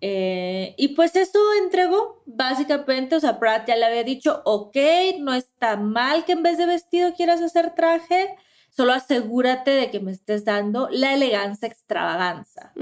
Eh, 0.00 0.74
y 0.78 0.88
pues 0.88 1.14
eso 1.14 1.38
entregó, 1.62 2.22
básicamente, 2.24 3.16
o 3.16 3.20
sea, 3.20 3.32
Brad 3.32 3.66
ya 3.66 3.76
le 3.76 3.84
había 3.84 4.04
dicho, 4.04 4.40
ok, 4.44 4.76
no 5.18 5.34
está 5.34 5.76
mal 5.76 6.24
que 6.24 6.32
en 6.32 6.42
vez 6.42 6.56
de 6.56 6.66
vestido 6.66 7.12
quieras 7.14 7.42
hacer 7.42 7.74
traje, 7.74 8.34
solo 8.70 8.92
asegúrate 8.92 9.70
de 9.72 9.90
que 9.90 10.00
me 10.00 10.12
estés 10.12 10.44
dando 10.44 10.88
la 10.90 11.12
elegancia 11.12 11.68
extravaganza. 11.68 12.72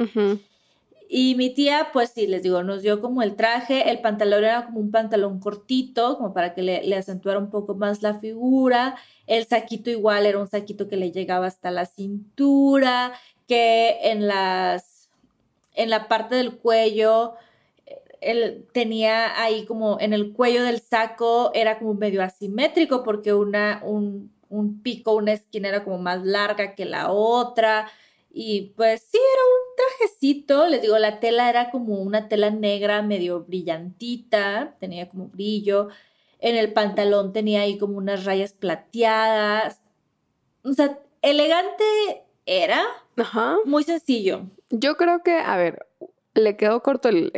Y 1.11 1.35
mi 1.37 1.51
tía, 1.51 1.89
pues 1.93 2.11
sí, 2.15 2.27
les 2.27 2.43
digo, 2.43 2.63
nos 2.63 2.83
dio 2.83 3.01
como 3.01 3.23
el 3.23 3.35
traje, 3.35 3.91
el 3.91 4.01
pantalón 4.01 4.45
era 4.45 4.67
como 4.67 4.79
un 4.79 4.91
pantalón 4.91 5.41
cortito, 5.41 6.19
como 6.19 6.35
para 6.35 6.55
que 6.55 6.63
le, 6.63 6.83
le, 6.85 6.97
acentuara 6.97 7.39
un 7.39 7.51
poco 7.51 7.75
más 7.75 8.03
la 8.03 8.21
figura, 8.21 8.97
el 9.27 9.47
saquito 9.47 9.91
igual 9.91 10.27
era 10.27 10.39
un 10.39 10.49
saquito 10.49 10.87
que 10.87 10.99
le 10.99 11.11
llegaba 11.11 11.47
hasta 11.47 11.71
la 11.71 11.87
cintura, 11.87 13.15
que 13.47 13.97
en 14.03 14.29
las, 14.29 14.98
en 15.79 15.91
la 15.91 16.09
parte 16.09 16.35
del 16.35 16.59
cuello, 16.59 17.35
él 18.21 18.67
tenía 18.73 19.41
ahí 19.41 19.65
como 19.65 19.99
en 20.01 20.13
el 20.13 20.33
cuello 20.33 20.65
del 20.65 20.81
saco, 20.81 21.53
era 21.55 21.79
como 21.79 21.95
medio 21.95 22.23
asimétrico 22.23 23.05
porque 23.05 23.33
una, 23.33 23.81
un, 23.85 24.33
un 24.49 24.83
pico, 24.83 25.15
una 25.15 25.33
esquina 25.33 25.69
era 25.69 25.85
como 25.85 25.99
más 25.99 26.25
larga 26.25 26.75
que 26.75 26.85
la 26.85 27.11
otra, 27.11 27.89
y 28.31 28.73
pues 28.77 29.03
sí, 29.11 29.19
era 29.19 29.43
un 29.43 29.77
trajecito, 29.77 30.67
les 30.69 30.83
digo, 30.83 30.99
la 30.99 31.21
tela 31.21 31.49
era 31.49 31.71
como 31.71 31.97
una 32.01 32.29
tela 32.29 32.51
negra 32.51 33.03
medio 33.03 33.45
brillantita, 33.45 34.77
tenía 34.79 35.09
como 35.09 35.29
brillo. 35.29 35.89
En 36.39 36.55
el 36.57 36.73
pantalón 36.73 37.33
tenía 37.33 37.63
ahí 37.63 37.79
como 37.79 37.97
unas 37.99 38.25
rayas 38.25 38.53
plateadas. 38.53 39.81
O 40.63 40.73
sea, 40.73 41.01
elegante 41.23 41.85
era. 42.47 42.85
Ajá. 43.17 43.57
Muy 43.65 43.83
sencillo. 43.83 44.47
Yo 44.71 44.97
creo 44.97 45.23
que, 45.23 45.39
a 45.39 45.57
ver, 45.57 45.87
le 46.35 46.57
quedó 46.57 46.83
corto 46.83 47.09
el, 47.09 47.31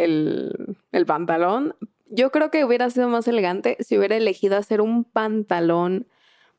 el 0.92 1.06
pantalón. 1.06 1.76
Yo 2.06 2.30
creo 2.30 2.50
que 2.50 2.64
hubiera 2.64 2.90
sido 2.90 3.08
más 3.08 3.28
elegante 3.28 3.76
si 3.80 3.96
hubiera 3.96 4.16
elegido 4.16 4.56
hacer 4.56 4.80
un 4.80 5.04
pantalón 5.04 6.06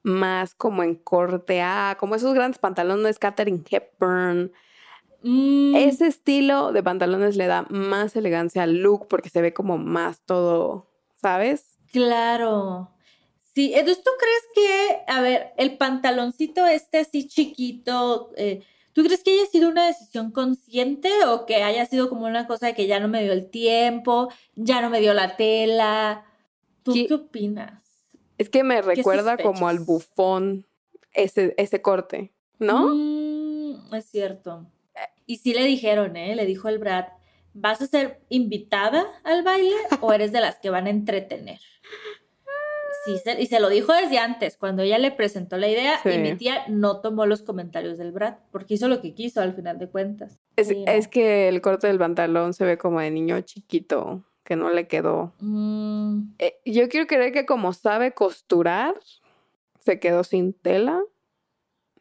más 0.03 0.55
como 0.55 0.83
en 0.83 0.95
corte 0.95 1.61
A, 1.61 1.97
como 1.99 2.15
esos 2.15 2.33
grandes 2.33 2.59
pantalones 2.59 3.19
Catherine 3.19 3.63
Hepburn. 3.69 4.51
Mm. 5.23 5.75
Ese 5.75 6.07
estilo 6.07 6.71
de 6.71 6.81
pantalones 6.81 7.35
le 7.35 7.47
da 7.47 7.65
más 7.69 8.15
elegancia 8.15 8.63
al 8.63 8.77
look 8.77 9.07
porque 9.07 9.29
se 9.29 9.41
ve 9.41 9.53
como 9.53 9.77
más 9.77 10.21
todo, 10.21 10.87
¿sabes? 11.21 11.77
Claro. 11.91 12.91
Sí, 13.53 13.73
entonces 13.75 14.03
tú 14.03 14.11
crees 14.17 14.43
que, 14.55 15.11
a 15.11 15.21
ver, 15.21 15.51
el 15.57 15.77
pantaloncito 15.77 16.65
este 16.65 16.99
así 16.99 17.27
chiquito, 17.27 18.31
eh, 18.37 18.63
¿tú 18.93 19.03
crees 19.03 19.23
que 19.23 19.31
haya 19.31 19.45
sido 19.45 19.69
una 19.69 19.87
decisión 19.87 20.31
consciente 20.31 21.09
o 21.25 21.45
que 21.45 21.63
haya 21.63 21.85
sido 21.85 22.09
como 22.09 22.25
una 22.25 22.47
cosa 22.47 22.67
de 22.67 22.73
que 22.73 22.87
ya 22.87 22.99
no 22.99 23.07
me 23.07 23.23
dio 23.23 23.33
el 23.33 23.49
tiempo, 23.49 24.29
ya 24.55 24.81
no 24.81 24.89
me 24.89 24.99
dio 24.99 25.13
la 25.13 25.35
tela? 25.35 26.25
¿Tú 26.83 26.93
qué, 26.93 27.13
opinas? 27.13 27.81
Es 28.37 28.49
que 28.49 28.63
me 28.63 28.81
recuerda 28.81 29.37
como 29.37 29.67
al 29.67 29.79
bufón 29.79 30.65
ese, 31.13 31.53
ese 31.57 31.81
corte, 31.81 32.31
¿no? 32.59 32.95
Mm, 32.95 33.93
es 33.93 34.05
cierto. 34.05 34.65
Y 35.25 35.37
sí 35.37 35.53
le 35.53 35.63
dijeron, 35.65 36.17
¿eh? 36.17 36.35
Le 36.35 36.45
dijo 36.45 36.67
el 36.67 36.79
Brad, 36.79 37.05
¿vas 37.53 37.81
a 37.81 37.87
ser 37.87 38.21
invitada 38.29 39.05
al 39.23 39.43
baile 39.43 39.75
o 40.01 40.11
eres 40.13 40.31
de 40.31 40.41
las 40.41 40.59
que 40.59 40.69
van 40.69 40.87
a 40.87 40.89
entretener? 40.89 41.59
Sí, 43.05 43.19
y 43.39 43.47
se 43.47 43.59
lo 43.59 43.69
dijo 43.69 43.93
desde 43.93 44.19
antes, 44.19 44.57
cuando 44.57 44.83
ella 44.83 44.99
le 44.99 45.11
presentó 45.11 45.57
la 45.57 45.67
idea 45.67 45.99
y 46.05 46.17
mi 46.19 46.35
tía 46.35 46.65
no 46.67 47.01
tomó 47.01 47.25
los 47.25 47.41
comentarios 47.41 47.97
del 47.97 48.11
Brad, 48.11 48.35
porque 48.51 48.75
hizo 48.75 48.87
lo 48.87 49.01
que 49.01 49.13
quiso 49.15 49.41
al 49.41 49.53
final 49.53 49.79
de 49.79 49.89
cuentas. 49.89 50.39
Es, 50.55 50.69
es 50.69 51.07
que 51.07 51.47
el 51.47 51.61
corte 51.61 51.87
del 51.87 51.97
pantalón 51.97 52.53
se 52.53 52.63
ve 52.63 52.77
como 52.77 52.99
de 52.99 53.09
niño 53.09 53.41
chiquito 53.41 54.23
que 54.43 54.55
no 54.55 54.69
le 54.69 54.87
quedó. 54.87 55.33
Mm. 55.39 56.33
Eh, 56.39 56.59
yo 56.65 56.89
quiero 56.89 57.07
creer 57.07 57.31
que 57.31 57.45
como 57.45 57.73
sabe 57.73 58.13
costurar, 58.13 58.93
se 59.79 59.99
quedó 59.99 60.23
sin 60.23 60.53
tela, 60.53 61.01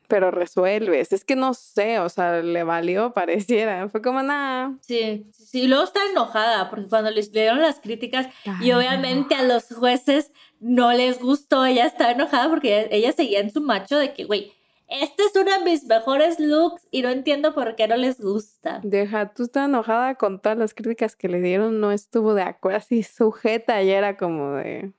pero 0.09 0.30
resuelves. 0.30 1.12
Es 1.12 1.24
que 1.24 1.36
no 1.36 1.55
sé, 1.55 2.01
o 2.01 2.09
sea, 2.09 2.42
le 2.42 2.64
valió, 2.64 3.12
pareciera. 3.14 3.88
Fue 3.88 4.03
como 4.03 4.22
nada. 4.22 4.76
Sí, 4.80 5.26
sí, 5.32 5.62
y 5.62 5.68
luego 5.68 5.84
está 5.84 6.01
enojada, 6.11 6.68
porque 6.68 6.88
cuando 6.88 7.11
les 7.11 7.32
dieron 7.32 7.62
las 7.62 7.80
críticas, 7.80 8.26
y 8.61 8.72
obviamente 8.72 9.34
a 9.34 9.42
los 9.42 9.66
jueces 9.68 10.32
no 10.61 10.93
les 10.93 11.21
gustó, 11.21 11.65
ella 11.65 11.87
estaba 11.87 12.13
enojada 12.13 12.49
porque 12.49 12.89
ella 12.91 13.13
seguía 13.13 13.41
en 13.41 13.51
su 13.51 13.61
macho 13.61 13.99
de 13.99 14.13
que, 14.13 14.25
güey, 14.25 14.53
este 14.89 15.23
es 15.23 15.35
uno 15.37 15.51
de 15.51 15.65
mis 15.65 15.85
mejores 15.85 16.39
looks 16.39 16.87
y 16.91 17.03
no 17.03 17.09
entiendo 17.09 17.55
por 17.55 17.77
qué 17.77 17.89
no 17.89 17.97
les 17.97 18.21
gusta. 18.21 18.81
Deja, 18.83 19.33
tú 19.33 19.45
estás 19.45 19.69
enojada 19.69 20.17
con 20.17 20.41
todas 20.41 20.59
las 20.59 20.75
críticas 20.75 21.17
que 21.17 21.29
le 21.29 21.41
dieron, 21.41 21.81
no 21.81 21.93
estuvo 21.93 22.35
de 22.35 22.43
acuerdo, 22.43 22.79
así 22.79 23.03
sujeta 23.03 23.83
y 23.83 23.91
era 23.91 24.17
como 24.17 24.53
de, 24.55 24.93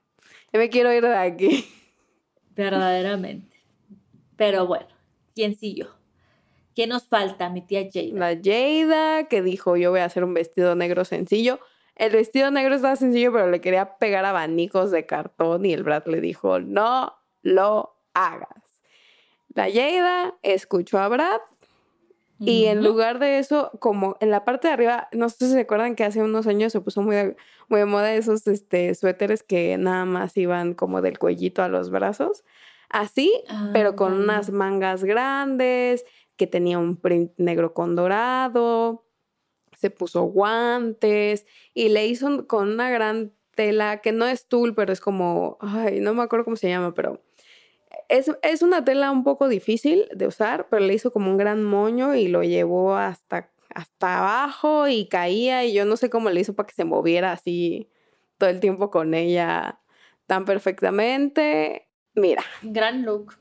yo 0.52 0.60
me 0.60 0.70
quiero 0.70 0.92
ir 0.94 1.04
de 1.04 1.16
aquí. 1.16 1.66
Verdaderamente. 2.56 3.58
Pero 4.36 4.66
bueno, 4.66 4.88
¿quién 5.36 5.56
siguió? 5.56 5.90
¿Quién 6.74 6.90
nos 6.90 7.04
falta? 7.08 7.50
Mi 7.50 7.62
tía 7.62 7.88
Jada. 7.94 8.34
La 8.34 8.42
Jada, 8.42 9.28
que 9.28 9.42
dijo, 9.42 9.76
yo 9.76 9.92
voy 9.92 10.00
a 10.00 10.06
hacer 10.06 10.24
un 10.24 10.34
vestido 10.34 10.74
negro 10.76 11.06
sencillo. 11.06 11.60
El 11.96 12.12
vestido 12.14 12.52
negro 12.52 12.76
estaba 12.76 12.96
sencillo, 12.96 13.32
pero 13.32 13.50
le 13.50 13.62
quería 13.62 13.98
pegar 13.98 14.26
abanicos 14.26 14.92
de 14.92 15.06
cartón 15.06 15.66
y 15.66 15.74
el 15.74 15.84
Brad 15.84 16.06
le 16.08 16.22
dijo, 16.22 16.60
no 16.60 17.14
lo 17.44 17.96
hagas. 18.14 18.82
La 19.54 19.70
Yeida 19.70 20.36
escuchó 20.42 21.00
a 21.00 21.08
Brad 21.10 21.42
y 22.44 22.66
en 22.66 22.84
lugar 22.84 23.20
de 23.20 23.38
eso, 23.38 23.70
como 23.80 24.18
en 24.20 24.32
la 24.32 24.44
parte 24.46 24.68
de 24.68 24.74
arriba, 24.74 25.08
no 25.12 25.30
sé 25.30 25.46
si 25.46 25.52
se 25.52 25.60
acuerdan 25.60 25.96
que 25.96 26.04
hace 26.04 26.24
unos 26.24 26.48
años 26.48 26.72
se 26.72 26.82
puso 26.82 27.04
muy 27.04 27.16
de, 27.16 27.36
muy 27.70 27.80
de 27.80 27.86
moda 27.86 28.16
esos 28.16 28.48
este, 28.48 28.96
suéteres 28.96 29.44
que 29.44 29.78
nada 29.78 30.06
más 30.06 30.36
iban 30.38 30.74
como 30.74 31.02
del 31.02 31.20
cuellito 31.20 31.62
a 31.62 31.68
los 31.68 31.92
brazos. 31.92 32.44
Así, 32.90 33.32
pero 33.74 33.96
con 33.96 34.14
unas 34.14 34.50
mangas 34.50 35.04
grandes, 35.04 36.04
que 36.36 36.48
tenía 36.48 36.80
un 36.80 36.98
print 36.98 37.32
negro 37.38 37.74
con 37.76 37.96
dorado, 37.96 39.04
se 39.82 39.90
puso 39.90 40.24
guantes 40.24 41.46
y 41.74 41.90
le 41.90 42.06
hizo 42.06 42.48
con 42.48 42.70
una 42.70 42.90
gran 42.92 43.34
tela 43.56 44.02
que 44.02 44.12
no 44.12 44.28
es 44.28 44.48
tul, 44.48 44.76
pero 44.76 44.94
es 44.94 45.02
como, 45.02 45.58
ay, 45.60 46.00
no 46.00 46.14
me 46.14 46.24
acuerdo 46.24 46.46
cómo 46.46 46.56
se 46.56 46.70
llama, 46.70 46.94
pero 46.94 47.22
es, 48.08 48.62
una 48.62 48.84
tela 48.86 49.12
un 49.12 49.24
poco 49.24 49.48
difícil 49.48 50.08
de 50.14 50.28
usar, 50.28 50.68
pero 50.70 50.86
le 50.86 50.94
hizo 50.94 51.12
como 51.12 51.32
un 51.32 51.38
gran 51.38 51.64
moño 51.64 52.16
y 52.16 52.28
lo 52.28 52.44
llevó 52.44 52.96
hasta, 52.96 53.52
hasta 53.74 54.20
abajo 54.20 54.88
y 54.88 55.08
caía 55.08 55.66
y 55.66 55.74
yo 55.74 55.86
no 55.86 55.98
sé 55.98 56.10
cómo 56.10 56.30
le 56.30 56.42
hizo 56.42 56.54
para 56.54 56.68
que 56.68 56.76
se 56.76 56.86
moviera 56.86 57.32
así 57.32 57.90
todo 58.38 58.50
el 58.50 58.60
tiempo 58.60 58.92
con 58.92 59.14
ella 59.14 59.80
tan 60.28 60.46
perfectamente. 60.46 61.90
Mira. 62.14 62.44
Gran 62.62 63.04
look. 63.04 63.36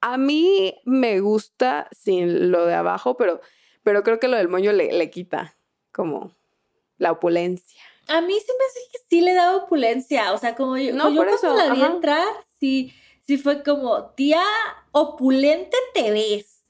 A 0.00 0.18
mí 0.18 0.74
me 0.84 1.20
gusta 1.20 1.88
sin 1.92 2.50
lo 2.50 2.66
de 2.66 2.74
abajo, 2.74 3.16
pero, 3.16 3.40
pero 3.82 4.02
creo 4.02 4.18
que 4.18 4.28
lo 4.28 4.36
del 4.36 4.48
moño 4.48 4.72
le, 4.72 4.92
le 4.92 5.10
quita 5.10 5.55
como 5.96 6.30
la 6.98 7.12
opulencia. 7.12 7.80
A 8.08 8.20
mí 8.20 8.34
se 8.34 8.52
me 8.52 8.64
hace 8.64 8.80
que 8.92 8.98
sí 9.08 9.20
le 9.22 9.32
da 9.32 9.56
opulencia, 9.56 10.32
o 10.32 10.38
sea, 10.38 10.54
como 10.54 10.76
yo, 10.76 10.94
no, 10.94 11.10
yo 11.10 11.16
por 11.16 11.28
eso, 11.28 11.56
la 11.56 11.72
vi 11.72 11.82
entrar, 11.82 12.28
sí 12.60 12.92
sí 13.26 13.38
fue 13.38 13.62
como, 13.62 14.10
tía, 14.10 14.42
opulente 14.92 15.76
te 15.94 16.10
ves. 16.10 16.62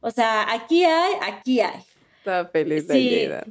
O 0.00 0.10
sea, 0.10 0.52
aquí 0.52 0.84
hay, 0.84 1.14
aquí 1.22 1.60
hay. 1.60 1.82
Estaba 2.18 2.48
feliz 2.48 2.86
de 2.86 2.94
sí, 2.94 3.50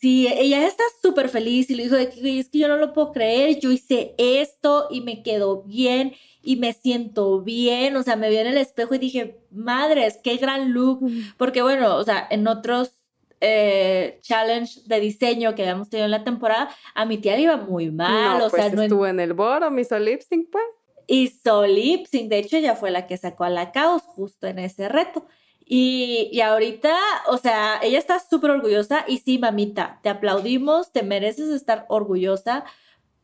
Sí, 0.00 0.28
ella 0.28 0.64
está 0.64 0.84
súper 1.02 1.28
feliz 1.28 1.68
y 1.70 1.74
le 1.74 1.84
dijo 1.84 1.96
es 1.96 2.08
que 2.48 2.58
yo 2.58 2.68
no 2.68 2.76
lo 2.76 2.92
puedo 2.92 3.10
creer, 3.10 3.58
yo 3.58 3.72
hice 3.72 4.14
esto 4.16 4.86
y 4.90 5.00
me 5.00 5.24
quedó 5.24 5.62
bien 5.64 6.14
y 6.40 6.54
me 6.54 6.72
siento 6.72 7.40
bien, 7.40 7.96
o 7.96 8.04
sea, 8.04 8.14
me 8.14 8.30
vi 8.30 8.36
en 8.36 8.46
el 8.46 8.58
espejo 8.58 8.94
y 8.94 8.98
dije, 8.98 9.40
madres, 9.50 10.20
qué 10.22 10.36
gran 10.36 10.72
look, 10.72 11.00
porque 11.36 11.62
bueno, 11.62 11.96
o 11.96 12.04
sea, 12.04 12.24
en 12.30 12.46
otros 12.46 12.92
eh, 13.40 14.18
challenge 14.22 14.80
de 14.86 15.00
diseño 15.00 15.54
que 15.54 15.62
habíamos 15.62 15.88
tenido 15.88 16.06
en 16.06 16.10
la 16.10 16.24
temporada, 16.24 16.68
a 16.94 17.04
mi 17.04 17.18
tía 17.18 17.36
le 17.36 17.42
iba 17.42 17.56
muy 17.56 17.90
mal, 17.90 18.38
no, 18.38 18.46
o 18.46 18.50
pues 18.50 18.62
sea, 18.62 18.72
no 18.72 18.82
estuvo 18.82 19.06
en 19.06 19.20
el 19.20 19.32
boro, 19.32 19.70
mi 19.70 19.82
lip 20.00 20.20
sync, 20.20 20.48
pues 20.50 20.64
hizo 21.08 21.66
lip 21.66 22.06
sync. 22.06 22.28
De 22.28 22.38
hecho, 22.38 22.56
ella 22.56 22.76
fue 22.76 22.92
la 22.92 23.06
que 23.08 23.16
sacó 23.16 23.44
a 23.44 23.50
la 23.50 23.72
caos 23.72 24.02
justo 24.02 24.46
en 24.46 24.60
ese 24.60 24.88
reto. 24.88 25.26
Y, 25.64 26.30
y 26.32 26.40
ahorita, 26.40 26.96
o 27.26 27.36
sea, 27.36 27.78
ella 27.82 27.98
está 27.98 28.20
súper 28.20 28.52
orgullosa 28.52 29.04
y 29.06 29.18
sí, 29.18 29.38
mamita, 29.38 30.00
te 30.02 30.08
aplaudimos, 30.08 30.92
te 30.92 31.02
mereces 31.02 31.50
estar 31.50 31.84
orgullosa 31.88 32.64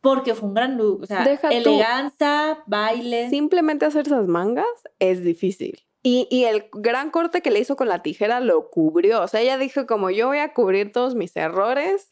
porque 0.01 0.35
fue 0.35 0.49
un 0.49 0.53
gran 0.53 0.77
look. 0.77 1.01
O 1.01 1.05
sea, 1.07 1.23
elegancia, 1.49 2.59
baile. 2.67 3.29
Simplemente 3.29 3.85
hacer 3.85 4.05
esas 4.05 4.27
mangas 4.27 4.67
es 4.99 5.23
difícil. 5.23 5.79
Y, 6.07 6.27
y 6.29 6.43
el 6.43 6.65
gran 6.71 7.09
corte 7.09 7.41
que 7.41 7.49
le 7.49 7.59
hizo 7.59 7.75
con 7.75 7.89
la 7.89 8.03
tijera 8.03 8.39
lo 8.39 8.69
cubrió. 8.69 9.23
O 9.23 9.27
sea, 9.27 9.41
ella 9.41 9.57
dijo 9.57 9.87
como 9.87 10.11
yo 10.11 10.27
voy 10.27 10.37
a 10.37 10.53
cubrir 10.53 10.91
todos 10.91 11.15
mis 11.15 11.35
errores, 11.35 12.09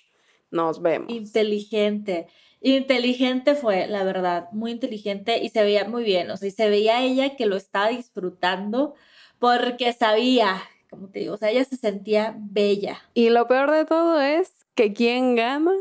nos 0.49 0.81
vemos. 0.81 1.13
Inteligente. 1.13 2.25
Inteligente 2.59 3.53
fue, 3.53 3.85
la 3.85 4.03
verdad, 4.03 4.47
muy 4.51 4.71
inteligente 4.71 5.37
y 5.43 5.49
se 5.49 5.61
veía 5.61 5.85
muy 5.85 6.03
bien, 6.03 6.31
o 6.31 6.37
sea, 6.37 6.47
y 6.47 6.51
se 6.51 6.69
veía 6.69 7.03
ella 7.03 7.35
que 7.35 7.45
lo 7.45 7.55
estaba 7.55 7.89
disfrutando 7.89 8.95
porque 9.37 9.93
sabía, 9.93 10.59
como 10.89 11.09
te 11.09 11.19
digo, 11.19 11.35
o 11.35 11.37
sea, 11.37 11.51
ella 11.51 11.63
se 11.63 11.77
sentía 11.77 12.35
bella. 12.39 12.99
Y 13.13 13.29
lo 13.29 13.47
peor 13.47 13.69
de 13.69 13.85
todo 13.85 14.19
es 14.19 14.65
que 14.73 14.91
quién 14.93 15.35
gana 15.35 15.73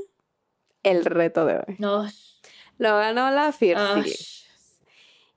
el 0.82 1.06
reto 1.06 1.46
de 1.46 1.54
hoy. 1.54 1.76
No, 1.78 2.06
Lo 2.76 2.96
ganó 2.96 3.30
la 3.30 3.52
Fierce. 3.52 4.41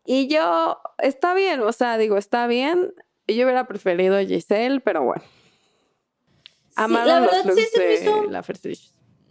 Y 0.05 0.27
yo, 0.27 0.77
está 0.99 1.33
bien, 1.33 1.61
o 1.61 1.71
sea, 1.71 1.97
digo, 1.97 2.17
está 2.17 2.47
bien. 2.47 2.93
Yo 3.27 3.43
hubiera 3.45 3.67
preferido 3.67 4.19
Giselle, 4.19 4.79
pero 4.81 5.03
bueno. 5.03 5.23
Amaron 6.75 7.07
la 7.07 7.19
los 7.21 7.31
verdad 7.31 7.43
sí 7.43 7.47
looks 7.61 7.71
se 7.71 7.79
me 7.79 7.85
de 7.85 7.93
hizo- 7.95 8.23
la 8.29 8.43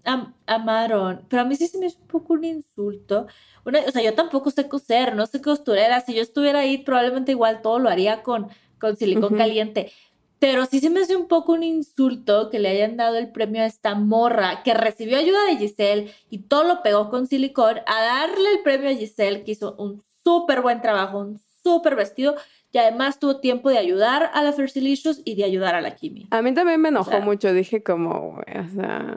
am- 0.05 0.35
amaron, 0.47 1.25
pero 1.29 1.43
a 1.43 1.45
mí 1.45 1.57
sí 1.57 1.67
se 1.69 1.79
me 1.79 1.87
hizo 1.87 1.99
un 2.01 2.09
poco 2.09 2.33
un 2.35 2.45
insulto. 2.45 3.27
Una- 3.65 3.81
o 3.81 3.91
sea, 3.91 4.03
yo 4.03 4.15
tampoco 4.15 4.51
sé 4.51 4.69
coser, 4.69 5.15
no 5.15 5.27
sé 5.27 5.41
costurera. 5.41 6.01
Si 6.01 6.15
yo 6.15 6.23
estuviera 6.23 6.61
ahí, 6.61 6.79
probablemente 6.79 7.33
igual 7.33 7.63
todo 7.63 7.79
lo 7.79 7.89
haría 7.89 8.23
con, 8.23 8.49
con 8.81 8.97
silicón 8.97 9.37
caliente. 9.37 9.93
Pero 10.39 10.67
sí 10.67 10.81
se 10.81 10.91
me 10.91 11.01
hace 11.01 11.17
un 11.17 11.27
poco 11.29 11.53
un 11.53 11.63
insulto 11.63 12.51
que 12.51 12.59
le 12.59 12.69
hayan 12.69 12.97
dado 12.97 13.17
el 13.17 13.31
premio 13.31 13.63
a 13.63 13.67
esta 13.67 13.95
morra 13.95 14.63
que 14.63 14.75
recibió 14.75 15.17
ayuda 15.19 15.45
de 15.47 15.57
Giselle 15.57 16.13
y 16.29 16.41
todo 16.41 16.65
lo 16.65 16.83
pegó 16.83 17.09
con 17.09 17.27
silicón, 17.27 17.79
a 17.87 18.03
darle 18.03 18.51
el 18.53 18.63
premio 18.63 18.91
a 18.91 18.95
Giselle 18.95 19.45
que 19.45 19.53
hizo 19.53 19.75
un 19.79 20.03
súper 20.25 20.63
buen 20.63 20.81
trabajo, 20.81 21.19
un 21.19 21.41
súper 21.63 21.95
vestido 21.95 22.35
y 22.73 22.79
además 22.79 23.21
tuvo 23.21 23.39
tiempo 23.41 23.71
de 23.71 23.79
ayudar 23.79 24.31
a 24.35 24.43
la 24.43 24.53
Fersilicious 24.53 25.23
y 25.25 25.37
de 25.37 25.45
ayudar 25.45 25.77
a 25.77 25.81
la 25.81 25.95
Kimi. 25.95 26.27
A 26.31 26.43
mí 26.43 26.53
también 26.53 26.81
me 26.81 26.89
enojó 26.89 27.11
sea- 27.11 27.21
mucho. 27.21 27.53
Dije 27.53 27.83
como, 27.83 28.39
o 28.41 28.75
sea, 28.75 29.17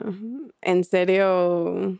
en 0.62 0.84
serio, 0.84 1.98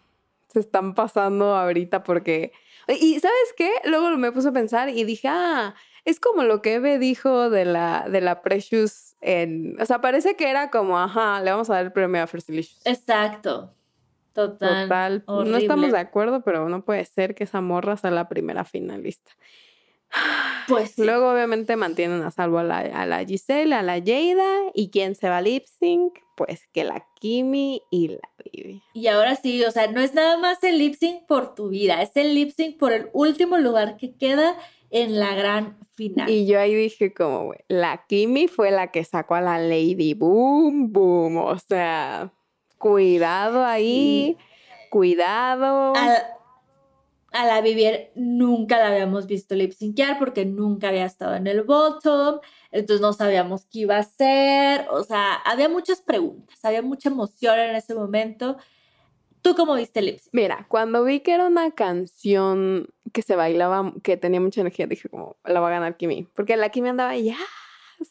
se 0.48 0.60
están 0.60 0.94
pasando 0.94 1.56
ahorita 1.56 2.04
porque... 2.04 2.52
Y 2.88 3.20
¿sabes 3.20 3.54
qué? 3.56 3.70
Luego 3.84 4.16
me 4.16 4.32
puse 4.32 4.48
a 4.48 4.52
pensar 4.52 4.88
y 4.88 5.04
dije, 5.04 5.28
ah, 5.28 5.74
es 6.04 6.20
como 6.20 6.44
lo 6.44 6.62
que 6.62 6.74
Eve 6.74 6.98
dijo 6.98 7.50
de 7.50 7.64
la, 7.64 8.06
de 8.08 8.20
la 8.20 8.40
Precious 8.40 9.16
en... 9.20 9.76
O 9.80 9.84
sea, 9.84 10.00
parece 10.00 10.36
que 10.36 10.48
era 10.48 10.70
como, 10.70 10.98
ajá, 10.98 11.42
le 11.42 11.50
vamos 11.50 11.68
a 11.68 11.74
dar 11.74 11.84
el 11.84 11.92
premio 11.92 12.22
a 12.22 12.26
First 12.26 12.48
Delicious. 12.48 12.80
Exacto. 12.86 13.74
Total. 14.32 14.84
Total. 14.84 15.24
No 15.26 15.56
estamos 15.56 15.92
de 15.92 15.98
acuerdo, 15.98 16.42
pero 16.42 16.68
no 16.68 16.84
puede 16.84 17.04
ser 17.04 17.34
que 17.34 17.44
esa 17.44 17.60
morra 17.60 17.96
sea 17.96 18.10
la 18.10 18.28
primera 18.28 18.64
finalista. 18.64 19.32
Pues 20.68 20.90
sí. 20.90 21.02
Luego, 21.02 21.32
obviamente, 21.32 21.76
mantienen 21.76 22.22
a 22.22 22.30
salvo 22.30 22.58
a 22.58 22.62
la, 22.62 22.80
a 22.80 23.06
la 23.06 23.24
Giselle, 23.24 23.74
a 23.74 23.80
la 23.80 23.94
Jada. 23.94 24.70
¿Y 24.74 24.90
quién 24.90 25.14
se 25.14 25.30
va 25.30 25.38
a 25.38 25.40
lip 25.40 25.64
sync? 25.64 26.18
Pues 26.36 26.68
que 26.74 26.84
la 26.84 27.06
Kimi 27.18 27.80
y 27.90 28.08
la 28.08 28.30
Vivi. 28.44 28.82
Y 28.92 29.06
ahora 29.06 29.34
sí, 29.34 29.64
o 29.64 29.70
sea, 29.70 29.90
no 29.90 30.02
es 30.02 30.12
nada 30.12 30.36
más 30.36 30.62
el 30.62 30.76
lip 30.76 30.94
sync 30.94 31.24
por 31.26 31.54
tu 31.54 31.70
vida, 31.70 32.02
es 32.02 32.14
el 32.16 32.34
lip 32.34 32.50
sync 32.54 32.76
por 32.76 32.92
el 32.92 33.08
último 33.14 33.56
lugar 33.56 33.96
que 33.96 34.14
queda 34.14 34.58
en 34.90 35.18
la 35.18 35.34
gran 35.34 35.78
final. 35.94 36.28
Y 36.28 36.46
yo 36.46 36.60
ahí 36.60 36.74
dije 36.74 37.12
como, 37.12 37.46
güey, 37.46 37.60
la 37.68 38.04
Kimi 38.06 38.48
fue 38.48 38.70
la 38.70 38.90
que 38.90 39.04
sacó 39.04 39.36
a 39.36 39.40
la 39.40 39.58
Lady 39.58 40.14
Boom 40.14 40.92
Boom. 40.92 41.38
O 41.38 41.58
sea, 41.58 42.32
cuidado 42.78 43.64
ahí, 43.64 44.36
cuidado. 44.90 45.92
A, 45.96 46.38
a 47.32 47.46
la 47.46 47.60
Vivier 47.60 48.10
nunca 48.14 48.78
la 48.78 48.88
habíamos 48.88 49.26
visto 49.26 49.54
lip 49.54 49.72
syncear 49.72 50.18
porque 50.18 50.44
nunca 50.44 50.88
había 50.88 51.04
estado 51.04 51.34
en 51.34 51.46
el 51.46 51.62
bottom, 51.62 52.40
entonces 52.70 53.00
no 53.00 53.12
sabíamos 53.12 53.66
qué 53.66 53.80
iba 53.80 53.96
a 53.96 54.00
hacer, 54.00 54.86
o 54.90 55.04
sea, 55.04 55.34
había 55.34 55.68
muchas 55.68 56.00
preguntas, 56.00 56.64
había 56.64 56.82
mucha 56.82 57.10
emoción 57.10 57.58
en 57.58 57.76
ese 57.76 57.94
momento. 57.94 58.56
¿Tú 59.42 59.54
cómo 59.54 59.74
viste 59.74 60.00
el? 60.00 60.20
Mira, 60.32 60.66
cuando 60.68 61.04
vi 61.04 61.20
que 61.20 61.32
era 61.32 61.46
una 61.46 61.70
canción 61.70 62.88
que 63.12 63.22
se 63.22 63.36
bailaba, 63.36 63.92
que 64.02 64.16
tenía 64.16 64.40
mucha 64.40 64.60
energía, 64.60 64.86
dije 64.86 65.08
como, 65.08 65.36
la 65.44 65.60
va 65.60 65.68
a 65.68 65.70
ganar 65.70 65.96
Kimi. 65.96 66.26
Porque 66.34 66.56
la 66.56 66.70
Kimi 66.70 66.88
andaba 66.88 67.16
ya, 67.16 67.38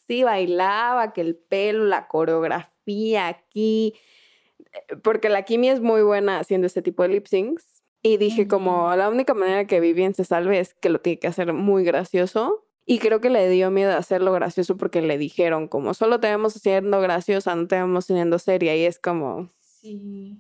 sí, 0.08 0.24
bailaba, 0.24 1.14
que 1.14 1.22
el 1.22 1.36
pelo, 1.36 1.86
la 1.86 2.08
coreografía 2.08 3.28
aquí. 3.28 3.94
Porque 5.04 5.30
la 5.30 5.44
Kimi 5.44 5.70
es 5.70 5.82
muy 5.82 6.02
buena 6.02 6.40
haciendo 6.40 6.68
ese 6.68 6.82
tipo 6.82 7.04
de 7.04 7.10
lip 7.10 7.28
syncs. 7.28 7.66
Y 8.04 8.18
dije 8.18 8.48
como, 8.48 8.96
la 8.96 9.10
única 9.10 9.34
manera 9.34 9.66
que 9.66 9.80
Vivian 9.80 10.14
se 10.14 10.24
salve 10.24 10.60
es 10.60 10.74
que 10.76 10.90
lo 10.90 11.02
tiene 11.02 11.20
que 11.20 11.28
hacer 11.28 11.52
muy 11.54 11.84
gracioso. 11.84 12.64
Y 12.86 13.00
creo 13.00 13.20
que 13.20 13.30
le 13.30 13.50
dio 13.50 13.70
miedo 13.70 13.92
hacerlo 13.98 14.32
gracioso 14.32 14.78
porque 14.78 15.02
le 15.02 15.18
dijeron 15.18 15.68
como, 15.68 15.94
solo 15.94 16.20
te 16.22 16.28
vemos 16.28 16.56
haciendo 16.56 17.02
graciosa, 17.02 17.54
no 17.56 17.68
te 17.68 17.76
vemos 17.76 18.06
siendo 18.06 18.40
seria. 18.40 18.76
Y 18.78 18.86
es 18.86 19.00
como, 19.00 19.52
Sí. 19.60 20.38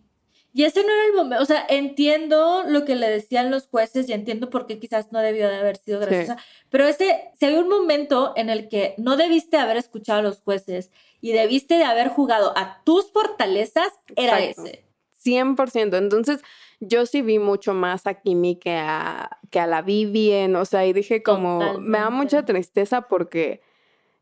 Y 0.53 0.63
ese 0.63 0.81
no 0.81 0.89
era 0.91 1.05
el 1.05 1.13
momento, 1.13 1.43
o 1.43 1.45
sea, 1.45 1.65
entiendo 1.69 2.63
lo 2.67 2.83
que 2.83 2.95
le 2.95 3.07
decían 3.09 3.51
los 3.51 3.67
jueces 3.67 4.09
y 4.09 4.13
entiendo 4.13 4.49
por 4.49 4.65
qué 4.65 4.79
quizás 4.79 5.11
no 5.11 5.19
debió 5.19 5.47
de 5.49 5.55
haber 5.57 5.77
sido 5.77 5.99
Sí. 6.01 6.07
graciosa, 6.07 6.37
pero 6.69 6.85
ese, 6.87 7.29
si 7.39 7.45
había 7.45 7.59
un 7.59 7.69
momento 7.69 8.33
en 8.35 8.49
el 8.49 8.67
que 8.67 8.95
no 8.97 9.17
debiste 9.17 9.57
haber 9.57 9.77
escuchado 9.77 10.19
a 10.19 10.23
los 10.23 10.41
jueces 10.41 10.89
y 11.21 11.31
debiste 11.31 11.75
de 11.77 11.83
haber 11.83 12.09
jugado 12.09 12.53
a 12.57 12.81
tus 12.83 13.11
fortalezas, 13.11 13.91
era 14.15 14.39
Exacto. 14.43 14.69
ese. 14.69 14.83
100%. 15.23 15.97
Entonces, 15.97 16.41
yo 16.79 17.05
sí 17.05 17.21
vi 17.21 17.39
mucho 17.39 17.73
más 17.73 18.07
a 18.07 18.13
Kimi 18.13 18.55
que 18.57 18.75
a, 18.75 19.37
que 19.49 19.59
a 19.59 19.67
la 19.67 19.81
Vivien. 19.81 20.55
O 20.55 20.63
sea, 20.65 20.85
y 20.85 20.93
dije 20.93 21.23
como, 21.23 21.79
me 21.79 21.97
da 21.97 22.09
mucha 22.09 22.45
tristeza 22.45 23.01
porque, 23.07 23.61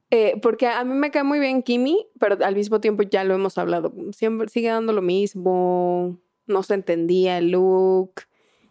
eh, 0.10 0.40
porque 0.42 0.68
a 0.68 0.84
mí 0.84 0.94
me 0.96 1.12
cae 1.12 1.24
muy 1.24 1.40
bien 1.40 1.62
Kimi, 1.64 2.08
pero 2.20 2.44
al 2.44 2.56
mismo 2.56 2.80
tiempo 2.82 3.04
ya 3.04 3.24
lo 3.24 3.36
hemos 3.36 3.58
hablado. 3.58 3.94
Siempre 4.14 4.48
sigue 4.48 4.70
dando 4.70 4.94
lo 4.94 5.02
mismo. 5.02 6.18
No 6.48 6.64
se 6.64 6.76
entendía 6.76 7.38
el 7.38 7.52
look. 7.52 8.22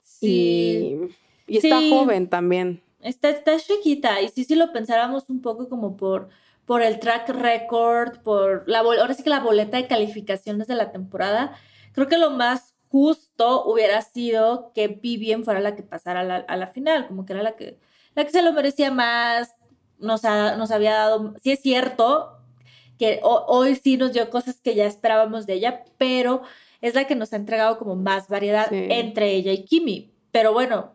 Sí. 0.02 0.98
Y, 1.46 1.54
y 1.54 1.56
está 1.58 1.78
Sí. 1.80 1.90
joven 1.90 2.28
también. 2.28 2.82
Está, 3.00 3.28
está 3.30 3.58
chiquita 3.58 4.22
y 4.22 4.28
sí, 4.30 4.44
si 4.44 4.54
lo 4.54 4.72
pensáramos 4.72 5.28
un 5.28 5.42
poco 5.42 5.68
como 5.68 5.96
por, 5.96 6.30
por 6.66 6.82
el 6.82 6.98
track 6.98 7.28
record, 7.30 8.20
por 8.22 8.64
la 8.68 8.78
ahora 8.80 9.14
sí 9.14 9.22
que 9.22 9.30
la 9.30 9.40
boleta 9.40 9.76
de 9.76 9.86
calificaciones 9.86 10.66
de 10.66 10.74
la 10.74 10.92
temporada, 10.92 11.56
creo 11.92 12.08
que 12.08 12.18
lo 12.18 12.30
más 12.30 12.74
justo 12.88 13.64
hubiera 13.64 14.00
sido 14.02 14.72
que 14.74 14.88
Vivian 14.88 15.44
fuera 15.44 15.60
la 15.60 15.74
que 15.76 15.82
pasara 15.82 16.20
a 16.20 16.24
la, 16.24 16.36
a 16.36 16.56
la 16.56 16.68
final, 16.68 17.06
como 17.08 17.26
que 17.26 17.32
era 17.32 17.42
la 17.42 17.56
que, 17.56 17.78
la 18.14 18.24
que 18.24 18.30
se 18.30 18.42
lo 18.42 18.52
merecía 18.52 18.90
más, 18.90 19.54
nos, 19.98 20.24
ha- 20.24 20.56
nos 20.56 20.70
había 20.70 20.94
dado, 20.94 21.34
sí 21.42 21.52
es 21.52 21.60
cierto 21.60 22.38
que 22.98 23.20
ho- 23.24 23.44
hoy 23.48 23.74
sí 23.74 23.96
nos 23.96 24.12
dio 24.12 24.30
cosas 24.30 24.60
que 24.60 24.74
ya 24.74 24.86
esperábamos 24.86 25.46
de 25.46 25.54
ella, 25.54 25.84
pero 25.98 26.42
es 26.80 26.94
la 26.94 27.06
que 27.06 27.16
nos 27.16 27.32
ha 27.32 27.36
entregado 27.36 27.78
como 27.78 27.96
más 27.96 28.28
variedad 28.28 28.68
Sí. 28.68 28.86
entre 28.90 29.32
ella 29.32 29.52
y 29.52 29.64
Kimi. 29.64 30.12
Pero 30.30 30.52
bueno, 30.52 30.94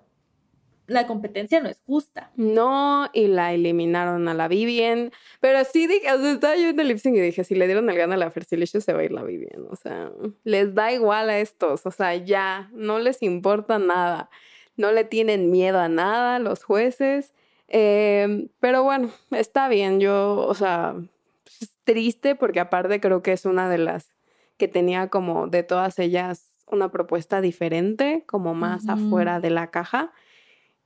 la 0.90 1.08
competencia 1.08 1.62
no 1.62 1.70
es 1.70 1.82
justa. 1.86 2.32
No, 2.36 3.10
y 3.14 3.28
la 3.28 3.54
eliminaron 3.54 4.28
a 4.28 4.34
la 4.34 4.48
Vivien. 4.48 5.12
Pero 5.40 5.64
sí 5.64 5.88
dije, 5.88 6.12
o 6.12 6.20
sea, 6.20 6.32
estaba 6.32 6.56
yo 6.58 6.70
en 6.70 6.80
el 6.80 6.88
lip 6.88 6.98
sync 6.98 7.16
y 7.16 7.22
dije, 7.22 7.44
si 7.44 7.56
le 7.56 7.68
dieron 7.68 7.90
el 7.90 7.98
gana 7.98 8.16
a 8.16 8.18
la 8.18 8.32
Fersilicious, 8.32 8.84
se 8.84 8.94
va 8.94 9.02
a 9.02 9.04
ir 9.04 9.12
la 9.12 9.24
Vivien. 9.24 9.66
O 9.70 9.76
sea, 9.76 10.12
les 10.44 10.74
da 10.76 10.92
igual 10.92 11.30
a 11.30 11.40
estos. 11.40 11.86
O 11.86 11.92
sea, 11.92 12.16
ya, 12.16 12.70
no 12.74 13.00
les 13.00 13.22
importa 13.22 13.80
nada. 13.80 14.30
No 14.76 14.92
le 14.92 15.04
tienen 15.04 15.52
miedo 15.52 15.80
a 15.80 15.90
nada 15.90 16.40
los 16.40 16.64
jueces. 16.64 17.34
Eh, 17.68 18.50
pero 18.60 18.84
bueno, 18.84 19.12
está 19.32 19.70
bien. 19.70 20.00
Yo, 20.00 20.38
o 20.48 20.54
sea, 20.56 20.96
es 21.62 21.72
triste 21.84 22.36
porque 22.36 22.60
aparte 22.60 23.00
creo 23.00 23.22
que 23.22 23.32
es 23.32 23.46
una 23.46 23.70
de 23.70 23.78
las 23.78 24.12
que 24.58 24.68
tenía 24.68 25.08
como 25.08 25.48
de 25.48 25.64
todas 25.64 26.00
ellas 26.00 26.50
una 26.72 26.92
propuesta 26.92 27.42
diferente, 27.42 28.24
como 28.28 28.54
más 28.54 28.88
afuera 28.88 29.40
de 29.40 29.50
la 29.50 29.68
caja. 29.68 30.12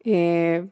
Eh, 0.03 0.67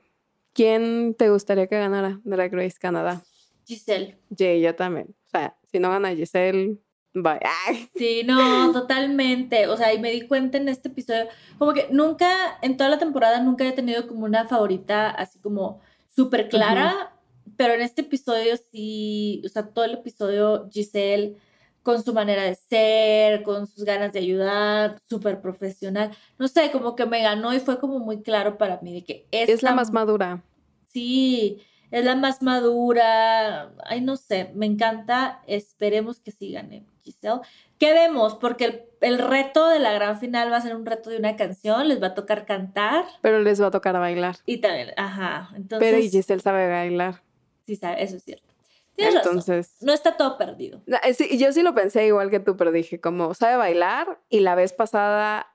¿Quién 0.53 1.15
te 1.17 1.29
gustaría 1.29 1.67
que 1.67 1.77
ganara 1.77 2.19
Drag 2.23 2.53
Race 2.53 2.77
Canadá? 2.79 3.23
Giselle. 3.65 4.17
Jay, 4.38 4.61
yo 4.61 4.75
también. 4.75 5.15
O 5.27 5.29
sea, 5.29 5.57
si 5.71 5.79
no 5.79 5.89
gana 5.89 6.15
Giselle, 6.15 6.77
bye. 7.13 7.39
Ay, 7.67 7.88
Sí, 7.95 8.23
no, 8.25 8.71
totalmente. 8.73 9.67
O 9.67 9.77
sea, 9.77 9.93
y 9.93 9.99
me 9.99 10.11
di 10.11 10.27
cuenta 10.27 10.57
en 10.57 10.67
este 10.67 10.89
episodio, 10.89 11.27
como 11.57 11.73
que 11.73 11.88
nunca, 11.91 12.57
en 12.61 12.75
toda 12.75 12.89
la 12.89 12.99
temporada, 12.99 13.41
nunca 13.41 13.65
he 13.65 13.71
tenido 13.71 14.07
como 14.07 14.25
una 14.25 14.47
favorita 14.47 15.09
así 15.09 15.39
como 15.39 15.79
súper 16.13 16.49
clara, 16.49 17.15
pero 17.55 17.73
en 17.73 17.82
este 17.82 18.01
episodio 18.01 18.55
sí, 18.71 19.41
o 19.45 19.49
sea, 19.49 19.67
todo 19.67 19.86
el 19.86 19.93
episodio 19.93 20.67
Giselle 20.69 21.38
con 21.84 22.03
su 22.03 22.13
manera 22.13 22.43
de 22.43 22.55
ser, 22.55 23.43
con 23.43 23.67
sus 23.67 23.84
ganas 23.84 24.13
de 24.13 24.19
ayudar, 24.19 24.99
súper 25.09 25.41
profesional. 25.41 26.11
No 26.38 26.47
sé, 26.47 26.71
como 26.71 26.95
que 26.95 27.05
me 27.05 27.21
ganó 27.21 27.53
y 27.53 27.59
fue 27.59 27.79
como 27.79 27.99
muy 27.99 28.21
claro 28.21 28.57
para 28.57 28.79
mí 28.82 28.93
de 28.93 29.03
que 29.03 29.27
es 29.32 29.63
la 29.63 29.73
más 29.73 29.91
madura. 29.91 30.43
Sí, 30.88 31.61
es 31.89 32.05
la 32.05 32.15
más 32.15 32.41
madura. 32.41 33.71
Ay, 33.86 34.01
no 34.01 34.17
sé, 34.17 34.51
me 34.53 34.65
encanta. 34.65 35.41
Esperemos 35.47 36.19
que 36.19 36.32
sí 36.32 36.51
gane 36.51 36.86
Giselle. 37.03 37.41
¿Qué 37.79 37.93
vemos? 37.93 38.36
Porque 38.36 38.65
el, 38.65 38.84
el 39.01 39.17
reto 39.17 39.67
de 39.67 39.79
la 39.79 39.91
gran 39.93 40.19
final 40.19 40.51
va 40.51 40.57
a 40.57 40.61
ser 40.61 40.75
un 40.75 40.86
reto 40.86 41.09
de 41.09 41.17
una 41.17 41.36
canción, 41.36 41.88
les 41.88 42.01
va 42.01 42.07
a 42.07 42.13
tocar 42.13 42.45
cantar 42.45 43.05
Pero 43.21 43.39
les 43.39 43.59
va 43.61 43.67
a 43.67 43.71
tocar 43.71 43.97
bailar. 43.99 44.36
y 44.45 44.57
también, 44.59 44.89
ajá. 44.97 45.49
Entonces, 45.55 45.89
Pero 45.89 45.97
y 46.03 46.09
Giselle 46.09 46.41
sabe 46.41 46.67
bailar. 46.69 47.23
sí 47.65 47.75
sabe, 47.75 48.03
eso 48.03 48.17
es 48.17 48.23
cierto. 48.23 48.51
Tienes 48.96 49.16
razón. 49.16 49.32
Entonces, 49.38 49.76
No 49.82 49.94
está 49.94 50.18
todo 50.18 50.38
perdido. 50.38 50.82
eh, 51.04 51.14
sí, 51.14 51.38
yo 51.38 51.52
sí 51.54 51.62
lo 51.64 51.74
pensé 51.74 52.06
igual 52.06 52.30
que 52.30 52.39
tú, 52.39 52.58
pero 52.58 52.72
dije, 52.72 53.00
como 53.00 53.34
sabe 53.34 53.56
bailar 53.58 54.20
y 54.30 54.42
la 54.42 54.56
vez 54.56 54.74
pasada, 54.74 55.48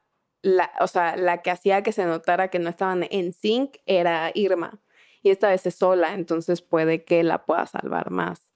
la, 0.42 0.70
o 0.80 0.86
sea, 0.86 1.16
la 1.16 1.42
que 1.42 1.50
hacía 1.50 1.82
que 1.82 1.92
se 1.92 2.04
notara 2.04 2.48
que 2.48 2.58
no 2.58 2.70
estaban 2.70 3.06
en 3.10 3.32
sync 3.32 3.76
era 3.86 4.30
Irma. 4.34 4.80
Y 5.22 5.30
esta 5.30 5.48
vez 5.48 5.66
es 5.66 5.74
sola, 5.74 6.14
entonces 6.14 6.62
puede 6.62 7.04
que 7.04 7.22
la 7.24 7.44
pueda 7.44 7.66
salvar 7.66 8.10
más. 8.10 8.46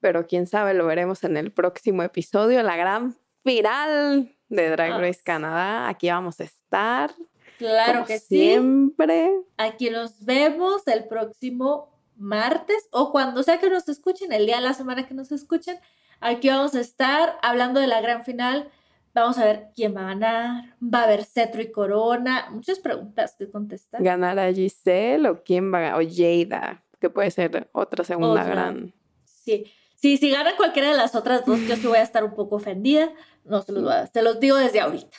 Pero 0.00 0.26
quién 0.26 0.46
sabe, 0.46 0.74
lo 0.74 0.86
veremos 0.86 1.24
en 1.24 1.36
el 1.36 1.50
próximo 1.50 2.02
episodio, 2.04 2.62
la 2.62 2.76
gran 2.76 3.16
final 3.42 4.32
de 4.48 4.70
Drag 4.70 5.00
Race. 5.00 5.20
Canadá. 5.24 5.88
Aquí 5.88 6.08
vamos 6.08 6.38
a 6.40 6.44
estar. 6.44 7.10
Claro 7.58 7.92
como 7.94 8.06
que 8.06 8.20
sí. 8.20 8.26
siempre. 8.36 9.32
Aquí 9.56 9.90
nos 9.90 10.24
vemos 10.24 10.86
el 10.86 11.08
próximo 11.08 11.97
martes 12.18 12.88
o 12.90 13.12
cuando 13.12 13.42
sea 13.42 13.58
que 13.58 13.70
nos 13.70 13.88
escuchen, 13.88 14.32
el 14.32 14.46
día 14.46 14.56
de 14.56 14.62
la 14.62 14.74
semana 14.74 15.06
que 15.06 15.14
nos 15.14 15.32
escuchen. 15.32 15.78
Aquí 16.20 16.48
vamos 16.48 16.74
a 16.74 16.80
estar 16.80 17.38
hablando 17.42 17.80
de 17.80 17.86
la 17.86 18.00
gran 18.00 18.24
final. 18.24 18.70
Vamos 19.14 19.38
a 19.38 19.44
ver 19.44 19.68
quién 19.74 19.96
va 19.96 20.00
a 20.02 20.06
ganar. 20.14 20.76
Va 20.82 21.00
a 21.00 21.04
haber 21.04 21.24
cetro 21.24 21.62
y 21.62 21.70
corona. 21.72 22.48
Muchas 22.50 22.78
preguntas 22.80 23.34
que 23.38 23.48
contestar. 23.50 24.02
¿Ganará 24.02 24.52
Giselle 24.52 25.28
o 25.28 25.42
quién 25.42 25.72
va 25.72 25.78
a 25.78 25.80
ganar? 25.80 26.00
O 26.00 26.06
Jada, 26.08 26.84
que 27.00 27.08
puede 27.08 27.30
ser 27.30 27.68
otra 27.72 28.04
segunda 28.04 28.42
Otra. 28.42 28.44
gran. 28.54 28.94
Sí. 29.24 29.70
Sí, 29.96 30.16
si 30.16 30.30
gana 30.30 30.56
cualquiera 30.56 30.90
de 30.90 30.96
las 30.96 31.16
otras 31.16 31.44
dos, 31.44 31.58
yo 31.66 31.74
sí 31.74 31.86
voy 31.88 31.98
a 31.98 32.02
estar 32.02 32.22
un 32.22 32.34
poco 32.34 32.56
ofendida. 32.56 33.10
No 33.44 33.62
se 33.62 33.72
los, 33.72 33.82
voy 33.82 33.92
a- 33.92 34.06
se 34.06 34.22
los 34.22 34.38
digo 34.38 34.56
desde 34.56 34.80
ahorita. 34.80 35.16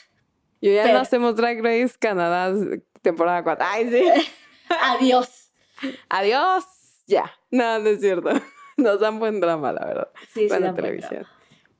Yo 0.62 0.70
ya 0.72 0.90
no 0.92 0.98
hacemos 1.00 1.36
Drag 1.36 1.62
Race 1.62 1.94
Canadá 1.98 2.54
temporada 3.02 3.42
4. 3.42 3.66
Ay, 3.68 3.90
sí. 3.90 4.30
Adiós. 4.82 5.50
Adiós. 6.08 6.64
Ya. 7.10 7.32
No, 7.50 7.78
no 7.80 7.88
es 7.88 8.00
cierto. 8.00 8.30
Nos 8.76 9.00
dan 9.00 9.18
buen 9.18 9.40
drama, 9.40 9.72
la 9.72 9.84
verdad. 9.84 10.08
Sí, 10.32 10.42
sí, 10.42 10.48
Buena 10.48 10.66
dan 10.66 10.74
buen 10.76 10.84
televisión. 10.84 11.26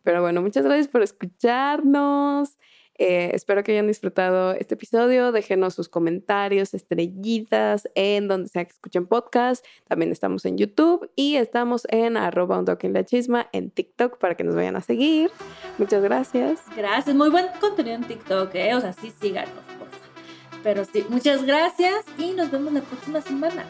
Pero 0.03 0.23
bueno, 0.23 0.43
muchas 0.43 0.65
gracias 0.65 0.89
por 0.89 1.03
escucharnos. 1.03 2.59
Eh, 2.99 3.31
espero 3.33 3.63
que 3.63 3.73
hayan 3.73 3.87
disfrutado 3.87 4.53
este 4.53 4.75
episodio. 4.75 5.33
Déjenos 5.33 5.75
sus 5.75 5.89
comentarios, 5.89 6.75
estrellitas 6.75 7.89
en 7.95 8.29
donde 8.29 8.49
sea 8.49 8.65
que 8.65 8.73
escuchen 8.73 9.07
podcast. 9.07 9.65
También 9.89 10.11
estamos 10.11 10.45
en 10.45 10.59
YouTube 10.59 11.11
y 11.17 11.37
estamos 11.37 11.87
en 11.91 12.17
arroba 12.17 12.59
un 12.59 12.67
toque 12.67 12.89
en 12.89 12.93
la 12.93 13.05
chisma 13.05 13.49
en 13.53 13.71
TikTok 13.71 14.19
para 14.19 14.35
que 14.35 14.45
nos 14.45 14.55
vayan 14.55 14.77
a 14.77 14.81
seguir. 14.81 15.31
Muchas 15.79 16.03
gracias. 16.03 16.61
Gracias. 16.77 17.15
Muy 17.17 17.31
buen 17.31 17.47
contenido 17.61 17.97
en 17.97 18.05
TikTok, 18.05 18.55
¿eh? 18.57 18.75
O 18.75 18.81
sea, 18.81 18.93
sí, 18.93 19.13
síganos, 19.19 19.55
por 19.79 19.89
favor. 19.89 20.11
Pero 20.63 20.85
sí, 20.85 21.07
muchas 21.09 21.45
gracias 21.45 22.05
y 22.19 22.33
nos 22.33 22.51
vemos 22.51 22.73
la 22.73 22.83
próxima 22.83 23.23
semana. 23.23 23.65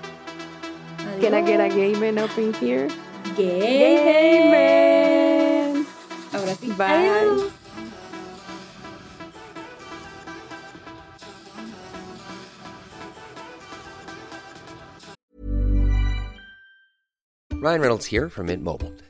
Can 1.21 1.35
I 1.35 1.41
get 1.43 1.61
a 1.61 1.65
Adiós. 1.65 1.75
gay 1.75 1.95
man 1.95 2.19
up 2.19 2.37
in 2.39 2.53
here? 2.55 2.89
Gay 3.37 4.51
man. 4.51 5.87
Ahora 6.33 6.55
sí. 6.57 6.69
Bye. 6.77 6.87
Adiós. 6.87 7.53
Ryan 17.53 17.81
Reynolds 17.81 18.07
here 18.07 18.29
from 18.31 18.47
Mint 18.47 18.65
Mobile. 18.65 18.93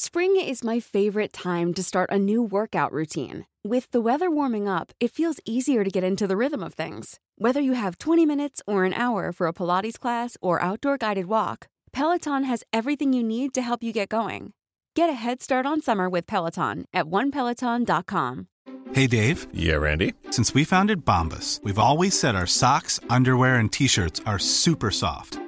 Spring 0.00 0.36
is 0.36 0.62
my 0.62 0.78
favorite 0.78 1.32
time 1.32 1.74
to 1.74 1.82
start 1.82 2.08
a 2.12 2.20
new 2.20 2.40
workout 2.40 2.92
routine. 2.92 3.46
With 3.64 3.90
the 3.90 4.00
weather 4.00 4.30
warming 4.30 4.68
up, 4.68 4.92
it 5.00 5.10
feels 5.10 5.40
easier 5.44 5.82
to 5.82 5.90
get 5.90 6.04
into 6.04 6.28
the 6.28 6.36
rhythm 6.36 6.62
of 6.62 6.74
things. 6.74 7.18
Whether 7.36 7.60
you 7.60 7.72
have 7.72 7.98
20 7.98 8.24
minutes 8.24 8.62
or 8.64 8.84
an 8.84 8.92
hour 8.94 9.32
for 9.32 9.48
a 9.48 9.52
Pilates 9.52 9.98
class 9.98 10.36
or 10.40 10.62
outdoor 10.62 10.98
guided 10.98 11.26
walk, 11.26 11.66
Peloton 11.92 12.44
has 12.44 12.62
everything 12.72 13.12
you 13.12 13.24
need 13.24 13.52
to 13.54 13.60
help 13.60 13.82
you 13.82 13.92
get 13.92 14.08
going. 14.10 14.52
Get 14.94 15.10
a 15.10 15.14
head 15.14 15.42
start 15.42 15.66
on 15.66 15.82
summer 15.82 16.08
with 16.08 16.28
Peloton 16.28 16.84
at 16.94 17.06
onepeloton.com. 17.06 18.46
Hey 18.92 19.08
Dave, 19.08 19.48
Yeah, 19.52 19.78
Randy. 19.80 20.14
since 20.30 20.54
we 20.54 20.62
founded 20.62 21.04
Bombus, 21.04 21.58
we've 21.64 21.76
always 21.80 22.16
said 22.16 22.36
our 22.36 22.46
socks, 22.46 23.00
underwear, 23.10 23.56
and 23.56 23.72
t 23.72 23.88
shirts 23.88 24.20
are 24.26 24.38
super 24.38 24.92
soft. 24.92 25.40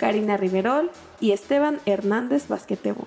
Karina 0.00 0.38
Riverol 0.38 0.90
y 1.20 1.32
Esteban 1.32 1.78
Hernández 1.84 2.48
Basquetebo. 2.48 3.06